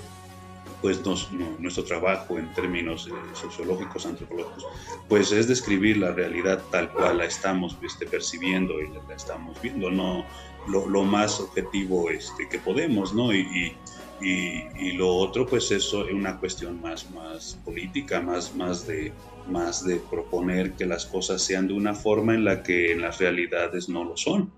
pues 0.80 1.00
nuestro 1.58 1.82
trabajo 1.82 2.38
en 2.38 2.54
términos 2.54 3.08
eh, 3.08 3.12
sociológicos, 3.34 4.06
antropológicos, 4.06 4.64
pues 5.08 5.32
es 5.32 5.48
describir 5.48 5.96
la 5.96 6.12
realidad 6.12 6.62
tal 6.70 6.92
cual 6.92 7.18
la 7.18 7.24
estamos 7.24 7.76
este, 7.82 8.06
percibiendo 8.06 8.80
y 8.80 8.88
la, 8.88 9.16
estamos 9.16 9.60
viendo, 9.60 9.90
no 9.90 10.24
lo, 10.68 11.02
más 11.02 11.40
objetivo 11.40 12.08
este, 12.08 12.48
que 12.48 12.60
podemos, 12.60 13.12
¿no? 13.12 13.34
Y, 13.34 13.40
y, 13.40 13.76
y, 14.20 14.92
lo 14.92 15.08
otro, 15.08 15.46
pues 15.46 15.70
eso 15.70 16.06
es 16.06 16.12
una 16.12 16.38
cuestión 16.38 16.80
más, 16.80 17.10
más 17.10 17.58
política, 17.64 18.20
más, 18.20 18.54
más, 18.54 18.86
de, 18.86 19.12
más 19.48 19.84
de 19.84 19.96
proponer 19.96 20.72
que 20.72 20.86
las 20.86 21.06
cosas 21.06 21.42
sean 21.42 21.68
de 21.68 21.74
una 21.74 21.94
forma 21.94 22.34
en 22.34 22.44
la 22.44 22.62
que 22.62 22.92
en 22.92 23.00
las 23.00 23.18
realidades 23.18 23.88
no 23.88 24.04
lo 24.04 24.16
son, 24.16 24.50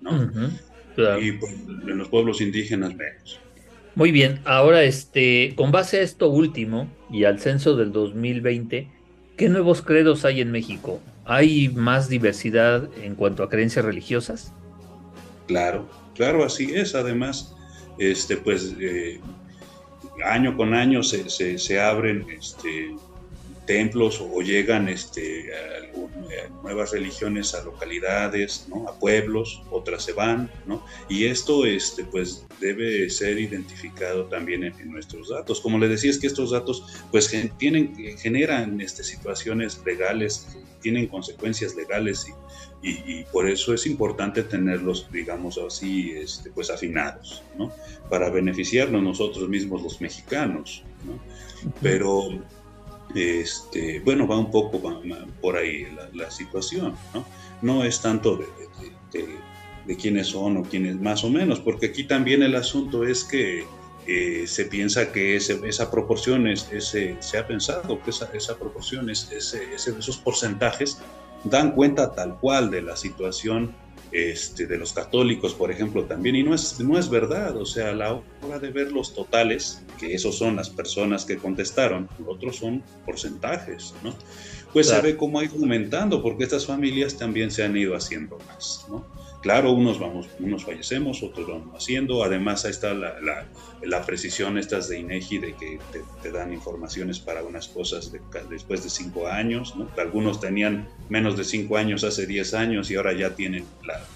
¿no? 0.00 0.30
Y 1.20 1.32
pues, 1.32 1.52
en 1.52 1.98
los 1.98 2.08
pueblos 2.08 2.40
indígenas 2.40 2.94
menos. 2.94 3.40
Muy 3.94 4.10
bien, 4.10 4.40
ahora 4.44 4.84
este, 4.84 5.52
con 5.54 5.70
base 5.70 5.98
a 5.98 6.02
esto 6.02 6.28
último 6.28 6.88
y 7.10 7.24
al 7.24 7.40
censo 7.40 7.76
del 7.76 7.92
2020, 7.92 8.88
¿qué 9.36 9.48
nuevos 9.50 9.82
credos 9.82 10.24
hay 10.24 10.40
en 10.40 10.50
México? 10.50 11.00
¿Hay 11.26 11.68
más 11.68 12.08
diversidad 12.08 12.88
en 13.02 13.14
cuanto 13.14 13.42
a 13.42 13.50
creencias 13.50 13.84
religiosas? 13.84 14.52
Claro, 15.46 15.88
claro, 16.14 16.44
así 16.44 16.72
es. 16.74 16.94
Además, 16.94 17.54
este, 17.98 18.36
pues 18.36 18.74
eh, 18.80 19.20
año 20.24 20.56
con 20.56 20.74
año 20.74 21.02
se, 21.02 21.28
se, 21.28 21.80
abren 21.80 22.26
este, 22.30 22.94
templos 23.66 24.20
o 24.20 24.40
llegan 24.42 24.88
este, 24.88 25.50
nuevas 26.62 26.92
religiones 26.92 27.54
a 27.54 27.62
localidades, 27.64 28.66
¿no? 28.68 28.88
a 28.88 28.98
pueblos, 28.98 29.62
otras 29.70 30.04
se 30.04 30.12
van, 30.12 30.50
¿no? 30.66 30.84
y 31.08 31.24
esto 31.26 31.66
este, 31.66 32.04
pues, 32.04 32.46
debe 32.60 33.08
ser 33.10 33.38
identificado 33.38 34.26
también 34.26 34.64
en, 34.64 34.90
nuestros 34.90 35.30
datos. 35.30 35.60
Como 35.60 35.78
le 35.78 35.88
decía, 35.88 36.10
es 36.10 36.18
que 36.18 36.26
estos 36.26 36.50
datos 36.50 36.84
pues, 37.10 37.34
tienen, 37.58 37.94
generan 38.18 38.80
este, 38.80 39.02
situaciones 39.02 39.80
legales, 39.84 40.48
tienen 40.80 41.06
consecuencias 41.06 41.74
legales 41.74 42.26
y, 42.28 42.32
y, 42.82 43.22
por 43.24 43.48
eso 43.48 43.72
es 43.72 43.86
importante 43.86 44.42
tenerlos, 44.42 45.06
digamos 45.12 45.56
así, 45.56 46.10
este, 46.10 46.50
pues 46.50 46.68
afinados, 46.68 47.42
¿no? 47.56 47.72
para 48.10 48.28
beneficiarnos 48.28 49.02
nosotros 49.02 49.48
mismos 49.48 49.82
los 49.82 50.00
mexicanos. 50.00 50.82
¿no? 51.06 51.20
Pero 51.80 52.42
este, 53.14 54.00
bueno, 54.00 54.26
va 54.26 54.38
un 54.38 54.50
poco 54.50 54.80
por 55.40 55.56
ahí 55.56 55.86
la, 56.14 56.30
situación, 56.30 56.94
¿no? 57.14 57.24
No 57.60 57.84
es 57.84 58.00
tanto 58.00 58.36
de, 59.12 59.96
quiénes 59.96 60.28
son 60.28 60.56
o 60.56 60.62
quiénes 60.62 61.00
más 61.00 61.22
o 61.22 61.30
menos, 61.30 61.60
porque 61.60 61.86
aquí 61.86 62.04
también 62.04 62.42
el 62.42 62.56
asunto 62.56 63.04
es 63.04 63.24
que 63.24 63.64
eh, 64.06 64.44
se 64.46 64.64
piensa 64.64 65.12
que 65.12 65.36
esa 65.36 65.90
proporción, 65.90 66.46
es, 66.48 66.68
ese, 66.72 67.16
se 67.20 67.38
ha 67.38 67.46
pensado 67.46 68.02
que 68.02 68.10
esa, 68.10 68.30
esa 68.32 68.58
proporción, 68.58 69.10
es, 69.10 69.30
ese, 69.30 69.74
esos 69.74 70.16
porcentajes 70.16 70.98
dan 71.44 71.72
cuenta 71.72 72.12
tal 72.12 72.38
cual 72.38 72.70
de 72.70 72.82
la 72.82 72.96
situación 72.96 73.74
este, 74.12 74.66
de 74.66 74.76
los 74.76 74.92
católicos, 74.92 75.54
por 75.54 75.70
ejemplo, 75.70 76.04
también, 76.04 76.36
y 76.36 76.42
no 76.42 76.54
es, 76.54 76.78
no 76.80 76.98
es 76.98 77.08
verdad, 77.08 77.56
o 77.56 77.64
sea, 77.64 77.92
la 77.92 78.12
hora 78.12 78.58
de 78.60 78.70
ver 78.70 78.92
los 78.92 79.14
totales, 79.14 79.82
que 79.98 80.14
esos 80.14 80.36
son 80.36 80.56
las 80.56 80.68
personas 80.68 81.24
que 81.24 81.38
contestaron, 81.38 82.08
otros 82.26 82.56
son 82.56 82.82
porcentajes, 83.06 83.94
¿no? 84.04 84.14
Pues 84.72 84.88
se 84.88 85.00
ve 85.00 85.16
cómo 85.16 85.42
ido 85.42 85.54
aumentando, 85.54 86.22
porque 86.22 86.44
estas 86.44 86.66
familias 86.66 87.16
también 87.16 87.50
se 87.50 87.62
han 87.62 87.76
ido 87.76 87.94
haciendo 87.94 88.38
más, 88.48 88.86
¿no? 88.88 89.04
Claro, 89.42 89.72
unos, 89.72 89.98
vamos, 89.98 90.28
unos 90.38 90.64
fallecemos, 90.64 91.20
otros 91.24 91.48
vamos 91.48 91.74
haciendo. 91.74 92.22
Además, 92.22 92.64
ahí 92.64 92.70
está 92.70 92.94
la, 92.94 93.16
la, 93.82 94.06
precisión 94.06 94.56
estas 94.56 94.88
de 94.88 95.00
INEGI 95.00 95.38
de 95.38 95.54
que 95.54 95.80
te, 96.22 96.30
dan 96.30 96.52
informaciones 96.52 97.18
para 97.18 97.42
unas 97.42 97.66
cosas 97.66 98.12
después 98.48 98.84
de 98.84 98.88
cinco 98.88 99.26
años. 99.26 99.74
¿no? 99.74 99.88
Algunos 99.98 100.38
tenían 100.38 100.88
menos 101.08 101.36
de 101.36 101.42
cinco 101.42 101.76
años 101.76 102.04
hace 102.04 102.24
diez 102.24 102.54
años 102.54 102.88
y 102.92 102.94
ahora 102.94 103.14
ya 103.14 103.34
tienen, 103.34 103.64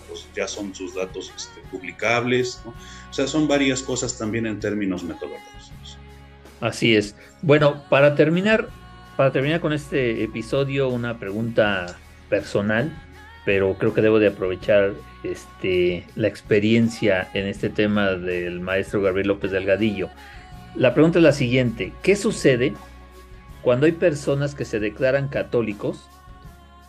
pues, 0.09 0.29
ya 0.37 0.47
son 0.47 0.73
sus 0.77 0.95
datos 0.95 1.33
este, 1.37 1.61
publicables. 1.73 2.61
¿no? 2.65 2.71
O 3.11 3.13
sea, 3.13 3.27
son 3.27 3.49
varias 3.49 3.83
cosas 3.83 4.17
también 4.17 4.47
en 4.47 4.61
términos 4.61 5.03
metodológicos. 5.03 5.99
Así 6.61 6.95
es. 6.95 7.17
Bueno, 7.43 7.83
para 7.91 8.15
terminar, 8.15 8.69
para 9.17 9.33
terminar 9.33 9.61
con 9.61 9.73
este 9.73 10.23
episodio, 10.23 10.89
una 10.89 11.19
pregunta 11.19 11.97
personal 12.29 12.93
pero 13.47 13.75
creo 13.79 13.95
que 13.95 14.03
debo 14.03 14.19
de 14.19 14.27
aprovechar 14.27 14.93
este, 15.23 16.05
la 16.17 16.27
experiencia 16.27 17.31
en 17.33 17.47
este 17.47 17.71
tema 17.71 18.11
del 18.11 18.61
maestro 18.61 19.01
Gabriel 19.01 19.29
López 19.29 19.53
Delgadillo. 19.53 20.11
La 20.75 20.95
pregunta 20.95 21.21
es 21.21 21.23
la 21.23 21.33
siguiente, 21.33 21.93
¿qué 22.03 22.17
sucede 22.17 22.75
cuando 23.63 23.87
hay 23.87 23.93
personas 23.93 24.57
que 24.57 24.65
se 24.65 24.81
declaran 24.81 25.29
católicos, 25.29 26.09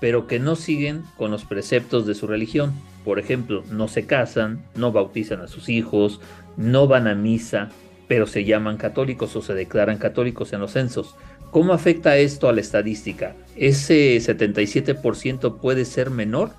pero 0.01 0.25
que 0.25 0.39
no 0.39 0.55
siguen 0.55 1.03
con 1.15 1.29
los 1.29 1.45
preceptos 1.45 2.07
de 2.07 2.15
su 2.15 2.25
religión? 2.25 2.73
Por 3.05 3.19
ejemplo, 3.19 3.63
no 3.69 3.87
se 3.87 4.07
casan, 4.07 4.65
no 4.73 4.91
bautizan 4.91 5.41
a 5.41 5.47
sus 5.47 5.69
hijos, 5.69 6.21
no 6.57 6.87
van 6.87 7.07
a 7.07 7.13
misa, 7.13 7.69
pero 8.07 8.25
se 8.25 8.45
llaman 8.45 8.77
católicos 8.77 9.35
o 9.35 9.43
se 9.43 9.53
declaran 9.53 9.99
católicos 9.99 10.53
en 10.53 10.61
los 10.61 10.71
censos. 10.71 11.15
¿Cómo 11.51 11.73
afecta 11.73 12.17
esto 12.17 12.49
a 12.49 12.53
la 12.53 12.61
estadística? 12.61 13.35
¿Ese 13.55 14.17
77% 14.17 15.59
puede 15.59 15.85
ser 15.85 16.09
menor? 16.09 16.51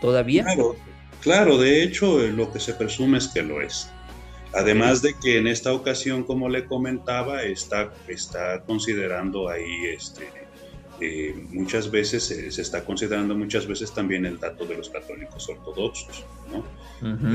¿Todavía? 0.00 0.44
Claro, 0.44 0.76
claro, 1.20 1.58
de 1.58 1.82
hecho 1.82 2.22
eh, 2.24 2.32
lo 2.32 2.52
que 2.52 2.60
se 2.60 2.74
presume 2.74 3.18
es 3.18 3.28
que 3.28 3.42
lo 3.42 3.60
es. 3.60 3.88
Además 4.54 5.00
de 5.00 5.14
que 5.22 5.38
en 5.38 5.46
esta 5.46 5.72
ocasión, 5.72 6.24
como 6.24 6.48
le 6.48 6.66
comentaba, 6.66 7.42
está, 7.42 7.92
está 8.08 8.62
considerando 8.64 9.48
ahí, 9.48 9.86
este, 9.94 10.28
eh, 11.00 11.34
muchas 11.50 11.90
veces 11.90 12.24
se 12.24 12.62
está 12.62 12.84
considerando 12.84 13.34
muchas 13.34 13.66
veces 13.66 13.92
también 13.94 14.26
el 14.26 14.38
dato 14.38 14.66
de 14.66 14.76
los 14.76 14.90
católicos 14.90 15.48
ortodoxos, 15.48 16.24
¿no? 16.50 16.64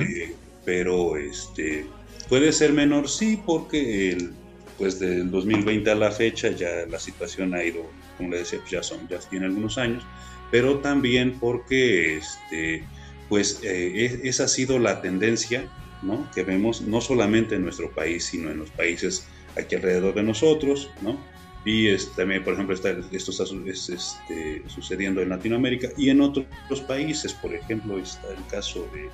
Eh, 0.01 0.36
pero 0.63 1.18
este, 1.18 1.88
puede 2.30 2.51
ser 2.51 2.72
menor, 2.72 3.09
sí, 3.09 3.41
porque 3.43 4.11
el, 4.11 4.32
pues 4.78 4.99
del 4.99 5.32
2020 5.32 5.89
a 5.89 5.95
la 5.95 6.11
fecha 6.11 6.51
ya 6.51 6.86
la 6.89 6.99
situación 6.99 7.53
ha 7.53 7.63
ido, 7.63 7.86
como 8.17 8.30
le 8.30 8.39
decía, 8.39 8.59
pues 8.59 8.71
ya 8.71 8.84
son, 8.84 9.07
ya 9.07 9.19
tiene 9.19 9.47
algunos 9.47 9.78
años, 9.78 10.03
pero 10.51 10.80
también 10.80 11.39
porque 11.39 12.17
este, 12.17 12.84
pues 13.30 13.59
eh, 13.63 14.21
esa 14.23 14.45
ha 14.45 14.47
sido 14.47 14.80
la 14.80 15.01
tendencia 15.01 15.67
¿no? 16.01 16.30
que 16.34 16.43
vemos 16.43 16.82
no 16.82 17.01
solamente 17.01 17.55
en 17.55 17.63
nuestro 17.63 17.91
país, 17.91 18.25
sino 18.25 18.51
en 18.51 18.59
los 18.59 18.69
países 18.69 19.28
aquí 19.57 19.75
alrededor 19.75 20.13
de 20.13 20.23
nosotros, 20.23 20.89
¿no? 21.01 21.17
Y 21.65 21.88
este, 21.88 22.15
también, 22.15 22.43
por 22.43 22.53
ejemplo, 22.53 22.73
está, 22.73 22.95
esto 23.11 23.32
está 23.32 23.43
este, 23.43 24.63
sucediendo 24.67 25.21
en 25.21 25.30
Latinoamérica 25.30 25.89
y 25.97 26.09
en 26.09 26.21
otros 26.21 26.45
países, 26.88 27.34
por 27.34 27.53
ejemplo, 27.53 27.97
está 27.97 28.30
el 28.30 28.45
caso 28.49 28.88
de, 28.93 29.09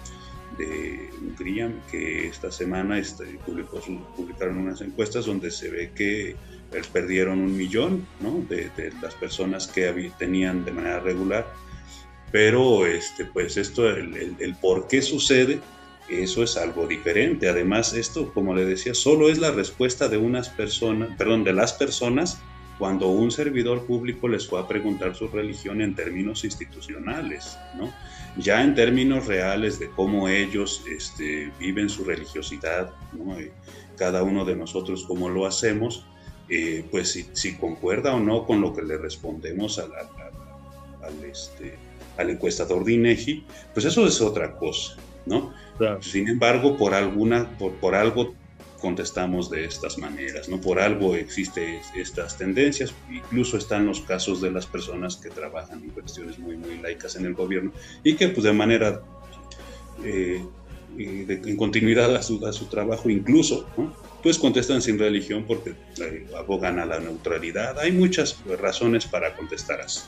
de 0.57 1.09
Hungría, 1.21 1.71
que 1.91 2.27
esta 2.27 2.51
semana 2.51 2.99
este, 2.99 3.25
publicó, 3.45 3.79
publicaron 4.15 4.57
unas 4.57 4.81
encuestas 4.81 5.25
donde 5.25 5.51
se 5.51 5.69
ve 5.69 5.91
que 5.93 6.31
eh, 6.31 6.35
perdieron 6.91 7.39
un 7.39 7.55
millón 7.55 8.05
¿no? 8.19 8.43
de, 8.49 8.71
las 9.01 9.15
personas 9.15 9.67
que 9.67 10.11
tenían 10.17 10.65
de 10.65 10.71
manera 10.71 10.99
regular. 10.99 11.51
Pero 12.31 12.87
este, 12.87 13.25
pues 13.25 13.57
esto, 13.57 13.87
el, 13.89 14.35
el, 14.39 14.55
por 14.55 14.87
qué 14.87 15.01
sucede, 15.01 15.59
eso 16.09 16.43
es 16.43 16.57
algo 16.57 16.87
diferente. 16.87 17.47
Además, 17.47 17.93
esto, 17.93 18.33
como 18.33 18.55
le 18.55 18.65
decía, 18.65 18.93
solo 18.93 19.29
es 19.29 19.37
la 19.37 19.51
respuesta 19.51 20.07
de 20.07 20.17
unas 20.17 20.49
personas, 20.49 21.15
perdón, 21.17 21.43
de 21.43 21.53
las 21.53 21.73
personas 21.73 22.39
cuando 22.77 23.07
un 23.07 23.31
servidor 23.31 23.85
público 23.85 24.27
les 24.27 24.47
fue 24.47 24.59
a 24.59 24.67
preguntar 24.67 25.15
su 25.15 25.27
religión 25.27 25.81
en 25.81 25.95
términos 25.95 26.43
institucionales, 26.43 27.57
¿no? 27.77 27.93
Ya 28.37 28.63
en 28.63 28.73
términos 28.73 29.27
reales 29.27 29.79
de 29.79 29.89
cómo 29.91 30.27
ellos 30.27 30.83
este, 30.89 31.51
viven 31.59 31.89
su 31.89 32.03
religiosidad, 32.03 32.91
¿no? 33.13 33.37
cada 33.95 34.23
uno 34.23 34.43
de 34.43 34.55
nosotros 34.55 35.05
cómo 35.07 35.29
lo 35.29 35.45
hacemos, 35.45 36.05
eh, 36.49 36.85
pues 36.89 37.11
si, 37.11 37.27
si, 37.33 37.55
concuerda 37.55 38.15
o 38.15 38.19
no 38.19 38.45
con 38.45 38.59
lo 38.59 38.73
que 38.73 38.81
le 38.81 38.97
respondemos 38.97 39.79
al, 39.79 39.91
al, 39.93 41.23
este, 41.23 41.77
al 42.17 42.29
encuestador 42.29 42.83
de 42.83 42.93
INEGI, 42.93 43.45
pues 43.73 43.85
eso 43.85 44.05
es 44.05 44.19
otra 44.19 44.57
cosa, 44.57 44.97
¿no? 45.25 45.53
Sin 46.01 46.27
embargo, 46.27 46.77
por 46.77 46.93
alguna, 46.93 47.57
por, 47.57 47.73
por 47.73 47.95
algo 47.95 48.33
contestamos 48.83 49.49
de 49.49 49.63
estas 49.63 49.97
maneras, 49.97 50.49
¿no? 50.49 50.59
Por 50.59 50.77
algo 50.77 51.15
existen 51.15 51.79
estas 51.95 52.37
tendencias, 52.37 52.93
incluso 53.09 53.55
están 53.55 53.85
los 53.85 54.01
casos 54.01 54.41
de 54.41 54.51
las 54.51 54.65
personas 54.65 55.15
que 55.15 55.29
trabajan 55.29 55.81
en 55.81 55.91
cuestiones 55.91 56.37
muy, 56.37 56.57
muy 56.57 56.77
laicas 56.79 57.15
en 57.15 57.25
el 57.25 57.33
gobierno 57.33 57.71
y 58.03 58.15
que 58.15 58.27
pues 58.27 58.43
de 58.43 58.51
manera, 58.51 59.01
eh, 60.03 60.43
en 60.97 61.55
continuidad 61.55 62.13
a 62.13 62.21
su, 62.21 62.45
a 62.45 62.51
su 62.51 62.65
trabajo 62.65 63.09
incluso, 63.09 63.65
pues 64.21 64.37
contestan 64.37 64.81
sin 64.81 64.99
religión 64.99 65.45
porque 65.47 65.75
eh, 66.01 66.27
abogan 66.37 66.77
a 66.77 66.85
la 66.85 66.99
neutralidad. 66.99 67.79
Hay 67.79 67.93
muchas 67.93 68.43
razones 68.59 69.05
para 69.05 69.33
contestar 69.33 69.79
así. 69.79 70.01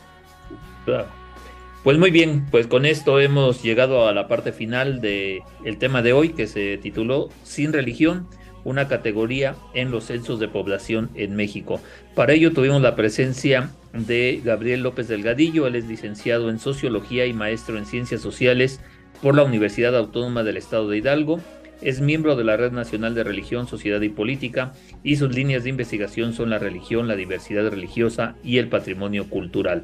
Pues 1.86 1.97
muy 1.97 2.11
bien, 2.11 2.45
pues 2.51 2.67
con 2.67 2.86
esto 2.86 3.21
hemos 3.21 3.63
llegado 3.63 4.09
a 4.09 4.13
la 4.13 4.28
parte 4.28 4.51
final 4.51 4.99
del 4.99 5.43
el 5.63 5.78
tema 5.78 6.01
de 6.01 6.11
hoy 6.11 6.34
que 6.34 6.47
se 6.47 6.78
tituló 6.78 7.30
Sin 7.43 7.71
religión, 7.71 8.28
una 8.66 8.89
categoría 8.89 9.55
en 9.74 9.91
los 9.91 10.05
censos 10.05 10.39
de 10.39 10.49
población 10.49 11.09
en 11.16 11.36
México. 11.36 11.80
Para 12.16 12.34
ello 12.34 12.51
tuvimos 12.51 12.82
la 12.82 12.95
presencia 12.95 13.70
de 13.93 14.41
Gabriel 14.43 14.84
López 14.84 15.07
Delgadillo, 15.07 15.68
él 15.68 15.76
es 15.76 15.86
licenciado 15.86 16.49
en 16.49 16.59
Sociología 16.59 17.26
y 17.28 17.34
maestro 17.34 17.78
en 17.78 17.86
Ciencias 17.86 18.20
Sociales 18.20 18.82
por 19.22 19.36
la 19.36 19.43
Universidad 19.43 19.95
Autónoma 19.95 20.43
del 20.43 20.57
Estado 20.57 20.89
de 20.89 20.97
Hidalgo. 20.97 21.39
Es 21.82 22.01
miembro 22.01 22.36
de 22.36 22.43
la 22.43 22.57
Red 22.57 22.72
Nacional 22.72 23.16
de 23.16 23.24
Religión, 23.24 23.68
Sociedad 23.68 24.01
y 24.01 24.09
Política 24.09 24.74
y 25.03 25.18
sus 25.18 25.34
líneas 25.34 25.63
de 25.63 25.70
investigación 25.70 26.34
son 26.34 26.49
la 26.49 26.57
religión, 26.57 27.07
la 27.07 27.16
diversidad 27.16 27.70
religiosa 27.70 28.36
y 28.43 28.57
el 28.57 28.68
patrimonio 28.68 29.30
cultural. 29.30 29.84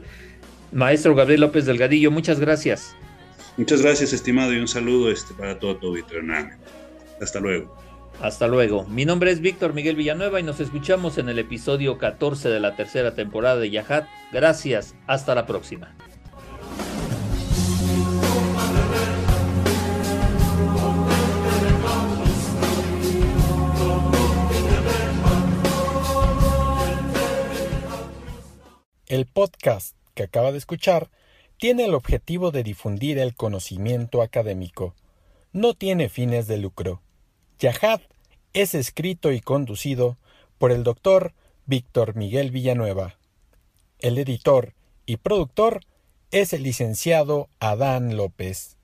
Maestro 0.72 1.16
Gabriel 1.16 1.42
López 1.42 1.66
Delgadillo, 1.66 2.12
muchas 2.12 2.40
gracias. 2.40 2.96
Muchas 3.58 3.82
gracias, 3.82 4.14
estimado, 4.14 4.54
y 4.54 4.58
un 4.58 4.68
saludo 4.68 5.12
este, 5.12 5.34
para 5.34 5.60
todo 5.60 5.76
tu 5.76 5.96
Hasta 7.20 7.40
luego. 7.40 7.81
Hasta 8.22 8.48
luego. 8.48 8.84
Mi 8.84 9.04
nombre 9.04 9.32
es 9.32 9.42
Víctor 9.42 9.74
Miguel 9.74 9.96
Villanueva 9.96 10.40
y 10.40 10.44
nos 10.44 10.60
escuchamos 10.60 11.18
en 11.18 11.28
el 11.28 11.40
episodio 11.40 11.98
14 11.98 12.50
de 12.50 12.60
la 12.60 12.76
tercera 12.76 13.16
temporada 13.16 13.58
de 13.58 13.72
Yahat. 13.72 14.08
Gracias. 14.32 14.96
Hasta 15.08 15.34
la 15.34 15.48
próxima. 15.48 15.96
El 29.08 29.26
podcast 29.26 29.98
que 30.14 30.24
acaba 30.24 30.52
de 30.52 30.60
escuchar 30.60 31.10
tiene 31.58 31.86
el 31.86 31.96
objetivo 31.96 32.52
de 32.52 32.62
difundir 32.62 33.18
el 33.18 33.34
conocimiento 33.34 34.22
académico. 34.22 34.94
No 35.54 35.74
tiene 35.74 36.08
fines 36.08 36.48
de 36.48 36.58
lucro. 36.58 37.02
Yahad 37.58 38.02
es 38.54 38.76
escrito 38.76 39.32
y 39.32 39.40
conducido 39.40 40.18
por 40.58 40.72
el 40.72 40.84
doctor 40.84 41.34
Víctor 41.66 42.16
Miguel 42.16 42.52
Villanueva. 42.52 43.18
El 44.00 44.18
editor 44.18 44.74
y 45.06 45.18
productor 45.18 45.82
es 46.32 46.54
el 46.54 46.64
licenciado 46.64 47.50
Adán 47.60 48.18
López. 48.18 48.78